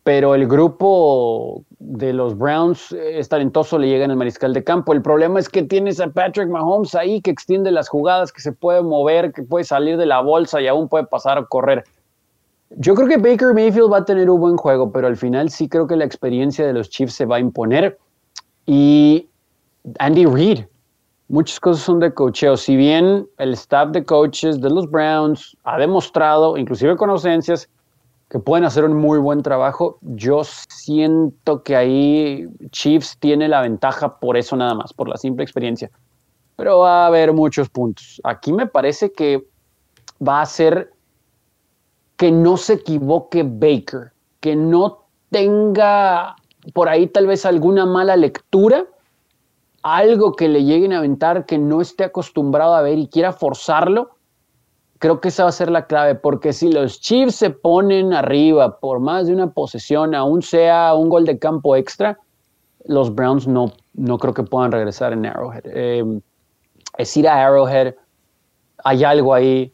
pero 0.03 0.35
el 0.35 0.47
grupo 0.47 1.63
de 1.79 2.13
los 2.13 2.37
Browns 2.37 2.91
es 2.91 3.29
talentoso, 3.29 3.77
le 3.77 3.87
llega 3.87 4.05
en 4.05 4.11
el 4.11 4.17
mariscal 4.17 4.53
de 4.53 4.63
campo. 4.63 4.93
El 4.93 5.01
problema 5.01 5.39
es 5.39 5.49
que 5.49 5.63
tienes 5.63 5.99
a 5.99 6.07
Patrick 6.09 6.49
Mahomes 6.49 6.95
ahí 6.95 7.21
que 7.21 7.31
extiende 7.31 7.71
las 7.71 7.89
jugadas, 7.89 8.31
que 8.31 8.41
se 8.41 8.51
puede 8.51 8.81
mover, 8.81 9.33
que 9.33 9.43
puede 9.43 9.65
salir 9.65 9.97
de 9.97 10.05
la 10.05 10.21
bolsa 10.21 10.61
y 10.61 10.67
aún 10.67 10.87
puede 10.87 11.05
pasar 11.05 11.37
a 11.37 11.45
correr. 11.45 11.83
Yo 12.71 12.93
creo 12.93 13.07
que 13.07 13.17
Baker 13.17 13.53
Mayfield 13.53 13.91
va 13.91 13.97
a 13.97 14.05
tener 14.05 14.29
un 14.29 14.39
buen 14.39 14.57
juego, 14.57 14.91
pero 14.91 15.07
al 15.07 15.17
final 15.17 15.49
sí 15.49 15.67
creo 15.67 15.87
que 15.87 15.95
la 15.95 16.05
experiencia 16.05 16.65
de 16.65 16.73
los 16.73 16.89
Chiefs 16.89 17.15
se 17.15 17.25
va 17.25 17.37
a 17.37 17.39
imponer. 17.39 17.97
Y 18.65 19.27
Andy 19.97 20.25
Reid, 20.25 20.59
muchas 21.29 21.59
cosas 21.59 21.83
son 21.83 21.99
de 21.99 22.13
cocheo. 22.13 22.57
Si 22.57 22.75
bien 22.75 23.27
el 23.37 23.53
staff 23.53 23.89
de 23.89 24.05
coaches 24.05 24.61
de 24.61 24.69
los 24.69 24.89
Browns 24.89 25.57
ha 25.63 25.79
demostrado, 25.79 26.57
inclusive 26.57 26.95
con 26.95 27.09
ausencias, 27.09 27.67
que 28.29 28.39
pueden 28.39 28.63
hacer 28.63 28.85
un 28.85 28.95
muy 28.95 29.17
buen 29.17 29.41
trabajo. 29.41 29.97
Yo 30.01 30.43
siento 30.43 31.63
que 31.63 31.75
ahí 31.75 32.47
Chiefs 32.69 33.17
tiene 33.19 33.47
la 33.47 33.61
ventaja 33.61 34.19
por 34.19 34.37
eso 34.37 34.55
nada 34.55 34.75
más, 34.75 34.93
por 34.93 35.09
la 35.09 35.17
simple 35.17 35.43
experiencia. 35.43 35.89
Pero 36.55 36.79
va 36.79 37.03
a 37.03 37.07
haber 37.07 37.33
muchos 37.33 37.69
puntos. 37.69 38.21
Aquí 38.23 38.53
me 38.53 38.67
parece 38.67 39.11
que 39.11 39.47
va 40.25 40.41
a 40.41 40.45
ser 40.45 40.93
que 42.17 42.31
no 42.31 42.57
se 42.57 42.73
equivoque 42.73 43.43
Baker, 43.43 44.11
que 44.41 44.55
no 44.55 45.05
tenga 45.31 46.35
por 46.73 46.89
ahí 46.89 47.07
tal 47.07 47.25
vez 47.25 47.45
alguna 47.45 47.85
mala 47.85 48.15
lectura, 48.15 48.85
algo 49.81 50.33
que 50.33 50.49
le 50.49 50.65
lleguen 50.65 50.93
a 50.93 50.97
aventar 50.99 51.45
que 51.45 51.57
no 51.57 51.81
esté 51.81 52.03
acostumbrado 52.03 52.75
a 52.75 52.81
ver 52.81 52.99
y 52.99 53.07
quiera 53.07 53.31
forzarlo, 53.31 54.11
creo 54.99 55.21
que 55.21 55.29
esa 55.29 55.43
va 55.43 55.49
a 55.49 55.53
ser 55.53 55.71
la 55.71 55.87
clave, 55.87 56.15
porque 56.15 56.53
si 56.53 56.71
los 56.71 56.99
Chiefs 56.99 57.35
se 57.35 57.49
ponen 57.49 58.13
arriba 58.13 58.79
por 58.79 58.99
más 58.99 59.27
de 59.27 59.33
una 59.33 59.51
posesión, 59.51 60.13
aún 60.13 60.41
sea 60.41 60.93
un 60.93 61.09
gol 61.09 61.25
de 61.25 61.39
campo 61.39 61.75
extra, 61.75 62.19
los 62.85 63.13
Browns 63.13 63.47
no, 63.47 63.71
no 63.93 64.17
creo 64.17 64.33
que 64.33 64.43
puedan 64.43 64.71
regresar 64.71 65.13
en 65.13 65.25
Arrowhead. 65.25 65.63
Eh, 65.65 66.21
es 66.97 67.17
ir 67.17 67.27
a 67.27 67.45
Arrowhead, 67.45 67.95
hay 68.83 69.03
algo 69.03 69.33
ahí. 69.33 69.73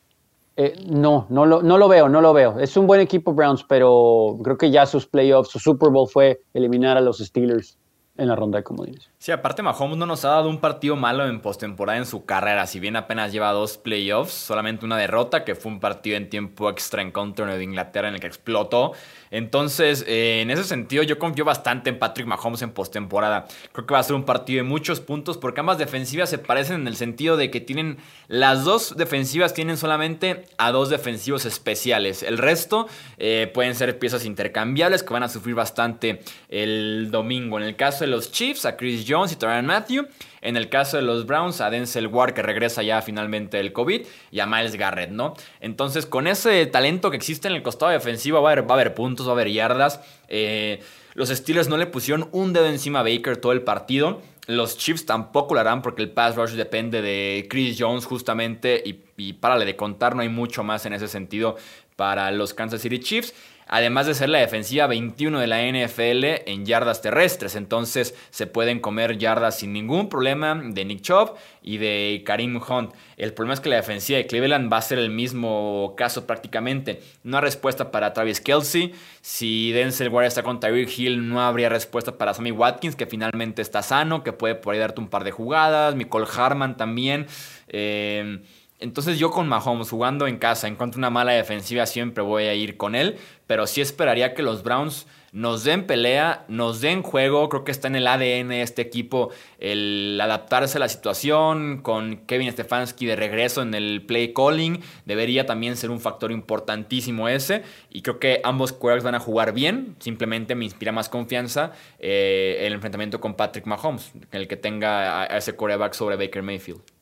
Eh, 0.57 0.73
no, 0.87 1.25
no 1.29 1.45
lo, 1.45 1.61
no 1.61 1.77
lo 1.77 1.89
veo, 1.89 2.07
no 2.07 2.21
lo 2.21 2.31
veo. 2.31 2.59
Es 2.59 2.77
un 2.77 2.87
buen 2.87 3.01
equipo 3.01 3.33
Browns, 3.33 3.65
pero 3.67 4.37
creo 4.43 4.57
que 4.57 4.71
ya 4.71 4.85
sus 4.85 5.05
playoffs, 5.05 5.49
su 5.49 5.59
Super 5.59 5.89
Bowl 5.89 6.07
fue 6.07 6.41
eliminar 6.53 6.97
a 6.97 7.01
los 7.01 7.17
Steelers 7.17 7.77
en 8.17 8.27
la 8.29 8.35
ronda 8.35 8.57
de 8.57 8.63
comodines. 8.63 9.09
Sí, 9.17 9.31
aparte 9.31 9.61
Mahomes 9.61 9.97
no 9.97 10.05
nos 10.05 10.23
ha 10.23 10.29
dado 10.29 10.49
un 10.49 10.59
partido 10.59 10.95
malo 10.95 11.27
en 11.27 11.41
postemporada 11.41 11.97
en 11.97 12.05
su 12.05 12.25
carrera. 12.25 12.65
Si 12.65 12.79
bien 12.79 12.95
apenas 12.95 13.33
lleva 13.33 13.51
dos 13.51 13.77
playoffs, 13.77 14.31
solamente 14.31 14.85
una 14.85 14.97
derrota, 14.97 15.43
que 15.43 15.55
fue 15.55 15.71
un 15.71 15.79
partido 15.79 16.15
en 16.15 16.29
tiempo 16.29 16.69
extra 16.69 17.01
en 17.01 17.11
contra 17.11 17.45
de 17.45 17.63
Inglaterra 17.63 18.07
en 18.07 18.15
el 18.15 18.21
que 18.21 18.27
explotó. 18.27 18.93
Entonces, 19.31 20.05
eh, 20.07 20.41
en 20.41 20.51
ese 20.51 20.63
sentido, 20.63 21.03
yo 21.03 21.19
confío 21.19 21.43
bastante 21.43 21.89
en 21.89 21.99
Patrick 21.99 22.25
Mahomes 22.25 22.61
en 22.61 22.71
postemporada. 22.71 23.47
Creo 23.73 23.85
que 23.85 23.93
va 23.93 23.99
a 23.99 24.03
ser 24.03 24.15
un 24.15 24.23
partido 24.23 24.63
de 24.63 24.69
muchos 24.69 25.01
puntos 25.01 25.37
porque 25.37 25.59
ambas 25.59 25.77
defensivas 25.77 26.29
se 26.29 26.37
parecen 26.37 26.81
en 26.81 26.87
el 26.87 26.95
sentido 26.95 27.35
de 27.35 27.51
que 27.51 27.59
tienen. 27.59 27.97
Las 28.27 28.63
dos 28.63 28.95
defensivas 28.95 29.53
tienen 29.53 29.75
solamente 29.75 30.45
a 30.57 30.71
dos 30.71 30.89
defensivos 30.89 31.45
especiales. 31.45 32.23
El 32.23 32.37
resto 32.37 32.87
eh, 33.17 33.51
pueden 33.53 33.75
ser 33.75 33.99
piezas 33.99 34.23
intercambiables 34.23 35.03
que 35.03 35.13
van 35.13 35.23
a 35.23 35.29
sufrir 35.29 35.55
bastante 35.55 36.21
el 36.47 37.09
domingo. 37.11 37.57
En 37.57 37.65
el 37.65 37.75
caso 37.75 38.04
de 38.05 38.11
los 38.11 38.31
Chiefs, 38.31 38.65
a 38.65 38.77
Chris 38.77 39.05
Jones 39.07 39.31
y 39.31 39.35
Tyrann 39.35 39.65
Matthew. 39.65 40.07
En 40.41 40.57
el 40.57 40.69
caso 40.69 40.97
de 40.97 41.03
los 41.03 41.25
Browns, 41.25 41.59
a 41.59 41.69
Denzel 41.69 42.07
Ward, 42.07 42.33
que 42.33 42.41
regresa 42.41 42.83
ya 42.83 43.01
finalmente 43.01 43.57
del 43.57 43.73
COVID, 43.73 44.05
y 44.31 44.39
a 44.39 44.45
Miles 44.45 44.75
Garrett, 44.75 45.09
¿no? 45.09 45.33
Entonces, 45.59 46.05
con 46.05 46.27
ese 46.27 46.65
talento 46.67 47.09
que 47.09 47.17
existe 47.17 47.47
en 47.47 47.55
el 47.55 47.63
costado 47.63 47.91
defensivo, 47.91 48.41
va 48.41 48.49
a 48.49 48.53
haber, 48.53 48.69
va 48.69 48.75
a 48.75 48.79
haber 48.79 48.93
puntos, 48.93 49.27
va 49.27 49.31
a 49.31 49.33
haber 49.33 49.51
yardas. 49.51 49.99
Eh, 50.27 50.81
los 51.15 51.29
Steelers 51.29 51.67
no 51.67 51.77
le 51.77 51.87
pusieron 51.87 52.29
un 52.31 52.53
dedo 52.53 52.67
encima 52.67 52.99
a 52.99 53.03
Baker 53.03 53.37
todo 53.37 53.53
el 53.53 53.61
partido. 53.61 54.21
Los 54.47 54.77
Chiefs 54.77 55.05
tampoco 55.05 55.55
lo 55.55 55.61
harán 55.61 55.81
porque 55.81 56.03
el 56.03 56.11
pass 56.11 56.35
rush 56.35 56.51
depende 56.51 57.01
de 57.01 57.47
Chris 57.49 57.77
Jones 57.79 58.05
justamente 58.05 58.83
y, 58.85 58.99
y 59.17 59.33
párale 59.33 59.65
de 59.65 59.75
contar, 59.75 60.15
no 60.15 60.21
hay 60.21 60.29
mucho 60.29 60.63
más 60.63 60.85
en 60.85 60.93
ese 60.93 61.07
sentido 61.07 61.55
para 61.95 62.29
los 62.31 62.53
Kansas 62.53 62.81
City 62.81 62.99
Chiefs 62.99 63.33
además 63.67 64.07
de 64.07 64.13
ser 64.13 64.29
la 64.29 64.39
defensiva 64.39 64.87
21 64.87 65.39
de 65.39 65.47
la 65.47 65.61
NFL 65.61 66.49
en 66.49 66.65
yardas 66.65 67.01
terrestres. 67.01 67.55
Entonces 67.55 68.15
se 68.29 68.47
pueden 68.47 68.79
comer 68.79 69.17
yardas 69.17 69.59
sin 69.59 69.73
ningún 69.73 70.09
problema 70.09 70.55
de 70.63 70.85
Nick 70.85 71.01
Chubb 71.01 71.35
y 71.61 71.77
de 71.77 72.23
Karim 72.25 72.61
Hunt. 72.61 72.93
El 73.17 73.33
problema 73.33 73.53
es 73.53 73.59
que 73.59 73.69
la 73.69 73.77
defensiva 73.77 74.17
de 74.17 74.27
Cleveland 74.27 74.71
va 74.71 74.77
a 74.77 74.81
ser 74.81 74.99
el 74.99 75.09
mismo 75.09 75.93
caso 75.97 76.27
prácticamente. 76.27 77.01
No 77.23 77.37
hay 77.37 77.43
respuesta 77.43 77.91
para 77.91 78.13
Travis 78.13 78.41
Kelsey. 78.41 78.93
Si 79.21 79.71
Denzel 79.71 80.09
Ward 80.09 80.25
está 80.25 80.43
con 80.43 80.59
Tyreek 80.59 80.97
Hill, 80.97 81.27
no 81.27 81.41
habría 81.41 81.69
respuesta 81.69 82.17
para 82.17 82.33
Sammy 82.33 82.51
Watkins, 82.51 82.95
que 82.95 83.07
finalmente 83.07 83.61
está 83.61 83.81
sano, 83.81 84.23
que 84.23 84.33
puede 84.33 84.55
por 84.55 84.73
ahí 84.73 84.79
darte 84.79 85.01
un 85.01 85.07
par 85.07 85.23
de 85.23 85.31
jugadas. 85.31 85.95
Nicole 85.95 86.27
Harman 86.35 86.77
también. 86.77 87.25
Eh, 87.67 88.41
entonces 88.79 89.17
yo 89.17 89.31
con 89.31 89.47
Mahomes 89.47 89.89
jugando 89.89 90.27
en 90.27 90.37
casa 90.37 90.67
en 90.67 90.75
contra 90.75 90.95
de 90.95 90.99
una 90.99 91.09
mala 91.09 91.31
defensiva 91.31 91.85
siempre 91.85 92.23
voy 92.23 92.43
a 92.43 92.53
ir 92.53 92.75
con 92.75 92.95
él, 92.95 93.17
pero 93.47 93.67
sí 93.67 93.81
esperaría 93.81 94.33
que 94.33 94.43
los 94.43 94.63
Browns 94.63 95.07
nos 95.31 95.63
den 95.65 95.85
pelea, 95.85 96.45
nos 96.47 96.79
den 96.81 97.01
juego, 97.01 97.49
creo 97.49 97.65
que 97.65 97.71
está 97.71 97.87
en 97.89 97.95
el 97.95 98.07
ADN 98.07 98.49
de 98.49 98.61
este 98.61 98.81
equipo 98.81 99.31
el 99.59 100.19
adaptarse 100.21 100.77
a 100.77 100.79
la 100.79 100.87
situación 100.87 101.81
con 101.81 102.17
Kevin 102.25 102.51
Stefanski 102.51 103.05
de 103.05 103.15
regreso 103.17 103.61
en 103.61 103.73
el 103.73 104.05
play 104.05 104.33
calling, 104.33 104.81
debería 105.05 105.45
también 105.45 105.75
ser 105.75 105.89
un 105.89 105.99
factor 105.99 106.31
importantísimo 106.31 107.27
ese 107.27 107.63
y 107.89 108.01
creo 108.01 108.19
que 108.19 108.39
ambos 108.43 108.71
quarterbacks 108.71 109.03
van 109.03 109.15
a 109.15 109.19
jugar 109.19 109.53
bien, 109.53 109.95
simplemente 109.99 110.55
me 110.55 110.65
inspira 110.65 110.91
más 110.91 111.09
confianza 111.09 111.73
eh, 111.99 112.59
el 112.61 112.73
enfrentamiento 112.73 113.19
con 113.19 113.35
Patrick 113.35 113.65
Mahomes, 113.65 114.13
el 114.31 114.47
que 114.47 114.55
tenga 114.55 115.23
a 115.23 115.37
ese 115.37 115.53
quarterback 115.53 115.93
sobre 115.93 116.15
Baker 116.15 116.43
Mayfield. 116.43 116.94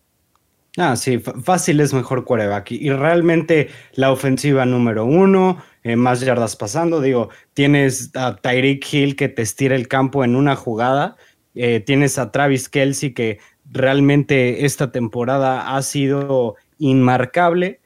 Ah, 0.77 0.95
sí, 0.95 1.19
fácil 1.19 1.79
es 1.81 1.93
mejor 1.93 2.25
quarterback. 2.25 2.71
Y 2.71 2.89
realmente 2.89 3.69
la 3.93 4.11
ofensiva 4.11 4.65
número 4.65 5.05
uno, 5.05 5.63
eh, 5.83 5.95
más 5.95 6.21
yardas 6.21 6.55
pasando. 6.55 6.99
Digo, 6.99 7.29
tienes 7.53 8.09
a 8.15 8.35
Tyreek 8.37 8.91
Hill 8.91 9.15
que 9.15 9.29
te 9.29 9.43
estira 9.43 9.75
el 9.75 9.87
campo 9.87 10.23
en 10.23 10.35
una 10.35 10.55
jugada. 10.55 11.15
Eh, 11.53 11.79
tienes 11.79 12.17
a 12.17 12.31
Travis 12.31 12.69
Kelsey 12.69 13.13
que 13.13 13.37
realmente 13.65 14.65
esta 14.65 14.91
temporada 14.91 15.75
ha 15.75 15.81
sido 15.83 16.55
inmarcable. 16.79 17.79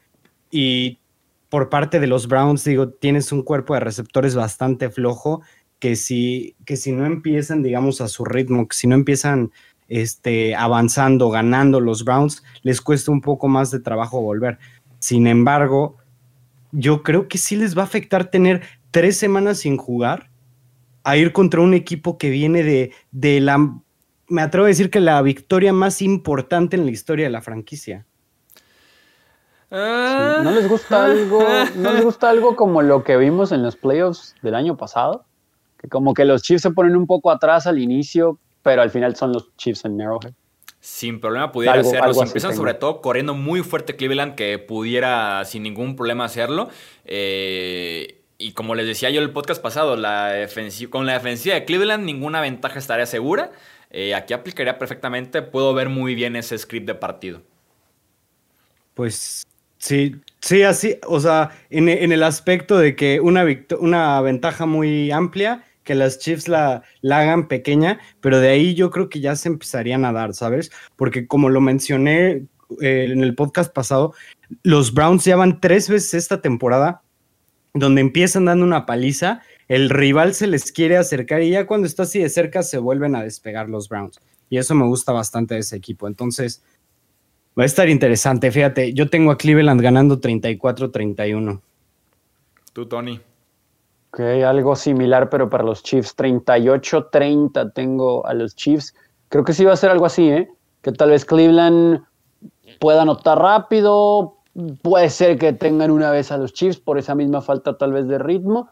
Y 0.49 0.99
por 1.49 1.69
parte 1.69 1.99
de 1.99 2.07
los 2.07 2.29
Browns, 2.29 2.63
digo, 2.63 2.87
tienes 2.89 3.33
un 3.33 3.43
cuerpo 3.43 3.73
de 3.73 3.81
receptores 3.81 4.33
bastante 4.33 4.89
flojo 4.89 5.41
que 5.79 5.97
si, 5.97 6.55
que 6.65 6.77
si 6.77 6.93
no 6.93 7.05
empiezan, 7.05 7.63
digamos, 7.63 7.99
a 7.99 8.07
su 8.07 8.23
ritmo, 8.23 8.67
que 8.67 8.75
si 8.77 8.87
no 8.87 8.95
empiezan 8.95 9.51
este, 9.87 10.55
avanzando, 10.55 11.29
ganando 11.29 11.79
los 11.79 12.03
Browns, 12.03 12.43
les 12.61 12.81
cuesta 12.81 13.11
un 13.11 13.21
poco 13.21 13.47
más 13.47 13.71
de 13.71 13.79
trabajo 13.79 14.21
volver. 14.21 14.59
Sin 14.99 15.27
embargo, 15.27 15.97
yo 16.71 17.03
creo 17.03 17.27
que 17.27 17.37
sí 17.37 17.55
les 17.55 17.77
va 17.77 17.81
a 17.81 17.85
afectar 17.85 18.25
tener 18.25 18.63
tres 18.91 19.17
semanas 19.17 19.59
sin 19.59 19.77
jugar 19.77 20.29
a 21.03 21.15
ir 21.17 21.31
contra 21.31 21.61
un 21.61 21.73
equipo 21.73 22.17
que 22.17 22.29
viene 22.29 22.63
de, 22.63 22.91
de 23.11 23.39
la, 23.39 23.57
me 24.27 24.41
atrevo 24.41 24.65
a 24.65 24.69
decir 24.69 24.89
que 24.89 24.99
la 24.99 25.21
victoria 25.21 25.71
más 25.71 26.01
importante 26.01 26.75
en 26.75 26.85
la 26.85 26.91
historia 26.91 27.25
de 27.25 27.31
la 27.31 27.41
franquicia. 27.41 28.05
¿No 29.69 30.51
les 30.51 30.67
gusta 30.67 31.05
algo? 31.05 31.43
¿No 31.75 31.93
les 31.93 32.03
gusta 32.03 32.29
algo 32.29 32.55
como 32.55 32.81
lo 32.81 33.03
que 33.03 33.17
vimos 33.17 33.51
en 33.51 33.63
los 33.63 33.75
playoffs 33.75 34.35
del 34.41 34.55
año 34.55 34.77
pasado? 34.77 35.25
Que 35.77 35.89
como 35.89 36.13
que 36.13 36.25
los 36.25 36.41
Chiefs 36.41 36.61
se 36.63 36.71
ponen 36.71 36.95
un 36.95 37.05
poco 37.05 37.31
atrás 37.31 37.67
al 37.67 37.79
inicio, 37.79 38.39
pero 38.67 38.81
al 38.81 38.91
final 38.91 39.15
son 39.15 39.31
los 39.31 39.55
Chiefs 39.55 39.85
en 39.85 40.01
Arrowhead. 40.01 40.33
Sin 40.81 41.21
problema 41.21 41.53
pudiera 41.53 41.79
hacerlo. 41.79 42.13
Si 42.13 42.19
empiezan 42.19 42.53
sobre 42.53 42.73
todo 42.73 42.99
corriendo 42.99 43.33
muy 43.33 43.61
fuerte 43.61 43.95
Cleveland, 43.95 44.35
que 44.35 44.59
pudiera 44.59 45.45
sin 45.45 45.63
ningún 45.63 45.95
problema 45.95 46.25
hacerlo. 46.25 46.67
Eh, 47.05 48.19
y 48.37 48.51
como 48.51 48.75
les 48.75 48.85
decía 48.85 49.09
yo 49.09 49.21
en 49.21 49.23
el 49.23 49.31
podcast 49.31 49.61
pasado, 49.61 49.95
la 49.95 50.49
con 50.89 51.05
la 51.05 51.13
defensiva 51.13 51.55
de 51.55 51.63
Cleveland 51.63 52.03
ninguna 52.03 52.41
ventaja 52.41 52.77
estaría 52.77 53.05
segura. 53.05 53.53
Eh, 53.89 54.13
aquí 54.13 54.33
aplicaría 54.33 54.77
perfectamente. 54.77 55.41
Puedo 55.41 55.73
ver 55.73 55.87
muy 55.87 56.13
bien 56.13 56.35
ese 56.35 56.57
script 56.57 56.87
de 56.87 56.95
partido. 56.95 57.43
Pues 58.95 59.47
sí, 59.77 60.17
sí, 60.41 60.63
así. 60.63 60.99
O 61.07 61.21
sea, 61.21 61.51
en, 61.69 61.87
el 61.87 62.21
aspecto 62.21 62.77
de 62.77 62.97
que 62.97 63.21
una, 63.21 63.45
una 63.79 64.19
ventaja 64.19 64.65
muy 64.65 65.09
amplia 65.11 65.63
que 65.87 65.95
las 65.95 66.19
Chiefs 66.19 66.49
la, 66.49 66.83
hagan 67.01 67.47
pequeña, 67.47 67.99
pero 68.19 68.41
de 68.41 68.49
ahí 68.49 68.75
yo 68.75 68.91
creo 68.91 69.07
que 69.07 69.21
ya 69.21 69.37
se 69.37 69.47
empezarían 69.47 70.03
a 70.03 70.11
dar, 70.11 70.33
¿sabes? 70.33 70.69
Porque 70.97 71.27
como 71.27 71.47
lo 71.49 71.61
mencioné 71.61 72.45
eh, 72.81 73.07
en 73.09 73.23
el 73.23 73.35
podcast 73.35 73.73
pasado, 73.73 74.13
los 74.63 74.93
Browns 74.93 75.23
ya 75.23 75.37
van 75.37 75.61
tres 75.61 75.87
veces 75.87 76.13
esta 76.13 76.41
temporada 76.41 77.03
donde 77.73 78.01
empiezan 78.01 78.45
dando 78.45 78.65
una 78.65 78.85
paliza, 78.85 79.41
el 79.69 79.89
rival 79.89 80.33
se 80.33 80.47
les 80.47 80.73
quiere 80.73 80.97
acercar 80.97 81.41
y 81.41 81.51
ya 81.51 81.67
cuando 81.67 81.87
está 81.87 82.03
así 82.03 82.19
de 82.19 82.27
cerca 82.27 82.63
se 82.63 82.79
vuelven 82.79 83.15
a 83.15 83.23
despegar 83.23 83.69
los 83.69 83.87
Browns. 83.87 84.19
Y 84.49 84.57
eso 84.57 84.75
me 84.75 84.85
gusta 84.85 85.13
bastante 85.13 85.53
de 85.53 85.61
ese 85.61 85.77
equipo. 85.77 86.07
Entonces, 86.07 86.63
va 87.57 87.63
a 87.63 87.65
estar 87.65 87.87
interesante. 87.87 88.51
Fíjate, 88.51 88.93
yo 88.93 89.09
tengo 89.09 89.31
a 89.31 89.37
Cleveland 89.37 89.81
ganando 89.81 90.19
34-31. 90.19 91.61
Tú, 92.73 92.85
Tony. 92.87 93.21
Ok, 94.17 94.23
algo 94.43 94.75
similar, 94.75 95.29
pero 95.29 95.47
para 95.47 95.63
los 95.63 95.83
Chiefs. 95.83 96.17
38-30 96.17 97.71
tengo 97.73 98.25
a 98.25 98.33
los 98.33 98.55
Chiefs. 98.55 98.95
Creo 99.29 99.43
que 99.43 99.53
sí 99.53 99.63
va 99.63 99.73
a 99.73 99.75
ser 99.75 99.91
algo 99.91 100.07
así, 100.07 100.27
¿eh? 100.27 100.49
Que 100.81 100.91
tal 100.91 101.11
vez 101.11 101.23
Cleveland 101.23 102.03
pueda 102.79 103.03
anotar 103.03 103.37
rápido. 103.37 104.37
Puede 104.81 105.11
ser 105.11 105.37
que 105.37 105.53
tengan 105.53 105.91
una 105.91 106.09
vez 106.09 106.31
a 106.31 106.39
los 106.39 106.51
Chiefs 106.53 106.79
por 106.79 106.97
esa 106.97 107.13
misma 107.13 107.41
falta 107.41 107.77
tal 107.77 107.93
vez 107.93 108.07
de 108.07 108.17
ritmo, 108.17 108.69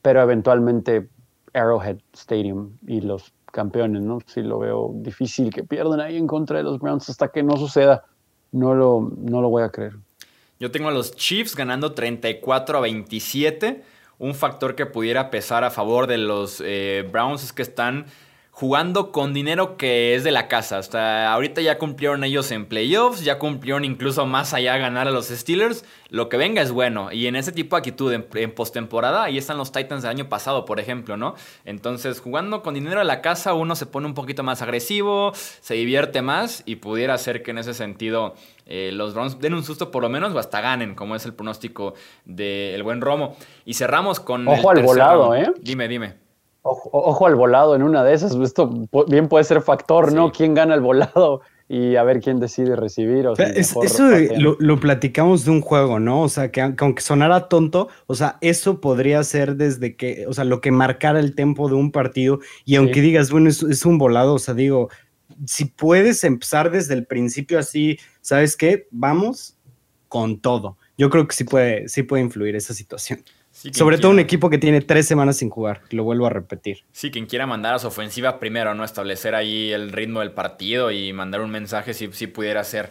pero 0.00 0.22
eventualmente 0.22 1.08
Arrowhead 1.54 1.98
Stadium 2.12 2.76
y 2.86 3.00
los 3.00 3.32
campeones, 3.46 4.02
¿no? 4.02 4.20
Sí 4.26 4.42
lo 4.42 4.60
veo 4.60 4.92
difícil 4.94 5.52
que 5.52 5.64
pierdan 5.64 5.98
ahí 5.98 6.16
en 6.16 6.28
contra 6.28 6.58
de 6.58 6.62
los 6.62 6.78
Browns 6.78 7.08
hasta 7.08 7.32
que 7.32 7.42
no 7.42 7.56
suceda. 7.56 8.04
No 8.52 8.74
lo, 8.74 9.10
no 9.18 9.42
lo 9.42 9.48
voy 9.48 9.64
a 9.64 9.70
creer. 9.70 9.94
Yo 10.60 10.70
tengo 10.70 10.88
a 10.88 10.92
los 10.92 11.16
Chiefs 11.16 11.56
ganando 11.56 11.94
34 11.94 12.78
a 12.78 12.80
27 12.80 13.82
un 14.18 14.34
factor 14.34 14.74
que 14.74 14.86
pudiera 14.86 15.30
pesar 15.30 15.64
a 15.64 15.70
favor 15.70 16.06
de 16.06 16.18
los 16.18 16.62
eh, 16.64 17.08
Browns 17.10 17.44
es 17.44 17.52
que 17.52 17.62
están 17.62 18.06
jugando 18.54 19.10
con 19.10 19.34
dinero 19.34 19.76
que 19.76 20.14
es 20.14 20.22
de 20.22 20.30
la 20.30 20.46
casa. 20.46 20.78
Hasta 20.78 21.32
ahorita 21.32 21.60
ya 21.60 21.76
cumplieron 21.76 22.22
ellos 22.22 22.52
en 22.52 22.66
playoffs, 22.66 23.24
ya 23.24 23.40
cumplieron 23.40 23.84
incluso 23.84 24.26
más 24.26 24.54
allá 24.54 24.76
ganar 24.76 25.08
a 25.08 25.10
los 25.10 25.26
Steelers. 25.26 25.84
Lo 26.08 26.28
que 26.28 26.36
venga 26.36 26.62
es 26.62 26.70
bueno. 26.70 27.10
Y 27.10 27.26
en 27.26 27.34
ese 27.34 27.50
tipo 27.50 27.74
de 27.74 27.80
actitud 27.80 28.12
en, 28.12 28.52
postemporada, 28.52 29.24
ahí 29.24 29.38
están 29.38 29.58
los 29.58 29.72
Titans 29.72 30.02
del 30.02 30.10
año 30.10 30.28
pasado, 30.28 30.64
por 30.66 30.78
ejemplo, 30.78 31.16
¿no? 31.16 31.34
Entonces, 31.64 32.20
jugando 32.20 32.62
con 32.62 32.74
dinero 32.74 33.00
de 33.00 33.04
la 33.04 33.22
casa, 33.22 33.54
uno 33.54 33.74
se 33.74 33.86
pone 33.86 34.06
un 34.06 34.14
poquito 34.14 34.44
más 34.44 34.62
agresivo, 34.62 35.32
se 35.34 35.74
divierte 35.74 36.22
más 36.22 36.62
y 36.64 36.76
pudiera 36.76 37.18
ser 37.18 37.42
que 37.42 37.50
en 37.50 37.58
ese 37.58 37.74
sentido 37.74 38.36
eh, 38.66 38.90
los 38.92 39.14
Browns 39.14 39.40
den 39.40 39.54
un 39.54 39.64
susto 39.64 39.90
por 39.90 40.04
lo 40.04 40.08
menos 40.08 40.32
o 40.32 40.38
hasta 40.38 40.60
ganen, 40.60 40.94
como 40.94 41.16
es 41.16 41.26
el 41.26 41.34
pronóstico 41.34 41.94
del 42.24 42.84
buen 42.84 43.00
Romo. 43.00 43.36
Y 43.64 43.74
cerramos 43.74 44.20
con. 44.20 44.46
Ojo 44.46 44.70
al 44.70 44.80
volado, 44.84 45.34
¿eh? 45.34 45.52
Dime, 45.60 45.88
dime. 45.88 46.23
Ojo, 46.66 47.26
al 47.26 47.34
volado 47.34 47.76
en 47.76 47.82
una 47.82 48.02
de 48.02 48.14
esas. 48.14 48.34
Esto 48.36 48.72
bien 49.06 49.28
puede 49.28 49.44
ser 49.44 49.60
factor, 49.60 50.14
¿no? 50.14 50.32
¿Quién 50.32 50.54
gana 50.54 50.74
el 50.74 50.80
volado? 50.80 51.42
Y 51.68 51.96
a 51.96 52.02
ver 52.04 52.20
quién 52.20 52.40
decide 52.40 52.74
recibir. 52.74 53.26
O 53.26 53.34
eso 53.36 54.10
lo, 54.38 54.80
platicamos 54.80 55.44
de 55.44 55.50
un 55.50 55.60
juego, 55.60 56.00
¿no? 56.00 56.22
O 56.22 56.28
sea, 56.30 56.50
que 56.50 56.62
aunque 56.62 57.02
sonara 57.02 57.48
tonto, 57.48 57.88
o 58.06 58.14
sea, 58.14 58.38
eso 58.40 58.80
podría 58.80 59.22
ser 59.24 59.56
desde 59.56 59.94
que, 59.94 60.26
o 60.26 60.32
sea, 60.32 60.44
lo 60.44 60.62
que 60.62 60.70
marcara 60.70 61.20
el 61.20 61.34
tiempo 61.34 61.68
de 61.68 61.74
un 61.74 61.92
partido. 61.92 62.40
Y 62.64 62.76
aunque 62.76 63.02
digas, 63.02 63.30
bueno, 63.30 63.50
es, 63.50 63.62
es, 63.62 63.84
un 63.84 63.98
volado, 63.98 64.34
o 64.34 64.38
sea, 64.38 64.54
digo, 64.54 64.88
si 65.46 65.66
puedes 65.66 66.24
empezar 66.24 66.70
desde 66.70 66.94
el 66.94 67.04
principio 67.04 67.58
así, 67.58 67.98
¿sabes 68.22 68.56
qué? 68.56 68.88
Vamos 68.90 69.58
con 70.08 70.40
todo. 70.40 70.78
Yo 70.96 71.10
creo 71.10 71.26
que 71.26 71.34
sí 71.34 71.44
puede, 71.44 71.88
sí 71.88 72.04
puede 72.04 72.22
influir 72.22 72.56
esa 72.56 72.72
situación. 72.72 73.22
Sobre 73.72 73.98
todo 73.98 74.10
un 74.10 74.18
equipo 74.18 74.50
que 74.50 74.58
tiene 74.58 74.80
tres 74.80 75.06
semanas 75.06 75.38
sin 75.38 75.48
jugar, 75.48 75.80
lo 75.90 76.04
vuelvo 76.04 76.26
a 76.26 76.30
repetir. 76.30 76.84
Sí, 76.92 77.10
quien 77.10 77.26
quiera 77.26 77.46
mandar 77.46 77.74
a 77.74 77.78
su 77.78 77.86
ofensiva 77.86 78.38
primero, 78.38 78.74
¿no? 78.74 78.84
Establecer 78.84 79.34
ahí 79.34 79.72
el 79.72 79.90
ritmo 79.92 80.20
del 80.20 80.32
partido 80.32 80.90
y 80.90 81.12
mandar 81.12 81.40
un 81.40 81.50
mensaje 81.50 81.94
si, 81.94 82.12
si 82.12 82.26
pudiera 82.26 82.62
ser. 82.64 82.90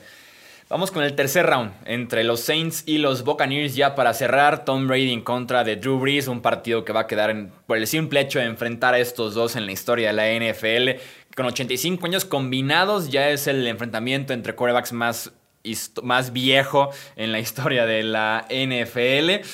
Vamos 0.69 0.89
con 0.89 1.03
el 1.03 1.13
tercer 1.13 1.45
round 1.45 1.71
entre 1.85 2.23
los 2.23 2.39
Saints 2.39 2.83
y 2.87 2.97
los 2.97 3.23
Buccaneers 3.23 3.75
ya 3.75 3.93
para 3.93 4.13
cerrar. 4.13 4.65
Tom 4.65 4.87
Brady 4.87 5.11
en 5.11 5.21
contra 5.21 5.63
de 5.63 5.75
Drew 5.75 5.99
Brees, 5.99 6.27
un 6.27 6.41
partido 6.41 6.83
que 6.83 6.93
va 6.93 7.01
a 7.01 7.07
quedar 7.07 7.49
por 7.67 7.77
el 7.77 7.85
simple 7.85 8.21
hecho 8.21 8.39
de 8.39 8.45
enfrentar 8.45 8.95
a 8.95 8.99
estos 8.99 9.35
dos 9.35 9.55
en 9.55 9.67
la 9.67 9.71
historia 9.71 10.07
de 10.07 10.13
la 10.13 10.51
NFL. 10.51 10.99
Con 11.35 11.45
85 11.45 12.05
años 12.07 12.25
combinados 12.25 13.09
ya 13.09 13.29
es 13.29 13.45
el 13.45 13.67
enfrentamiento 13.67 14.33
entre 14.33 14.55
quarterbacks 14.55 14.93
más, 14.93 15.33
más 16.01 16.33
viejo 16.33 16.89
en 17.17 17.31
la 17.31 17.39
historia 17.39 17.85
de 17.85 18.01
la 18.01 18.47
NFL. 18.49 19.45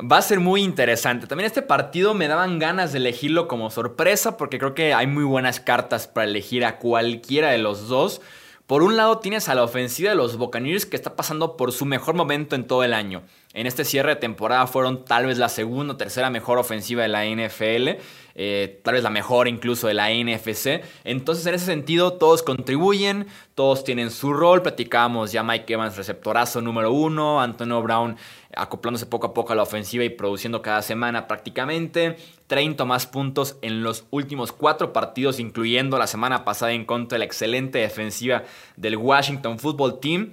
Va 0.00 0.16
a 0.16 0.22
ser 0.22 0.40
muy 0.40 0.62
interesante. 0.62 1.26
También 1.26 1.46
este 1.46 1.60
partido 1.60 2.14
me 2.14 2.26
daban 2.26 2.58
ganas 2.58 2.92
de 2.92 2.98
elegirlo 2.98 3.48
como 3.48 3.70
sorpresa 3.70 4.38
porque 4.38 4.58
creo 4.58 4.74
que 4.74 4.94
hay 4.94 5.06
muy 5.06 5.24
buenas 5.24 5.60
cartas 5.60 6.08
para 6.08 6.26
elegir 6.26 6.64
a 6.64 6.78
cualquiera 6.78 7.50
de 7.50 7.58
los 7.58 7.88
dos. 7.88 8.22
Por 8.66 8.82
un 8.82 8.96
lado 8.96 9.18
tienes 9.18 9.48
a 9.50 9.54
la 9.54 9.64
ofensiva 9.64 10.10
de 10.10 10.16
los 10.16 10.36
Buccaneers 10.36 10.86
que 10.86 10.96
está 10.96 11.16
pasando 11.16 11.56
por 11.56 11.72
su 11.72 11.84
mejor 11.84 12.14
momento 12.14 12.56
en 12.56 12.66
todo 12.66 12.82
el 12.82 12.94
año. 12.94 13.22
En 13.52 13.66
este 13.66 13.84
cierre 13.84 14.10
de 14.10 14.16
temporada 14.16 14.68
fueron 14.68 15.04
tal 15.04 15.26
vez 15.26 15.36
la 15.36 15.48
segunda 15.48 15.94
o 15.94 15.96
tercera 15.96 16.30
mejor 16.30 16.58
ofensiva 16.58 17.02
de 17.02 17.08
la 17.08 17.24
NFL. 17.24 18.00
Eh, 18.36 18.80
tal 18.84 18.94
vez 18.94 19.02
la 19.02 19.10
mejor 19.10 19.48
incluso 19.48 19.88
de 19.88 19.94
la 19.94 20.08
NFC. 20.10 20.82
Entonces, 21.02 21.44
en 21.46 21.54
ese 21.54 21.66
sentido, 21.66 22.12
todos 22.12 22.44
contribuyen, 22.44 23.26
todos 23.56 23.82
tienen 23.82 24.12
su 24.12 24.32
rol. 24.32 24.62
Platicábamos 24.62 25.32
ya 25.32 25.42
Mike 25.42 25.72
Evans, 25.72 25.96
receptorazo 25.96 26.60
número 26.60 26.92
uno, 26.92 27.40
Antonio 27.40 27.82
Brown 27.82 28.16
acoplándose 28.54 29.06
poco 29.06 29.28
a 29.28 29.34
poco 29.34 29.52
a 29.52 29.56
la 29.56 29.62
ofensiva 29.62 30.04
y 30.04 30.10
produciendo 30.10 30.62
cada 30.62 30.82
semana 30.82 31.26
prácticamente. 31.26 32.16
30 32.46 32.84
más 32.84 33.06
puntos 33.06 33.56
en 33.62 33.82
los 33.82 34.06
últimos 34.10 34.52
cuatro 34.52 34.92
partidos, 34.92 35.40
incluyendo 35.40 35.98
la 35.98 36.06
semana 36.06 36.44
pasada 36.44 36.72
en 36.72 36.84
contra 36.84 37.16
de 37.16 37.20
la 37.20 37.24
excelente 37.24 37.80
defensiva 37.80 38.44
del 38.76 38.96
Washington 38.96 39.58
Football 39.58 39.98
Team. 39.98 40.32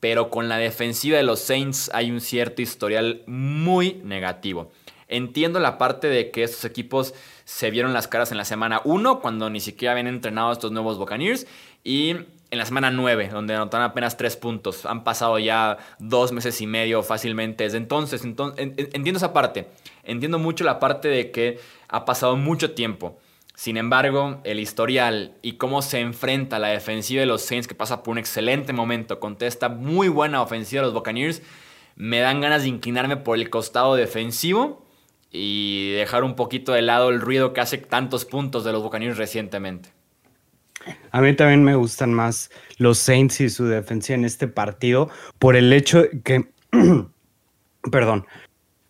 Pero 0.00 0.30
con 0.30 0.48
la 0.48 0.56
defensiva 0.56 1.18
de 1.18 1.22
los 1.22 1.40
Saints 1.40 1.90
hay 1.94 2.10
un 2.10 2.20
cierto 2.20 2.62
historial 2.62 3.22
muy 3.26 4.00
negativo. 4.04 4.72
Entiendo 5.08 5.60
la 5.60 5.76
parte 5.76 6.08
de 6.08 6.30
que 6.30 6.42
estos 6.42 6.64
equipos 6.64 7.14
se 7.44 7.70
vieron 7.70 7.92
las 7.92 8.08
caras 8.08 8.30
en 8.30 8.38
la 8.38 8.44
semana 8.44 8.80
1, 8.84 9.20
cuando 9.20 9.50
ni 9.50 9.60
siquiera 9.60 9.92
habían 9.92 10.06
entrenado 10.06 10.52
estos 10.52 10.72
nuevos 10.72 10.98
Buccaneers, 10.98 11.46
y 11.82 12.10
en 12.10 12.58
la 12.58 12.64
semana 12.64 12.90
9, 12.90 13.28
donde 13.32 13.54
anotaron 13.54 13.86
apenas 13.86 14.16
3 14.16 14.36
puntos. 14.36 14.86
Han 14.86 15.04
pasado 15.04 15.38
ya 15.38 15.78
dos 15.98 16.32
meses 16.32 16.60
y 16.60 16.66
medio 16.66 17.02
fácilmente 17.02 17.64
desde 17.64 17.78
entonces. 17.78 18.24
entonces 18.24 18.72
entiendo 18.76 19.18
esa 19.18 19.32
parte. 19.32 19.68
Entiendo 20.02 20.38
mucho 20.38 20.64
la 20.64 20.80
parte 20.80 21.08
de 21.08 21.30
que 21.30 21.60
ha 21.88 22.04
pasado 22.04 22.36
mucho 22.36 22.72
tiempo. 22.72 23.19
Sin 23.60 23.76
embargo, 23.76 24.40
el 24.44 24.58
historial 24.58 25.34
y 25.42 25.58
cómo 25.58 25.82
se 25.82 26.00
enfrenta 26.00 26.58
la 26.58 26.68
defensiva 26.68 27.20
de 27.20 27.26
los 27.26 27.42
Saints, 27.42 27.68
que 27.68 27.74
pasa 27.74 28.02
por 28.02 28.12
un 28.12 28.16
excelente 28.16 28.72
momento, 28.72 29.20
contesta 29.20 29.68
muy 29.68 30.08
buena 30.08 30.40
ofensiva 30.40 30.80
de 30.80 30.86
los 30.86 30.94
Buccaneers, 30.94 31.42
me 31.94 32.20
dan 32.20 32.40
ganas 32.40 32.62
de 32.62 32.68
inclinarme 32.68 33.18
por 33.18 33.36
el 33.36 33.50
costado 33.50 33.96
defensivo 33.96 34.86
y 35.30 35.90
dejar 35.90 36.24
un 36.24 36.36
poquito 36.36 36.72
de 36.72 36.80
lado 36.80 37.10
el 37.10 37.20
ruido 37.20 37.52
que 37.52 37.60
hace 37.60 37.76
tantos 37.76 38.24
puntos 38.24 38.64
de 38.64 38.72
los 38.72 38.82
Buccaneers 38.82 39.18
recientemente. 39.18 39.90
A 41.10 41.20
mí 41.20 41.36
también 41.36 41.62
me 41.62 41.74
gustan 41.74 42.14
más 42.14 42.50
los 42.78 42.96
Saints 42.96 43.42
y 43.42 43.50
su 43.50 43.66
defensa 43.66 44.14
en 44.14 44.24
este 44.24 44.48
partido 44.48 45.10
por 45.38 45.54
el 45.54 45.70
hecho 45.74 46.04
que, 46.24 46.48
perdón, 47.92 48.26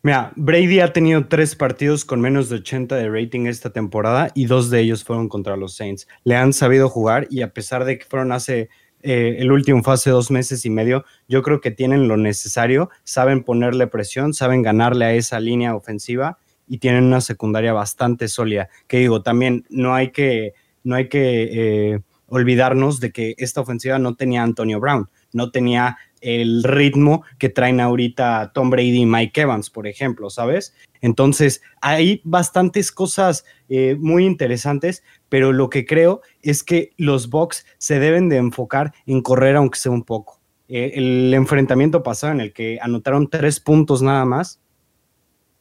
mira, 0.02 0.32
Brady 0.36 0.80
ha 0.80 0.92
tenido 0.92 1.26
tres 1.26 1.54
partidos 1.54 2.04
con 2.04 2.20
menos 2.20 2.48
de 2.48 2.56
80 2.56 2.96
de 2.96 3.08
rating 3.08 3.46
esta 3.46 3.70
temporada 3.70 4.30
y 4.34 4.46
dos 4.46 4.70
de 4.70 4.80
ellos 4.80 5.04
fueron 5.04 5.28
contra 5.28 5.56
los 5.56 5.74
Saints. 5.74 6.08
Le 6.24 6.36
han 6.36 6.52
sabido 6.52 6.88
jugar 6.88 7.26
y 7.30 7.42
a 7.42 7.52
pesar 7.52 7.84
de 7.84 7.98
que 7.98 8.04
fueron 8.04 8.32
hace 8.32 8.68
eh, 9.02 9.36
el 9.38 9.50
último 9.50 9.82
fase 9.82 10.10
dos 10.10 10.30
meses 10.30 10.64
y 10.66 10.70
medio, 10.70 11.04
yo 11.26 11.42
creo 11.42 11.60
que 11.60 11.70
tienen 11.70 12.06
lo 12.06 12.16
necesario, 12.16 12.90
saben 13.02 13.42
ponerle 13.44 13.86
presión, 13.86 14.34
saben 14.34 14.62
ganarle 14.62 15.06
a 15.06 15.14
esa 15.14 15.40
línea 15.40 15.74
ofensiva 15.74 16.38
y 16.68 16.78
tienen 16.78 17.04
una 17.04 17.20
secundaria 17.20 17.72
bastante 17.72 18.28
sólida. 18.28 18.68
Que 18.86 18.98
digo, 18.98 19.22
también 19.22 19.64
no 19.70 19.94
hay 19.94 20.10
que, 20.10 20.52
no 20.84 20.96
hay 20.96 21.08
que 21.08 21.94
eh, 21.94 22.00
olvidarnos 22.26 23.00
de 23.00 23.10
que 23.10 23.34
esta 23.38 23.60
ofensiva 23.60 23.98
no 23.98 24.14
tenía 24.14 24.42
Antonio 24.42 24.80
Brown, 24.80 25.08
no 25.32 25.50
tenía 25.50 25.96
el 26.20 26.62
ritmo 26.62 27.24
que 27.38 27.48
traen 27.48 27.80
ahorita 27.80 28.52
Tom 28.54 28.70
Brady 28.70 29.02
y 29.02 29.06
Mike 29.06 29.40
Evans, 29.40 29.70
por 29.70 29.86
ejemplo, 29.86 30.30
¿sabes? 30.30 30.74
Entonces, 31.00 31.62
hay 31.80 32.20
bastantes 32.24 32.92
cosas 32.92 33.44
eh, 33.68 33.96
muy 33.98 34.26
interesantes, 34.26 35.02
pero 35.28 35.52
lo 35.52 35.70
que 35.70 35.86
creo 35.86 36.20
es 36.42 36.62
que 36.62 36.92
los 36.96 37.30
Bucks 37.30 37.64
se 37.78 37.98
deben 37.98 38.28
de 38.28 38.36
enfocar 38.36 38.92
en 39.06 39.22
correr 39.22 39.56
aunque 39.56 39.78
sea 39.78 39.92
un 39.92 40.04
poco. 40.04 40.40
Eh, 40.68 40.92
el 40.94 41.32
enfrentamiento 41.34 42.02
pasado 42.02 42.32
en 42.32 42.40
el 42.40 42.52
que 42.52 42.78
anotaron 42.80 43.28
tres 43.28 43.58
puntos 43.58 44.02
nada 44.02 44.24
más 44.24 44.60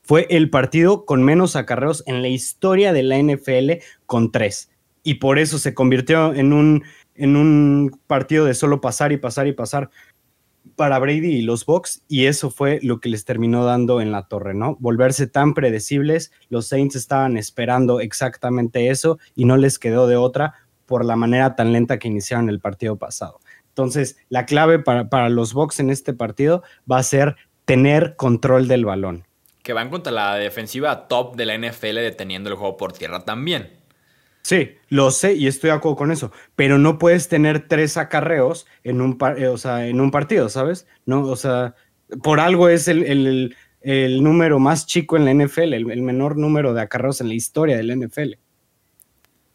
fue 0.03 0.27
el 0.29 0.49
partido 0.49 1.05
con 1.05 1.23
menos 1.23 1.55
acarreos 1.55 2.03
en 2.05 2.21
la 2.21 2.27
historia 2.27 2.93
de 2.93 3.03
la 3.03 3.17
NFL 3.17 3.83
con 4.05 4.31
tres. 4.31 4.71
Y 5.03 5.15
por 5.15 5.39
eso 5.39 5.57
se 5.57 5.73
convirtió 5.73 6.33
en 6.33 6.51
un, 6.51 6.83
en 7.19 7.35
un 7.35 7.99
partido 8.07 8.45
de 8.45 8.53
solo 8.53 8.81
pasar 8.81 9.11
y 9.11 9.17
pasar 9.17 9.47
y 9.47 9.53
pasar 9.53 9.89
para 10.75 10.97
Brady 10.99 11.27
y 11.27 11.41
los 11.41 11.65
Bucks 11.65 12.03
y 12.07 12.25
eso 12.25 12.49
fue 12.49 12.79
lo 12.81 12.99
que 12.99 13.09
les 13.09 13.25
terminó 13.25 13.65
dando 13.65 14.01
en 14.01 14.11
la 14.11 14.27
torre, 14.27 14.53
¿no? 14.53 14.77
Volverse 14.79 15.27
tan 15.27 15.53
predecibles, 15.53 16.31
los 16.49 16.67
Saints 16.67 16.95
estaban 16.95 17.37
esperando 17.37 17.99
exactamente 17.99 18.89
eso 18.89 19.19
y 19.35 19.45
no 19.45 19.57
les 19.57 19.77
quedó 19.77 20.07
de 20.07 20.15
otra 20.15 20.53
por 20.85 21.05
la 21.05 21.15
manera 21.15 21.55
tan 21.55 21.73
lenta 21.73 21.99
que 21.99 22.07
iniciaron 22.07 22.49
el 22.49 22.59
partido 22.59 22.97
pasado. 22.97 23.39
Entonces, 23.67 24.17
la 24.29 24.45
clave 24.45 24.79
para, 24.79 25.09
para 25.09 25.29
los 25.29 25.53
Bucks 25.53 25.79
en 25.79 25.89
este 25.89 26.13
partido 26.13 26.63
va 26.89 26.97
a 26.97 27.03
ser 27.03 27.35
tener 27.65 28.15
control 28.15 28.67
del 28.67 28.85
balón. 28.85 29.25
Que 29.61 29.73
van 29.73 29.89
contra 29.89 30.11
la 30.11 30.35
defensiva 30.35 31.07
top 31.07 31.35
de 31.35 31.45
la 31.45 31.57
NFL 31.57 31.95
deteniendo 31.95 32.49
el 32.49 32.55
juego 32.55 32.77
por 32.77 32.93
tierra 32.93 33.25
también. 33.25 33.78
Sí, 34.49 34.71
lo 34.87 35.11
sé 35.11 35.35
y 35.35 35.45
estoy 35.45 35.69
de 35.69 35.75
acuerdo 35.75 35.95
con 35.95 36.11
eso, 36.11 36.31
pero 36.55 36.79
no 36.79 36.97
puedes 36.97 37.29
tener 37.29 37.67
tres 37.67 37.97
acarreos 37.97 38.65
en 38.83 38.99
un, 38.99 39.15
eh, 39.37 39.45
o 39.45 39.57
sea, 39.59 39.85
en 39.85 40.01
un 40.01 40.09
partido, 40.09 40.49
¿sabes? 40.49 40.87
No, 41.05 41.21
o 41.21 41.35
sea, 41.35 41.75
por 42.23 42.39
algo 42.39 42.67
es 42.67 42.87
el, 42.87 43.55
número 44.23 44.57
más 44.57 44.87
chico 44.87 45.17
en 45.17 45.25
la 45.25 45.33
NFL, 45.35 45.73
el, 45.75 46.01
menor 46.01 46.35
número 46.35 46.73
de 46.73 46.81
acarreos 46.81 47.21
en 47.21 47.27
la 47.27 47.35
historia 47.35 47.77
del 47.77 47.95
NFL. 47.95 48.39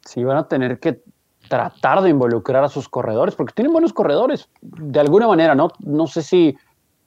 Sí, 0.05 0.23
van 0.23 0.37
a 0.37 0.47
tener 0.47 0.79
que 0.79 1.03
tratar 1.49 2.01
de 2.01 2.11
involucrar 2.11 2.63
a 2.63 2.69
sus 2.69 2.89
corredores, 2.89 3.35
porque 3.35 3.53
tienen 3.53 3.73
buenos 3.73 3.93
corredores, 3.93 4.49
de 4.63 5.01
alguna 5.01 5.27
manera, 5.27 5.57
¿no? 5.57 5.73
No 5.81 6.07
sé 6.07 6.23
si 6.23 6.57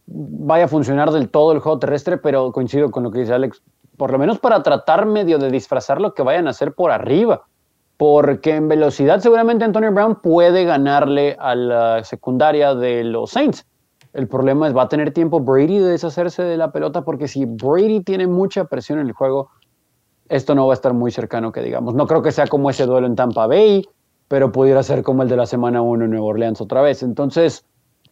vaya 0.08 0.66
a 0.66 0.68
funcionar 0.68 1.12
del 1.12 1.30
todo 1.30 1.54
el 1.54 1.60
juego 1.60 1.80
terrestre, 1.80 2.18
pero 2.18 2.52
coincido 2.52 2.92
con 2.92 3.04
lo 3.04 3.12
que 3.12 3.20
dice 3.20 3.32
Alex, 3.32 3.62
por 3.96 4.12
lo 4.12 4.20
menos 4.20 4.40
para 4.40 4.62
tratar 4.62 5.06
medio 5.06 5.38
de 5.38 5.50
disfrazar 5.50 6.02
lo 6.02 6.14
que 6.14 6.22
vayan 6.22 6.48
a 6.48 6.50
hacer 6.50 6.74
por 6.74 6.92
arriba 6.92 7.48
porque 7.98 8.56
en 8.56 8.68
velocidad 8.68 9.20
seguramente 9.20 9.66
Antonio 9.66 9.92
Brown 9.92 10.22
puede 10.22 10.64
ganarle 10.64 11.36
a 11.40 11.56
la 11.56 12.04
secundaria 12.04 12.76
de 12.76 13.04
los 13.04 13.32
Saints. 13.32 13.66
El 14.14 14.28
problema 14.28 14.68
es, 14.68 14.76
va 14.76 14.84
a 14.84 14.90
tener 14.90 15.12
tiempo 15.12 15.40
Brady 15.40 15.80
de 15.80 15.90
deshacerse 15.90 16.44
de 16.44 16.58
la 16.58 16.72
pelota, 16.72 17.04
porque 17.04 17.28
si 17.28 17.46
Brady 17.46 18.02
tiene 18.02 18.28
mucha 18.28 18.66
presión 18.66 19.00
en 19.00 19.08
el 19.08 19.14
juego, 19.14 19.50
esto 20.30 20.56
no 20.56 20.68
va 20.68 20.74
a 20.74 20.76
estar 20.76 20.94
muy 20.94 21.12
cercano, 21.12 21.52
que 21.52 21.62
digamos. 21.62 21.94
No 21.94 22.08
creo 22.08 22.22
que 22.22 22.32
sea 22.32 22.48
como 22.48 22.70
ese 22.70 22.86
duelo 22.86 23.08
en 23.08 23.16
Tampa 23.16 23.48
Bay, 23.48 23.86
pero 24.28 24.52
pudiera 24.52 24.84
ser 24.84 25.04
como 25.04 25.24
el 25.24 25.30
de 25.30 25.38
la 25.38 25.46
semana 25.46 25.82
1 25.82 26.06
en 26.06 26.12
Nueva 26.12 26.26
Orleans 26.26 26.62
otra 26.62 26.82
vez. 26.82 27.04
Entonces, 27.04 27.66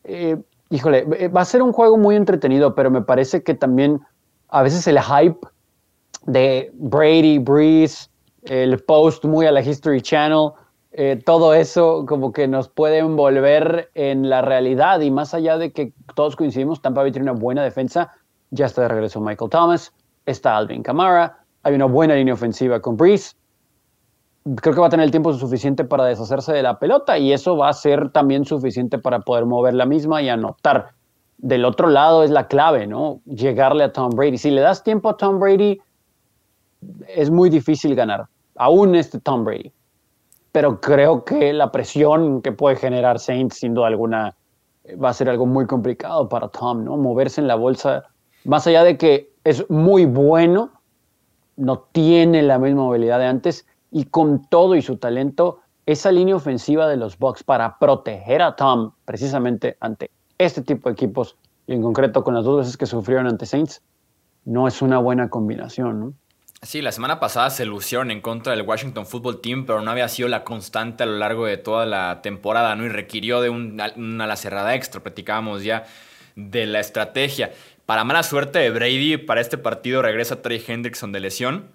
eh, 0.04 0.38
híjole, 0.70 1.08
eh, 1.18 1.28
va 1.28 1.42
a 1.42 1.46
ser 1.46 1.62
un 1.62 1.74
juego 1.74 1.98
muy 1.98 2.16
entretenido, 2.16 2.76
pero 2.76 2.90
me 2.90 3.02
parece 3.02 3.44
que 3.44 3.54
también 3.54 4.02
a 4.50 4.64
veces 4.64 4.88
el 4.88 5.00
hype 5.00 5.40
de 6.26 6.72
Brady, 6.74 7.40
Breeze, 7.40 8.10
el 8.46 8.80
post 8.84 9.26
muy 9.26 9.46
a 9.46 9.52
la 9.52 9.62
History 9.62 10.02
Channel, 10.02 10.52
eh, 10.92 11.22
todo 11.26 11.54
eso 11.54 12.06
como 12.08 12.32
que 12.32 12.48
nos 12.48 12.70
puede 12.70 13.00
envolver 13.00 13.90
en 13.96 14.30
la 14.30 14.42
realidad 14.42 15.02
y 15.02 15.12
más 15.12 15.34
allá 15.34 15.58
de 15.58 15.74
que 15.74 15.94
todos 16.16 16.36
coincidimos, 16.36 16.82
Tampa 16.82 17.02
Bay 17.02 17.12
tiene 17.12 17.30
una 17.30 17.40
buena 17.40 17.64
defensa, 17.64 18.12
ya 18.52 18.68
está 18.68 18.84
de 18.84 18.88
regreso 18.88 19.20
Michael 19.20 19.50
Thomas, 19.50 19.94
está 20.26 20.56
Alvin 20.56 20.84
Kamara, 20.84 21.40
hay 21.64 21.76
una 21.76 21.86
buena 21.86 22.16
línea 22.16 22.34
ofensiva 22.34 22.80
con 22.80 22.96
Breeze, 22.96 23.36
creo 24.62 24.76
que 24.76 24.80
va 24.80 24.88
a 24.88 24.90
tener 24.90 25.04
el 25.04 25.12
tiempo 25.12 25.34
suficiente 25.34 25.84
para 25.84 26.06
deshacerse 26.06 26.54
de 26.54 26.62
la 26.62 26.78
pelota 26.78 27.18
y 27.18 27.34
eso 27.34 27.58
va 27.58 27.70
a 27.70 27.74
ser 27.74 28.12
también 28.12 28.46
suficiente 28.46 29.00
para 29.00 29.20
poder 29.20 29.46
mover 29.46 29.74
la 29.74 29.86
misma 29.86 30.22
y 30.22 30.30
anotar. 30.30 30.92
Del 31.38 31.66
otro 31.66 31.90
lado 31.90 32.24
es 32.24 32.30
la 32.30 32.48
clave, 32.48 32.88
¿no? 32.88 33.22
Llegarle 33.26 33.84
a 33.84 33.92
Tom 33.92 34.12
Brady. 34.12 34.38
Si 34.38 34.52
le 34.52 34.62
das 34.62 34.84
tiempo 34.84 35.10
a 35.10 35.18
Tom 35.18 35.40
Brady, 35.40 35.80
es 37.08 37.32
muy 37.32 37.50
difícil 37.50 37.96
ganar, 37.96 38.28
aún 38.56 38.96
este 38.96 39.20
Tom 39.20 39.44
Brady. 39.44 39.72
Pero 40.52 40.80
creo 40.80 41.26
que 41.26 41.52
la 41.54 41.72
presión 41.72 42.42
que 42.42 42.52
puede 42.52 42.76
generar 42.78 43.20
Saints, 43.20 43.58
sin 43.58 43.74
duda 43.74 43.88
alguna, 43.88 44.36
va 45.02 45.10
a 45.10 45.14
ser 45.14 45.30
algo 45.30 45.46
muy 45.46 45.66
complicado 45.66 46.30
para 46.30 46.48
Tom, 46.48 46.84
¿no? 46.84 46.98
Moverse 46.98 47.42
en 47.42 47.48
la 47.48 47.56
bolsa, 47.56 48.06
más 48.46 48.66
allá 48.68 48.84
de 48.84 48.98
que 48.98 49.34
es 49.44 49.70
muy 49.70 50.06
bueno, 50.06 50.72
no 51.58 51.80
tiene 51.92 52.42
la 52.42 52.60
misma 52.60 52.84
movilidad 52.84 53.20
de 53.20 53.26
antes 53.26 53.66
y 53.92 54.06
con 54.06 54.48
todo 54.48 54.76
y 54.76 54.82
su 54.82 54.98
talento, 54.98 55.60
esa 55.86 56.12
línea 56.12 56.36
ofensiva 56.36 56.88
de 56.88 56.98
los 56.98 57.18
Bucks 57.18 57.44
para 57.44 57.78
proteger 57.78 58.42
a 58.42 58.56
Tom 58.56 58.92
precisamente 59.06 59.78
ante 59.80 60.10
este 60.38 60.62
tipo 60.62 60.90
de 60.90 60.94
equipos 60.94 61.38
y 61.68 61.74
en 61.74 61.82
concreto 61.82 62.24
con 62.24 62.34
las 62.34 62.44
dos 62.44 62.60
veces 62.60 62.78
que 62.78 62.86
sufrieron 62.86 63.28
ante 63.28 63.46
Saints, 63.46 63.82
no 64.46 64.68
es 64.68 64.82
una 64.82 65.00
buena 65.00 65.30
combinación, 65.30 66.00
¿no? 66.00 66.14
Sí, 66.62 66.82
la 66.82 66.92
semana 66.92 67.20
pasada 67.20 67.52
se 67.52 67.64
lucieron 67.64 68.10
en 68.10 68.22
contra 68.22 68.56
del 68.56 68.64
Washington 68.64 69.06
Football 69.06 69.40
Team, 69.42 69.66
pero 69.66 69.82
no 69.82 69.92
había 69.92 70.08
sido 70.10 70.28
la 70.30 70.44
constante 70.44 71.04
a 71.04 71.06
lo 71.06 71.18
largo 71.18 71.46
de 71.46 71.58
toda 71.58 71.86
la 71.86 72.22
temporada, 72.24 72.76
¿no? 72.76 72.86
Y 72.86 72.90
requirió 72.90 73.40
de 73.40 73.50
una, 73.50 73.88
la 73.96 74.36
cerrada 74.36 74.74
extra, 74.74 75.04
platicábamos 75.04 75.64
ya 75.64 75.86
de 76.36 76.66
la 76.66 76.80
estrategia. 76.80 77.52
Para 77.86 78.04
mala 78.04 78.24
suerte 78.24 78.60
de 78.60 78.72
Brady, 78.72 79.18
para 79.18 79.42
este 79.42 79.60
partido 79.60 80.02
regresa 80.02 80.42
Trey 80.42 80.64
Hendrickson 80.66 81.12
de 81.12 81.20
lesión. 81.20 81.70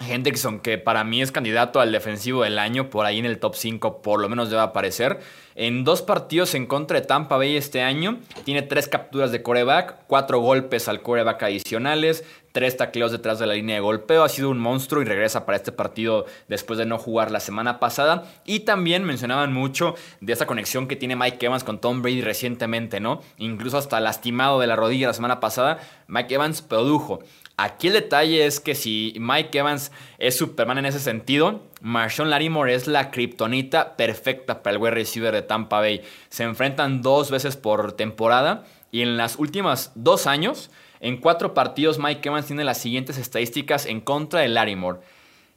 Hendrickson, 0.00 0.60
que 0.60 0.76
para 0.76 1.04
mí 1.04 1.22
es 1.22 1.32
candidato 1.32 1.80
al 1.80 1.92
defensivo 1.92 2.42
del 2.42 2.58
año, 2.58 2.90
por 2.90 3.06
ahí 3.06 3.18
en 3.18 3.26
el 3.26 3.38
top 3.38 3.54
5 3.54 4.02
por 4.02 4.20
lo 4.20 4.28
menos 4.28 4.50
debe 4.50 4.62
aparecer. 4.62 5.20
En 5.56 5.84
dos 5.84 6.02
partidos 6.02 6.56
en 6.56 6.66
contra 6.66 7.00
de 7.00 7.06
Tampa 7.06 7.36
Bay 7.36 7.56
este 7.56 7.80
año, 7.80 8.18
tiene 8.44 8.62
tres 8.62 8.88
capturas 8.88 9.30
de 9.30 9.42
coreback, 9.42 9.98
cuatro 10.08 10.40
golpes 10.40 10.88
al 10.88 11.00
coreback 11.00 11.44
adicionales, 11.44 12.24
tres 12.50 12.76
tacleos 12.76 13.12
detrás 13.12 13.38
de 13.38 13.46
la 13.46 13.54
línea 13.54 13.76
de 13.76 13.80
golpeo. 13.80 14.24
Ha 14.24 14.28
sido 14.28 14.50
un 14.50 14.58
monstruo 14.58 15.00
y 15.00 15.04
regresa 15.04 15.46
para 15.46 15.56
este 15.56 15.70
partido 15.70 16.26
después 16.48 16.76
de 16.76 16.86
no 16.86 16.98
jugar 16.98 17.30
la 17.30 17.38
semana 17.38 17.78
pasada. 17.78 18.24
Y 18.44 18.60
también 18.60 19.04
mencionaban 19.04 19.52
mucho 19.52 19.94
de 20.20 20.32
esa 20.32 20.46
conexión 20.46 20.88
que 20.88 20.96
tiene 20.96 21.14
Mike 21.14 21.46
Evans 21.46 21.62
con 21.62 21.80
Tom 21.80 22.02
Brady 22.02 22.22
recientemente, 22.22 22.98
¿no? 22.98 23.20
Incluso 23.38 23.78
hasta 23.78 24.00
lastimado 24.00 24.58
de 24.58 24.66
la 24.66 24.74
rodilla 24.74 25.06
la 25.06 25.14
semana 25.14 25.38
pasada, 25.38 25.78
Mike 26.08 26.34
Evans 26.34 26.62
produjo. 26.62 27.20
Aquí 27.56 27.86
el 27.86 27.92
detalle 27.92 28.46
es 28.46 28.58
que 28.58 28.74
si 28.74 29.14
Mike 29.18 29.58
Evans 29.58 29.92
es 30.18 30.36
Superman 30.36 30.78
en 30.78 30.86
ese 30.86 30.98
sentido, 30.98 31.62
Marshawn 31.82 32.28
Larimore 32.28 32.74
es 32.74 32.88
la 32.88 33.12
kriptonita 33.12 33.96
perfecta 33.96 34.62
para 34.62 34.74
el 34.74 34.82
wide 34.82 34.90
receiver 34.90 35.32
de 35.32 35.42
Tampa 35.42 35.78
Bay. 35.78 36.02
Se 36.30 36.42
enfrentan 36.42 37.00
dos 37.00 37.30
veces 37.30 37.56
por 37.56 37.92
temporada 37.92 38.64
y 38.90 39.02
en 39.02 39.16
las 39.16 39.36
últimas 39.38 39.92
dos 39.94 40.26
años, 40.26 40.70
en 40.98 41.18
cuatro 41.18 41.54
partidos, 41.54 41.98
Mike 41.98 42.28
Evans 42.28 42.46
tiene 42.46 42.64
las 42.64 42.78
siguientes 42.78 43.18
estadísticas 43.18 43.86
en 43.86 44.00
contra 44.00 44.40
de 44.40 44.48
Larimore. 44.48 45.00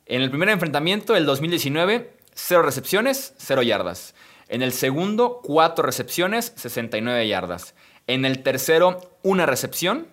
En 0.05 0.21
el 0.21 0.29
primer 0.29 0.49
enfrentamiento, 0.49 1.15
el 1.15 1.25
2019, 1.25 2.11
cero 2.33 2.61
recepciones, 2.61 3.33
cero 3.37 3.63
yardas. 3.63 4.13
En 4.49 4.61
el 4.61 4.71
segundo, 4.71 5.41
cuatro 5.43 5.85
recepciones, 5.85 6.53
69 6.55 7.27
yardas. 7.27 7.75
En 8.07 8.23
el 8.23 8.43
tercero, 8.43 9.01
una 9.23 9.45
recepción, 9.45 10.07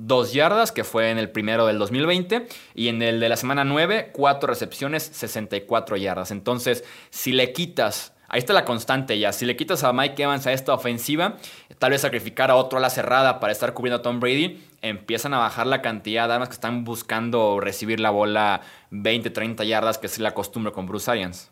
2 0.00 0.32
yardas, 0.32 0.72
que 0.72 0.84
fue 0.84 1.10
en 1.10 1.18
el 1.18 1.30
primero 1.30 1.66
del 1.66 1.78
2020, 1.78 2.46
y 2.74 2.88
en 2.88 3.02
el 3.02 3.20
de 3.20 3.28
la 3.28 3.36
semana 3.36 3.64
9, 3.64 4.10
4 4.12 4.48
recepciones, 4.48 5.02
64 5.02 5.96
yardas. 5.96 6.30
Entonces, 6.30 6.84
si 7.10 7.32
le 7.32 7.52
quitas, 7.52 8.14
ahí 8.28 8.38
está 8.38 8.52
la 8.52 8.64
constante 8.64 9.18
ya, 9.18 9.32
si 9.32 9.44
le 9.44 9.56
quitas 9.56 9.84
a 9.84 9.92
Mike 9.92 10.22
Evans 10.22 10.46
a 10.46 10.52
esta 10.52 10.72
ofensiva, 10.72 11.36
tal 11.78 11.90
vez 11.90 12.00
sacrificar 12.00 12.50
a 12.50 12.56
otro 12.56 12.78
a 12.78 12.80
la 12.80 12.90
cerrada 12.90 13.40
para 13.40 13.52
estar 13.52 13.74
cubriendo 13.74 13.98
a 13.98 14.02
Tom 14.02 14.20
Brady, 14.20 14.62
empiezan 14.80 15.34
a 15.34 15.38
bajar 15.38 15.66
la 15.66 15.82
cantidad 15.82 16.28
de 16.28 16.34
armas 16.34 16.48
que 16.48 16.54
están 16.54 16.84
buscando 16.84 17.60
recibir 17.60 18.00
la 18.00 18.10
bola 18.10 18.62
20, 18.90 19.30
30 19.30 19.64
yardas, 19.64 19.98
que 19.98 20.06
es 20.06 20.18
la 20.18 20.32
costumbre 20.32 20.72
con 20.72 20.86
Bruce 20.86 21.10
Arians. 21.10 21.50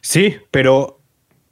Sí, 0.00 0.36
pero 0.50 1.00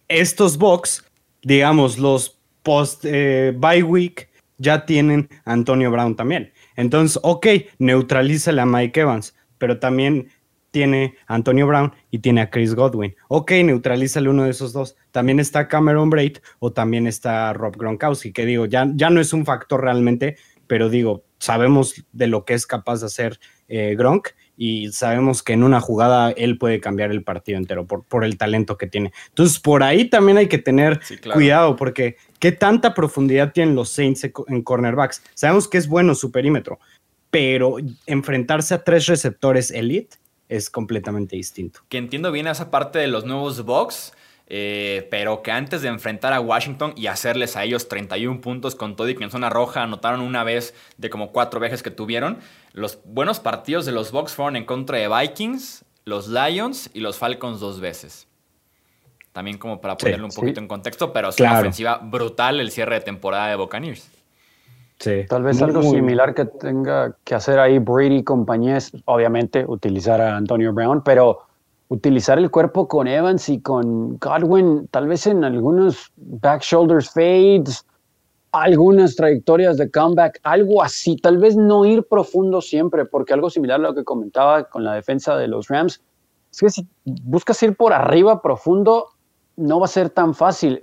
estos 0.08 0.56
box, 0.58 1.04
digamos, 1.42 1.98
los 1.98 2.38
post 2.62 3.04
eh, 3.04 3.52
bye 3.56 3.82
week, 3.82 4.28
ya 4.62 4.86
tienen 4.86 5.28
a 5.44 5.52
Antonio 5.52 5.90
Brown 5.90 6.16
también. 6.16 6.52
Entonces, 6.76 7.18
ok, 7.22 7.46
neutralízale 7.78 8.62
a 8.62 8.66
Mike 8.66 9.00
Evans, 9.00 9.34
pero 9.58 9.78
también 9.78 10.28
tiene 10.70 11.16
a 11.26 11.34
Antonio 11.34 11.66
Brown 11.66 11.92
y 12.10 12.20
tiene 12.20 12.40
a 12.40 12.50
Chris 12.50 12.74
Godwin. 12.74 13.14
Ok, 13.28 13.52
neutralízale 13.64 14.30
uno 14.30 14.44
de 14.44 14.50
esos 14.50 14.72
dos. 14.72 14.96
También 15.10 15.38
está 15.38 15.68
Cameron 15.68 16.08
Braid 16.08 16.38
o 16.60 16.72
también 16.72 17.06
está 17.06 17.52
Rob 17.52 17.76
Gronkowski, 17.76 18.32
que 18.32 18.46
digo, 18.46 18.66
ya, 18.66 18.90
ya 18.94 19.10
no 19.10 19.20
es 19.20 19.32
un 19.32 19.44
factor 19.44 19.82
realmente, 19.82 20.36
pero 20.66 20.88
digo, 20.88 21.24
sabemos 21.38 22.02
de 22.12 22.26
lo 22.28 22.44
que 22.44 22.54
es 22.54 22.66
capaz 22.66 23.00
de 23.00 23.06
hacer 23.06 23.38
eh, 23.68 23.94
Gronk 23.98 24.28
y 24.56 24.92
sabemos 24.92 25.42
que 25.42 25.54
en 25.54 25.62
una 25.62 25.80
jugada 25.80 26.30
él 26.30 26.58
puede 26.58 26.80
cambiar 26.80 27.10
el 27.10 27.24
partido 27.24 27.58
entero 27.58 27.86
por, 27.86 28.04
por 28.04 28.24
el 28.24 28.36
talento 28.36 28.76
que 28.76 28.86
tiene. 28.86 29.12
Entonces, 29.28 29.58
por 29.58 29.82
ahí 29.82 30.04
también 30.06 30.38
hay 30.38 30.48
que 30.48 30.58
tener 30.58 31.00
cuidado 31.32 31.76
porque 31.76 32.16
qué 32.38 32.52
tanta 32.52 32.94
profundidad 32.94 33.52
tienen 33.52 33.74
los 33.74 33.90
Saints 33.90 34.28
en 34.48 34.62
cornerbacks. 34.62 35.22
Sabemos 35.34 35.68
que 35.68 35.78
es 35.78 35.88
bueno 35.88 36.14
su 36.14 36.30
perímetro, 36.30 36.78
pero 37.30 37.76
enfrentarse 38.06 38.74
a 38.74 38.84
tres 38.84 39.06
receptores 39.06 39.70
elite 39.70 40.16
es 40.48 40.68
completamente 40.68 41.34
distinto. 41.34 41.80
Que 41.88 41.98
entiendo 41.98 42.30
bien 42.30 42.46
esa 42.46 42.70
parte 42.70 42.98
de 42.98 43.06
los 43.06 43.24
nuevos 43.24 43.64
box 43.64 44.12
eh, 44.48 45.08
pero 45.10 45.42
que 45.42 45.50
antes 45.50 45.82
de 45.82 45.88
enfrentar 45.88 46.32
a 46.32 46.40
Washington 46.40 46.92
y 46.96 47.06
hacerles 47.06 47.56
a 47.56 47.64
ellos 47.64 47.88
31 47.88 48.40
puntos 48.40 48.74
con 48.74 48.96
todo 48.96 49.08
y 49.08 49.14
que 49.14 49.24
en 49.24 49.30
zona 49.30 49.48
roja 49.48 49.82
anotaron 49.82 50.20
una 50.20 50.44
vez 50.44 50.74
de 50.98 51.10
como 51.10 51.32
cuatro 51.32 51.60
veces 51.60 51.82
que 51.82 51.90
tuvieron, 51.90 52.38
los 52.72 52.98
buenos 53.04 53.40
partidos 53.40 53.86
de 53.86 53.92
los 53.92 54.12
Bucks 54.12 54.34
fueron 54.34 54.56
en 54.56 54.64
contra 54.64 54.98
de 54.98 55.08
Vikings, 55.08 55.84
los 56.04 56.28
Lions 56.28 56.90
y 56.92 57.00
los 57.00 57.18
Falcons 57.18 57.60
dos 57.60 57.80
veces. 57.80 58.26
También 59.32 59.56
como 59.56 59.80
para 59.80 59.96
ponerlo 59.96 60.26
un 60.26 60.32
poquito 60.32 60.60
en 60.60 60.68
contexto, 60.68 61.12
pero 61.12 61.30
es 61.30 61.40
una 61.40 61.58
ofensiva 61.58 61.98
brutal 62.02 62.60
el 62.60 62.70
cierre 62.70 62.96
de 62.96 63.00
temporada 63.00 63.48
de 63.48 63.56
Buccaneers. 63.56 64.10
Sí. 64.98 65.24
Tal 65.28 65.42
vez 65.42 65.60
algo 65.62 65.82
similar 65.82 66.34
que 66.34 66.44
tenga 66.44 67.16
que 67.24 67.34
hacer 67.34 67.58
ahí 67.58 67.78
Brady 67.78 68.18
y 68.18 68.24
compañías, 68.24 68.92
obviamente 69.06 69.64
utilizar 69.66 70.20
a 70.20 70.36
Antonio 70.36 70.72
Brown, 70.72 71.02
pero 71.02 71.46
utilizar 71.92 72.38
el 72.38 72.50
cuerpo 72.50 72.88
con 72.88 73.06
Evans 73.06 73.50
y 73.50 73.60
con 73.60 74.16
Godwin, 74.16 74.88
tal 74.90 75.08
vez 75.08 75.26
en 75.26 75.44
algunos 75.44 76.10
back 76.16 76.62
shoulders 76.62 77.10
fades, 77.10 77.84
algunas 78.50 79.14
trayectorias 79.14 79.76
de 79.76 79.90
comeback, 79.90 80.40
algo 80.42 80.82
así, 80.82 81.16
tal 81.16 81.36
vez 81.36 81.54
no 81.54 81.84
ir 81.84 82.04
profundo 82.08 82.62
siempre, 82.62 83.04
porque 83.04 83.34
algo 83.34 83.50
similar 83.50 83.78
a 83.78 83.82
lo 83.82 83.94
que 83.94 84.04
comentaba 84.04 84.64
con 84.64 84.84
la 84.84 84.94
defensa 84.94 85.36
de 85.36 85.48
los 85.48 85.68
Rams, 85.68 86.00
es 86.50 86.60
que 86.60 86.70
si 86.70 86.88
buscas 87.04 87.62
ir 87.62 87.76
por 87.76 87.92
arriba 87.92 88.40
profundo, 88.40 89.08
no 89.56 89.78
va 89.78 89.84
a 89.84 89.88
ser 89.88 90.08
tan 90.08 90.34
fácil 90.34 90.82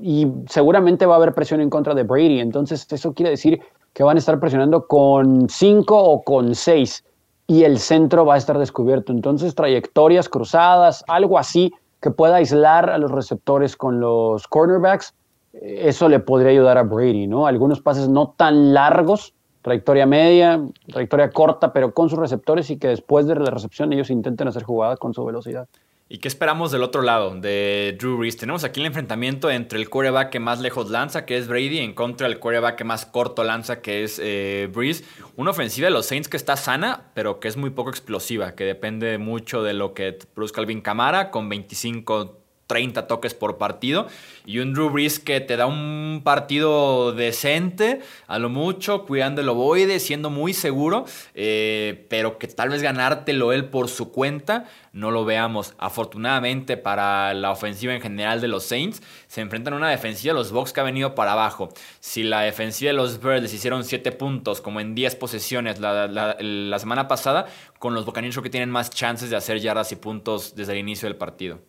y 0.00 0.28
seguramente 0.48 1.06
va 1.06 1.14
a 1.14 1.16
haber 1.16 1.34
presión 1.34 1.60
en 1.60 1.70
contra 1.70 1.92
de 1.92 2.04
Brady, 2.04 2.38
entonces 2.38 2.86
eso 2.92 3.14
quiere 3.14 3.30
decir 3.30 3.60
que 3.92 4.04
van 4.04 4.16
a 4.16 4.20
estar 4.20 4.38
presionando 4.38 4.86
con 4.86 5.48
cinco 5.48 6.00
o 6.00 6.22
con 6.22 6.54
seis 6.54 7.02
y 7.46 7.64
el 7.64 7.78
centro 7.78 8.24
va 8.24 8.34
a 8.34 8.38
estar 8.38 8.58
descubierto. 8.58 9.12
Entonces, 9.12 9.54
trayectorias 9.54 10.28
cruzadas, 10.28 11.04
algo 11.06 11.38
así 11.38 11.72
que 12.00 12.10
pueda 12.10 12.36
aislar 12.36 12.90
a 12.90 12.98
los 12.98 13.10
receptores 13.10 13.76
con 13.76 14.00
los 14.00 14.46
cornerbacks, 14.48 15.14
eh, 15.54 15.82
eso 15.84 16.08
le 16.08 16.20
podría 16.20 16.50
ayudar 16.50 16.78
a 16.78 16.82
Brady, 16.82 17.26
¿no? 17.26 17.46
Algunos 17.46 17.80
pases 17.80 18.08
no 18.08 18.34
tan 18.36 18.74
largos, 18.74 19.34
trayectoria 19.62 20.06
media, 20.06 20.60
trayectoria 20.92 21.30
corta, 21.30 21.72
pero 21.72 21.94
con 21.94 22.08
sus 22.08 22.18
receptores 22.18 22.70
y 22.70 22.78
que 22.78 22.88
después 22.88 23.26
de 23.26 23.36
la 23.36 23.50
recepción 23.50 23.92
ellos 23.92 24.10
intenten 24.10 24.48
hacer 24.48 24.62
jugada 24.62 24.96
con 24.96 25.14
su 25.14 25.24
velocidad. 25.24 25.68
¿Y 26.08 26.18
qué 26.18 26.28
esperamos 26.28 26.70
del 26.70 26.84
otro 26.84 27.02
lado, 27.02 27.34
de 27.34 27.96
Drew 27.98 28.16
Brees? 28.18 28.36
Tenemos 28.36 28.62
aquí 28.62 28.78
el 28.78 28.86
enfrentamiento 28.86 29.50
entre 29.50 29.80
el 29.80 29.90
quarterback 29.90 30.30
que 30.30 30.38
más 30.38 30.60
lejos 30.60 30.88
lanza, 30.88 31.26
que 31.26 31.36
es 31.36 31.48
Brady, 31.48 31.80
en 31.80 31.94
contra 31.94 32.28
del 32.28 32.38
quarterback 32.38 32.76
que 32.76 32.84
más 32.84 33.06
corto 33.06 33.42
lanza, 33.42 33.82
que 33.82 34.04
es 34.04 34.20
eh, 34.22 34.70
Brees. 34.72 35.02
Una 35.34 35.50
ofensiva 35.50 35.86
de 35.86 35.90
los 35.90 36.06
Saints 36.06 36.28
que 36.28 36.36
está 36.36 36.56
sana, 36.56 37.10
pero 37.14 37.40
que 37.40 37.48
es 37.48 37.56
muy 37.56 37.70
poco 37.70 37.90
explosiva, 37.90 38.54
que 38.54 38.62
depende 38.62 39.18
mucho 39.18 39.64
de 39.64 39.74
lo 39.74 39.94
que 39.94 40.16
produzca 40.32 40.60
Alvin 40.60 40.80
Camara, 40.80 41.32
con 41.32 41.48
25 41.48 42.45
30 42.66 43.06
toques 43.06 43.34
por 43.34 43.58
partido 43.58 44.06
y 44.44 44.58
un 44.58 44.72
Drew 44.74 44.90
Brees 44.90 45.18
que 45.18 45.40
te 45.40 45.56
da 45.56 45.66
un 45.66 46.20
partido 46.24 47.12
decente, 47.12 48.00
a 48.26 48.38
lo 48.38 48.48
mucho, 48.48 49.04
cuidando 49.04 49.40
el 49.40 49.48
ovoide, 49.48 50.00
siendo 50.00 50.30
muy 50.30 50.54
seguro, 50.54 51.04
eh, 51.34 52.06
pero 52.08 52.38
que 52.38 52.46
tal 52.48 52.70
vez 52.70 52.82
ganártelo 52.82 53.52
él 53.52 53.66
por 53.66 53.88
su 53.88 54.12
cuenta, 54.12 54.66
no 54.92 55.10
lo 55.10 55.24
veamos. 55.24 55.74
Afortunadamente 55.78 56.76
para 56.76 57.34
la 57.34 57.50
ofensiva 57.50 57.94
en 57.94 58.00
general 58.00 58.40
de 58.40 58.48
los 58.48 58.64
Saints, 58.64 59.02
se 59.26 59.40
enfrentan 59.40 59.74
a 59.74 59.76
una 59.76 59.90
defensiva 59.90 60.32
de 60.32 60.38
los 60.38 60.52
Bucks 60.52 60.72
que 60.72 60.80
ha 60.80 60.84
venido 60.84 61.14
para 61.14 61.32
abajo. 61.32 61.68
Si 62.00 62.22
la 62.22 62.40
defensiva 62.40 62.90
de 62.90 62.96
los 62.96 63.20
Birds 63.20 63.52
hicieron 63.52 63.84
7 63.84 64.12
puntos, 64.12 64.60
como 64.60 64.80
en 64.80 64.94
10 64.94 65.16
posesiones 65.16 65.80
la, 65.80 66.06
la 66.08 66.78
semana 66.78 67.08
pasada, 67.08 67.46
con 67.78 67.94
los 67.94 68.06
Buccaneers 68.06 68.38
que 68.38 68.50
tienen 68.50 68.70
más 68.70 68.90
chances 68.90 69.30
de 69.30 69.36
hacer 69.36 69.60
yardas 69.60 69.92
y 69.92 69.96
puntos 69.96 70.54
desde 70.54 70.72
el 70.72 70.78
inicio 70.78 71.08
del 71.08 71.16
partido. 71.16 71.60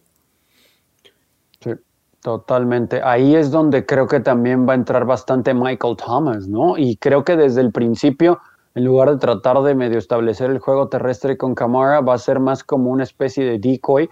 Totalmente. 2.28 3.00
Ahí 3.02 3.36
es 3.36 3.52
donde 3.52 3.86
creo 3.86 4.06
que 4.06 4.20
también 4.20 4.68
va 4.68 4.74
a 4.74 4.76
entrar 4.76 5.06
bastante 5.06 5.54
Michael 5.54 5.96
Thomas, 5.96 6.46
¿no? 6.46 6.78
Y 6.78 6.98
creo 6.98 7.24
que 7.24 7.38
desde 7.38 7.62
el 7.62 7.72
principio, 7.72 8.42
en 8.76 8.84
lugar 8.84 9.12
de 9.12 9.16
tratar 9.16 9.62
de 9.62 9.74
medio 9.76 9.98
establecer 9.98 10.52
el 10.52 10.60
juego 10.60 10.90
terrestre 10.90 11.38
con 11.38 11.56
Camara, 11.56 12.02
va 12.02 12.16
a 12.16 12.18
ser 12.18 12.42
más 12.42 12.66
como 12.66 12.92
una 12.92 13.04
especie 13.04 13.46
de 13.46 13.60
decoy 13.60 14.10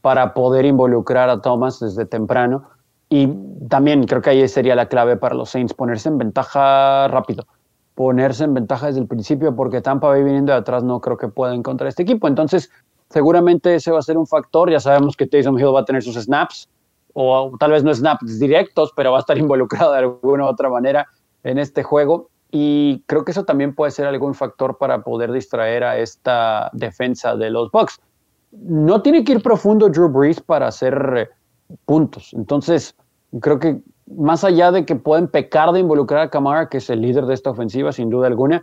para 0.00 0.32
poder 0.32 0.64
involucrar 0.64 1.28
a 1.28 1.40
Thomas 1.40 1.80
desde 1.80 2.06
temprano. 2.06 2.70
Y 3.08 3.34
también 3.68 4.06
creo 4.06 4.22
que 4.22 4.30
ahí 4.30 4.46
sería 4.46 4.76
la 4.76 4.86
clave 4.86 5.16
para 5.16 5.34
los 5.34 5.50
Saints, 5.50 5.74
ponerse 5.74 6.08
en 6.08 6.18
ventaja 6.18 7.08
rápido, 7.08 7.48
ponerse 7.96 8.44
en 8.44 8.54
ventaja 8.54 8.86
desde 8.86 9.00
el 9.00 9.08
principio, 9.08 9.56
porque 9.56 9.80
Tampa 9.80 10.06
Bay 10.06 10.22
viniendo 10.22 10.52
de 10.52 10.58
atrás 10.60 10.84
no 10.84 11.00
creo 11.00 11.16
que 11.16 11.26
pueda 11.26 11.52
encontrar 11.52 11.88
este 11.88 12.04
equipo. 12.04 12.28
Entonces, 12.28 12.70
seguramente 13.10 13.74
ese 13.74 13.90
va 13.90 13.98
a 13.98 14.02
ser 14.02 14.16
un 14.16 14.28
factor. 14.28 14.70
Ya 14.70 14.78
sabemos 14.78 15.16
que 15.16 15.26
Taysom 15.26 15.58
Hill 15.58 15.74
va 15.74 15.80
a 15.80 15.84
tener 15.84 16.04
sus 16.04 16.14
snaps, 16.14 16.68
o 17.18 17.56
tal 17.58 17.70
vez 17.70 17.82
no 17.82 17.94
snaps 17.94 18.38
directos, 18.38 18.92
pero 18.94 19.12
va 19.12 19.18
a 19.18 19.20
estar 19.20 19.38
involucrado 19.44 19.92
de 19.92 20.00
alguna 20.00 20.44
u 20.44 20.48
otra 20.48 20.68
manera 20.68 21.08
en 21.44 21.58
este 21.58 21.82
juego. 21.82 22.28
Y 22.50 23.02
creo 23.06 23.24
que 23.24 23.32
eso 23.32 23.44
también 23.44 23.74
puede 23.74 23.90
ser 23.90 24.06
algún 24.06 24.34
factor 24.34 24.76
para 24.76 25.02
poder 25.02 25.32
distraer 25.32 25.82
a 25.82 25.98
esta 25.98 26.70
defensa 26.74 27.34
de 27.34 27.48
los 27.50 27.70
Bucks. 27.70 28.00
No 28.52 29.00
tiene 29.00 29.24
que 29.24 29.32
ir 29.32 29.42
profundo 29.42 29.88
Drew 29.88 30.10
Brees 30.10 30.40
para 30.40 30.68
hacer 30.68 31.14
eh, 31.16 31.74
puntos. 31.86 32.34
Entonces, 32.34 32.94
creo 33.40 33.58
que 33.58 33.80
más 34.14 34.44
allá 34.44 34.70
de 34.70 34.84
que 34.84 34.94
pueden 34.94 35.26
pecar 35.26 35.72
de 35.72 35.80
involucrar 35.80 36.20
a 36.20 36.30
Kamara, 36.30 36.68
que 36.68 36.78
es 36.78 36.90
el 36.90 37.00
líder 37.00 37.24
de 37.24 37.34
esta 37.34 37.50
ofensiva, 37.50 37.92
sin 37.92 38.10
duda 38.10 38.26
alguna, 38.26 38.62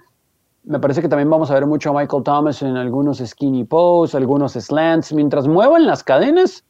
me 0.64 0.80
parece 0.80 1.02
que 1.02 1.10
también 1.10 1.30
vamos 1.30 1.50
a 1.50 1.56
ver 1.56 1.66
mucho 1.66 1.90
a 1.90 2.00
Michael 2.00 2.24
Thomas 2.24 2.62
en 2.62 2.78
algunos 2.78 3.18
skinny 3.18 3.64
posts, 3.64 4.14
algunos 4.14 4.54
slants. 4.54 5.12
Mientras 5.12 5.48
muevan 5.48 5.88
las 5.88 6.04
cadenas, 6.04 6.64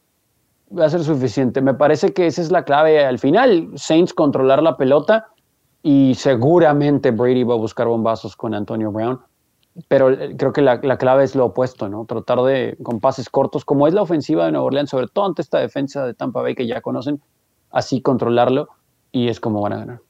va 0.76 0.86
a 0.86 0.90
ser 0.90 1.04
suficiente. 1.04 1.60
Me 1.60 1.74
parece 1.74 2.12
que 2.12 2.26
esa 2.26 2.42
es 2.42 2.50
la 2.50 2.64
clave 2.64 3.04
al 3.04 3.18
final. 3.18 3.70
Saints 3.74 4.14
controlar 4.14 4.62
la 4.62 4.76
pelota 4.76 5.28
y 5.82 6.14
seguramente 6.14 7.10
Brady 7.10 7.44
va 7.44 7.54
a 7.54 7.58
buscar 7.58 7.86
bombazos 7.86 8.36
con 8.36 8.54
Antonio 8.54 8.90
Brown. 8.90 9.20
Pero 9.88 10.10
eh, 10.10 10.36
creo 10.36 10.52
que 10.52 10.62
la, 10.62 10.78
clave 10.98 11.24
es 11.24 11.34
lo 11.34 11.46
opuesto, 11.46 11.88
¿no? 11.88 12.04
Tratar 12.04 12.42
de, 12.42 12.76
con 12.82 13.00
pases 13.00 13.28
cortos, 13.28 13.64
como 13.64 13.88
es 13.88 13.94
la 13.94 14.02
ofensiva 14.02 14.46
de 14.46 14.52
Nueva 14.52 14.66
Orleans, 14.66 14.90
sobre 14.90 15.08
todo 15.08 15.26
ante 15.26 15.42
esta 15.42 15.58
defensa 15.58 16.06
de 16.06 16.14
Tampa 16.14 16.42
Bay 16.42 16.54
que 16.54 16.66
ya 16.66 16.80
conocen, 16.80 17.20
así 17.70 18.00
controlarlo 18.00 18.68
y 19.10 19.28
es 19.28 19.40
como 19.40 19.60
van 19.60 19.72
a 19.72 19.76
ganar. 19.78 20.00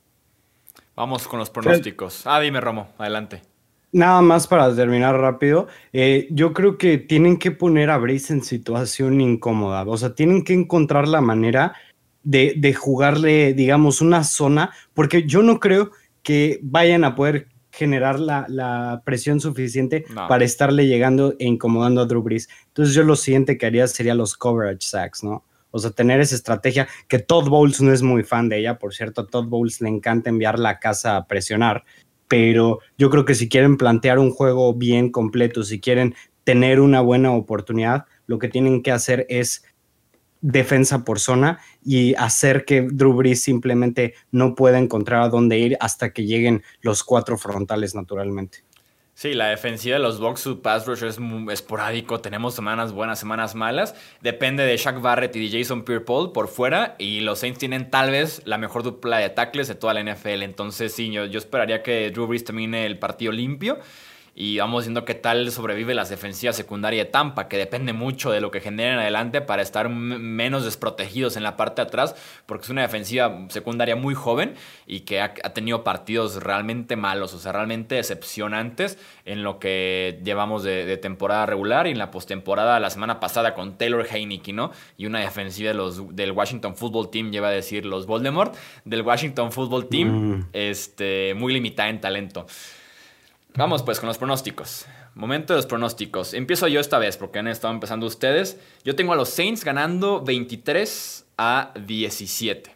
Vamos 0.96 1.26
con 1.26 1.38
los 1.38 1.50
pronósticos. 1.50 2.26
Ah, 2.26 2.40
dime, 2.40 2.60
Romo, 2.60 2.88
adelante. 2.98 3.53
Nada 3.94 4.22
más 4.22 4.48
para 4.48 4.74
terminar 4.74 5.16
rápido, 5.20 5.68
eh, 5.92 6.26
yo 6.32 6.52
creo 6.52 6.78
que 6.78 6.98
tienen 6.98 7.36
que 7.36 7.52
poner 7.52 7.90
a 7.90 7.96
Brace 7.96 8.32
en 8.32 8.42
situación 8.42 9.20
incómoda, 9.20 9.84
o 9.86 9.96
sea, 9.96 10.16
tienen 10.16 10.42
que 10.42 10.52
encontrar 10.52 11.06
la 11.06 11.20
manera 11.20 11.74
de, 12.24 12.74
jugarle, 12.74 13.54
digamos, 13.54 14.00
una 14.00 14.24
zona, 14.24 14.72
porque 14.94 15.28
yo 15.28 15.44
no 15.44 15.60
creo 15.60 15.92
que 16.24 16.58
vayan 16.64 17.04
a 17.04 17.14
poder 17.14 17.46
generar 17.70 18.18
la, 18.18 19.00
presión 19.04 19.38
suficiente 19.38 20.04
para 20.28 20.44
estarle 20.44 20.88
llegando 20.88 21.36
e 21.38 21.44
incomodando 21.46 22.00
a 22.00 22.06
Drew 22.06 22.22
Brees. 22.22 22.48
Entonces 22.66 22.96
yo 22.96 23.04
lo 23.04 23.14
siguiente 23.14 23.56
que 23.56 23.66
haría 23.66 23.86
sería 23.86 24.16
los 24.16 24.36
coverage 24.36 24.88
sacks, 24.88 25.22
¿no? 25.22 25.44
O 25.70 25.78
sea, 25.78 25.92
tener 25.92 26.20
esa 26.20 26.34
estrategia, 26.34 26.88
que 27.06 27.20
Todd 27.20 27.48
Bowles 27.48 27.80
no 27.80 27.92
es 27.92 28.02
muy 28.02 28.24
fan 28.24 28.48
de 28.48 28.58
ella, 28.58 28.76
por 28.76 28.92
cierto, 28.92 29.20
a 29.20 29.26
Todd 29.28 29.46
Bowles 29.46 29.80
le 29.80 29.88
encanta 29.88 30.30
enviar 30.30 30.58
la 30.58 30.80
casa 30.80 31.16
a 31.16 31.26
presionar, 31.28 31.84
pero 32.34 32.80
yo 32.98 33.10
creo 33.10 33.24
que 33.24 33.36
si 33.36 33.48
quieren 33.48 33.76
plantear 33.76 34.18
un 34.18 34.32
juego 34.32 34.74
bien 34.74 35.12
completo, 35.12 35.62
si 35.62 35.78
quieren 35.78 36.16
tener 36.42 36.80
una 36.80 37.00
buena 37.00 37.30
oportunidad, 37.30 38.06
lo 38.26 38.40
que 38.40 38.48
tienen 38.48 38.82
que 38.82 38.90
hacer 38.90 39.24
es 39.28 39.62
defensa 40.40 41.04
por 41.04 41.20
zona 41.20 41.60
y 41.84 42.16
hacer 42.16 42.64
que 42.64 42.88
Drew 42.90 43.12
Brees 43.12 43.40
simplemente 43.40 44.14
no 44.32 44.56
pueda 44.56 44.80
encontrar 44.80 45.22
a 45.22 45.28
dónde 45.28 45.60
ir 45.60 45.76
hasta 45.78 46.12
que 46.12 46.26
lleguen 46.26 46.64
los 46.80 47.04
cuatro 47.04 47.38
frontales 47.38 47.94
naturalmente. 47.94 48.64
Sí, 49.16 49.32
la 49.32 49.46
defensiva 49.46 49.96
de 49.96 50.02
los 50.02 50.18
Bucks, 50.18 50.40
su 50.40 50.60
pass 50.60 50.86
rush 50.86 51.04
es 51.04 51.18
esporádico. 51.52 52.20
Tenemos 52.20 52.54
semanas 52.54 52.92
buenas, 52.92 53.20
semanas 53.20 53.54
malas. 53.54 53.94
Depende 54.20 54.64
de 54.64 54.76
Shaq 54.76 55.00
Barrett 55.00 55.36
y 55.36 55.48
de 55.48 55.58
Jason 55.60 55.84
Pierre-Paul 55.84 56.32
por 56.32 56.48
fuera. 56.48 56.96
Y 56.98 57.20
los 57.20 57.38
Saints 57.38 57.60
tienen 57.60 57.90
tal 57.90 58.10
vez 58.10 58.42
la 58.44 58.58
mejor 58.58 58.82
dupla 58.82 59.18
de 59.18 59.30
tackles 59.30 59.68
de 59.68 59.76
toda 59.76 59.94
la 59.94 60.02
NFL. 60.02 60.42
Entonces, 60.42 60.92
sí, 60.92 61.12
yo, 61.12 61.26
yo 61.26 61.38
esperaría 61.38 61.84
que 61.84 62.10
Drew 62.10 62.26
Brees 62.26 62.42
termine 62.42 62.86
el 62.86 62.98
partido 62.98 63.30
limpio 63.30 63.78
y 64.36 64.58
vamos 64.58 64.84
viendo 64.84 65.04
qué 65.04 65.14
tal 65.14 65.50
sobrevive 65.52 65.94
la 65.94 66.04
defensiva 66.04 66.52
secundaria 66.52 67.04
de 67.04 67.10
Tampa, 67.10 67.46
que 67.48 67.56
depende 67.56 67.92
mucho 67.92 68.32
de 68.32 68.40
lo 68.40 68.50
que 68.50 68.60
generen 68.60 68.98
adelante 68.98 69.40
para 69.40 69.62
estar 69.62 69.88
menos 69.88 70.64
desprotegidos 70.64 71.36
en 71.36 71.44
la 71.44 71.56
parte 71.56 71.82
de 71.82 71.86
atrás, 71.86 72.16
porque 72.46 72.64
es 72.64 72.70
una 72.70 72.82
defensiva 72.82 73.46
secundaria 73.48 73.94
muy 73.94 74.14
joven 74.14 74.54
y 74.86 75.00
que 75.00 75.20
ha, 75.20 75.34
tenido 75.34 75.84
partidos 75.84 76.42
realmente 76.42 76.96
malos, 76.96 77.32
o 77.32 77.38
sea, 77.38 77.52
realmente 77.52 77.94
decepcionantes 77.94 78.98
en 79.24 79.44
lo 79.44 79.60
que 79.60 80.20
llevamos 80.24 80.64
de, 80.64 80.94
temporada 80.96 81.46
regular 81.46 81.86
y 81.86 81.90
en 81.90 81.98
la 81.98 82.10
postemporada 82.10 82.80
la 82.80 82.90
semana 82.90 83.20
pasada 83.20 83.54
con 83.54 83.78
Taylor 83.78 84.06
Heineke, 84.10 84.52
¿no? 84.52 84.72
Y 84.96 85.06
una 85.06 85.20
defensiva 85.20 85.68
de 85.68 85.74
los, 85.74 86.14
del 86.14 86.32
Washington 86.32 86.76
Football 86.76 87.10
Team, 87.10 87.30
lleva 87.30 87.48
a 87.48 87.52
decir 87.52 87.86
los 87.86 88.06
Voldemort, 88.06 88.54
del 88.84 89.02
Washington 89.02 89.52
Football 89.52 89.88
Team, 89.88 90.08
mm. 90.08 90.46
este, 90.52 91.34
muy 91.34 91.52
limitada 91.52 91.88
en 91.88 92.00
talento. 92.00 92.46
Vamos 93.56 93.84
pues 93.84 94.00
con 94.00 94.08
los 94.08 94.18
pronósticos. 94.18 94.86
Momento 95.14 95.52
de 95.52 95.58
los 95.58 95.66
pronósticos. 95.66 96.34
Empiezo 96.34 96.66
yo 96.66 96.80
esta 96.80 96.98
vez 96.98 97.16
porque 97.16 97.38
han 97.38 97.46
estado 97.46 97.72
empezando 97.72 98.04
ustedes. 98.04 98.58
Yo 98.82 98.96
tengo 98.96 99.12
a 99.12 99.16
los 99.16 99.28
Saints 99.28 99.64
ganando 99.64 100.24
23 100.24 101.24
a 101.38 101.72
17. 101.86 102.74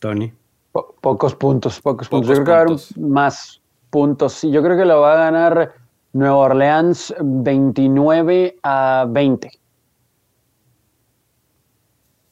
Tony. 0.00 0.32
pocos 0.72 1.34
puntos, 1.34 1.80
pocos, 1.82 2.08
puntos. 2.08 2.28
Yo 2.28 2.34
creo 2.34 2.44
que 2.46 2.50
va 2.50 2.58
a 2.58 2.60
haber 2.62 2.78
más 2.98 3.60
puntos. 3.90 4.32
Sí, 4.32 4.50
yo 4.50 4.62
creo 4.62 4.78
que 4.78 4.86
lo 4.86 5.02
va 5.02 5.12
a 5.12 5.16
ganar 5.16 5.74
Nueva 6.14 6.36
Orleans 6.36 7.14
29 7.20 8.58
a 8.62 9.04
20. 9.06 9.50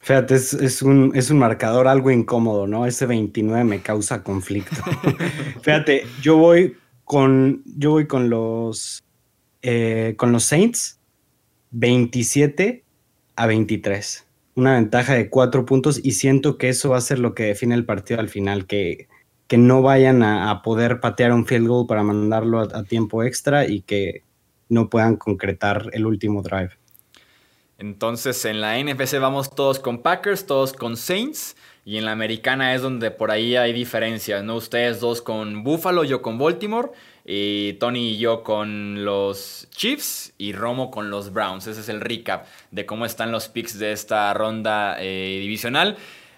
Fíjate, 0.05 0.35
es, 0.35 0.83
un, 0.83 1.13
es 1.15 1.31
un 1.31 1.39
marcador 1.39 1.87
algo 1.87 2.11
incómodo, 2.11 2.67
¿no? 2.67 2.85
Ese 2.85 3.07
29 3.07 3.63
me 3.63 3.81
causa 3.81 4.21
conflicto. 4.21 4.75
Fíjate, 5.63 6.03
yo 6.21 6.37
voy 6.37 6.77
con, 7.05 7.63
yo 7.65 7.89
voy 7.89 8.05
con 8.05 8.29
los, 8.29 9.03
eh, 9.63 10.13
con 10.15 10.31
los 10.31 10.43
Saints 10.43 10.99
27 11.71 12.83
a 13.35 13.47
23. 13.47 14.27
Una 14.53 14.75
ventaja 14.75 15.15
de 15.15 15.27
cuatro 15.31 15.65
puntos 15.65 15.99
y 16.03 16.11
siento 16.11 16.59
que 16.59 16.69
eso 16.69 16.91
va 16.91 16.97
a 16.97 17.01
ser 17.01 17.17
lo 17.17 17.33
que 17.33 17.45
define 17.45 17.73
el 17.73 17.85
partido 17.85 18.19
al 18.19 18.29
final, 18.29 18.67
que, 18.67 19.07
que 19.47 19.57
no 19.57 19.81
vayan 19.81 20.21
a, 20.21 20.61
poder 20.61 20.99
patear 20.99 21.33
un 21.33 21.47
field 21.47 21.67
goal 21.67 21.87
para 21.87 22.03
mandarlo 22.03 22.59
a 22.59 22.83
tiempo 22.83 23.23
extra 23.23 23.67
y 23.67 23.81
que 23.81 24.21
no 24.69 24.87
puedan 24.87 25.15
concretar 25.15 25.89
el 25.93 26.05
último 26.05 26.43
drive. 26.43 26.77
Entonces 27.77 28.45
en 28.45 28.61
la 28.61 28.77
NFC 28.81 29.19
vamos 29.19 29.53
todos 29.53 29.79
con 29.79 30.01
Packers, 30.01 30.45
todos 30.45 30.73
con 30.73 30.97
Saints. 30.97 31.55
Y 31.87 31.97
en 31.97 32.05
la 32.05 32.13
americana 32.13 32.73
es 32.73 32.81
donde 32.81 33.11
por 33.11 33.29
ahí 33.29 33.55
hay 33.55 33.71
diferencias, 33.71 34.43
¿no? 34.43 34.55
Ustedes 34.55 34.99
dos 34.99 35.21
con 35.21 35.63
Buffalo, 35.63 36.03
yo 36.03 36.23
con 36.23 36.39
Baltimore. 36.39 36.89
Y 37.23 37.73
Tony 37.73 38.11
y 38.11 38.17
yo 38.17 38.43
con 38.43 39.05
los 39.05 39.67
Chiefs 39.71 40.33
y 40.37 40.53
Romo 40.53 40.89
con 40.89 41.11
los 41.11 41.31
Browns. 41.31 41.67
Ese 41.67 41.81
es 41.81 41.89
el 41.89 42.01
recap 42.01 42.47
de 42.71 42.85
cómo 42.85 43.05
están 43.05 43.31
los 43.31 43.49
picks 43.49 43.77
de 43.77 43.91
esta 43.91 44.33
ronda 44.33 44.97
eh, 44.99 45.39
divisional. 45.41 45.97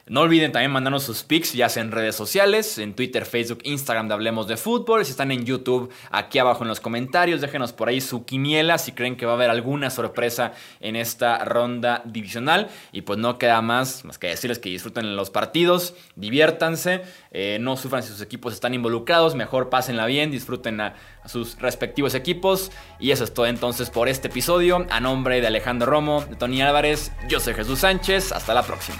No 0.09 0.21
olviden 0.21 0.53
también 0.53 0.71
mandarnos 0.71 1.03
sus 1.03 1.23
pics, 1.23 1.51
ya 1.51 1.67
sea 1.67 1.83
en 1.83 1.91
redes 1.91 2.15
sociales, 2.15 2.77
en 2.77 2.93
Twitter, 2.93 3.25
Facebook, 3.25 3.59
Instagram 3.63 4.07
de 4.07 4.13
Hablemos 4.13 4.47
de 4.47 4.55
Fútbol. 4.55 5.03
Si 5.03 5.11
están 5.11 5.31
en 5.31 5.43
YouTube, 5.43 5.91
aquí 6.11 6.39
abajo 6.39 6.63
en 6.63 6.69
los 6.69 6.79
comentarios, 6.79 7.41
déjenos 7.41 7.73
por 7.73 7.89
ahí 7.89 7.99
su 7.99 8.23
quiniela 8.23 8.77
si 8.77 8.93
creen 8.93 9.17
que 9.17 9.25
va 9.25 9.33
a 9.33 9.35
haber 9.35 9.49
alguna 9.49 9.89
sorpresa 9.89 10.53
en 10.79 10.95
esta 10.95 11.43
ronda 11.43 12.03
divisional. 12.05 12.69
Y 12.93 13.01
pues 13.01 13.19
no 13.19 13.37
queda 13.37 13.61
más, 13.61 14.05
más 14.05 14.17
que 14.17 14.27
decirles 14.27 14.59
que 14.59 14.69
disfruten 14.69 15.17
los 15.17 15.29
partidos, 15.29 15.93
diviértanse, 16.15 17.01
eh, 17.31 17.57
no 17.59 17.75
sufran 17.75 18.01
si 18.01 18.09
sus 18.09 18.21
equipos 18.21 18.53
están 18.53 18.73
involucrados, 18.73 19.35
mejor 19.35 19.69
pásenla 19.69 20.05
bien, 20.05 20.31
disfruten 20.31 20.79
a, 20.79 20.95
a 21.21 21.27
sus 21.27 21.59
respectivos 21.59 22.15
equipos. 22.15 22.71
Y 22.97 23.11
eso 23.11 23.25
es 23.25 23.33
todo 23.33 23.47
entonces 23.47 23.89
por 23.89 24.07
este 24.07 24.29
episodio. 24.29 24.87
A 24.89 25.01
nombre 25.01 25.41
de 25.41 25.47
Alejandro 25.47 25.91
Romo, 25.91 26.21
de 26.21 26.37
Tony 26.37 26.61
Álvarez, 26.61 27.11
yo 27.27 27.41
soy 27.41 27.55
Jesús 27.55 27.79
Sánchez. 27.79 28.31
Hasta 28.31 28.53
la 28.53 28.63
próxima. 28.63 28.99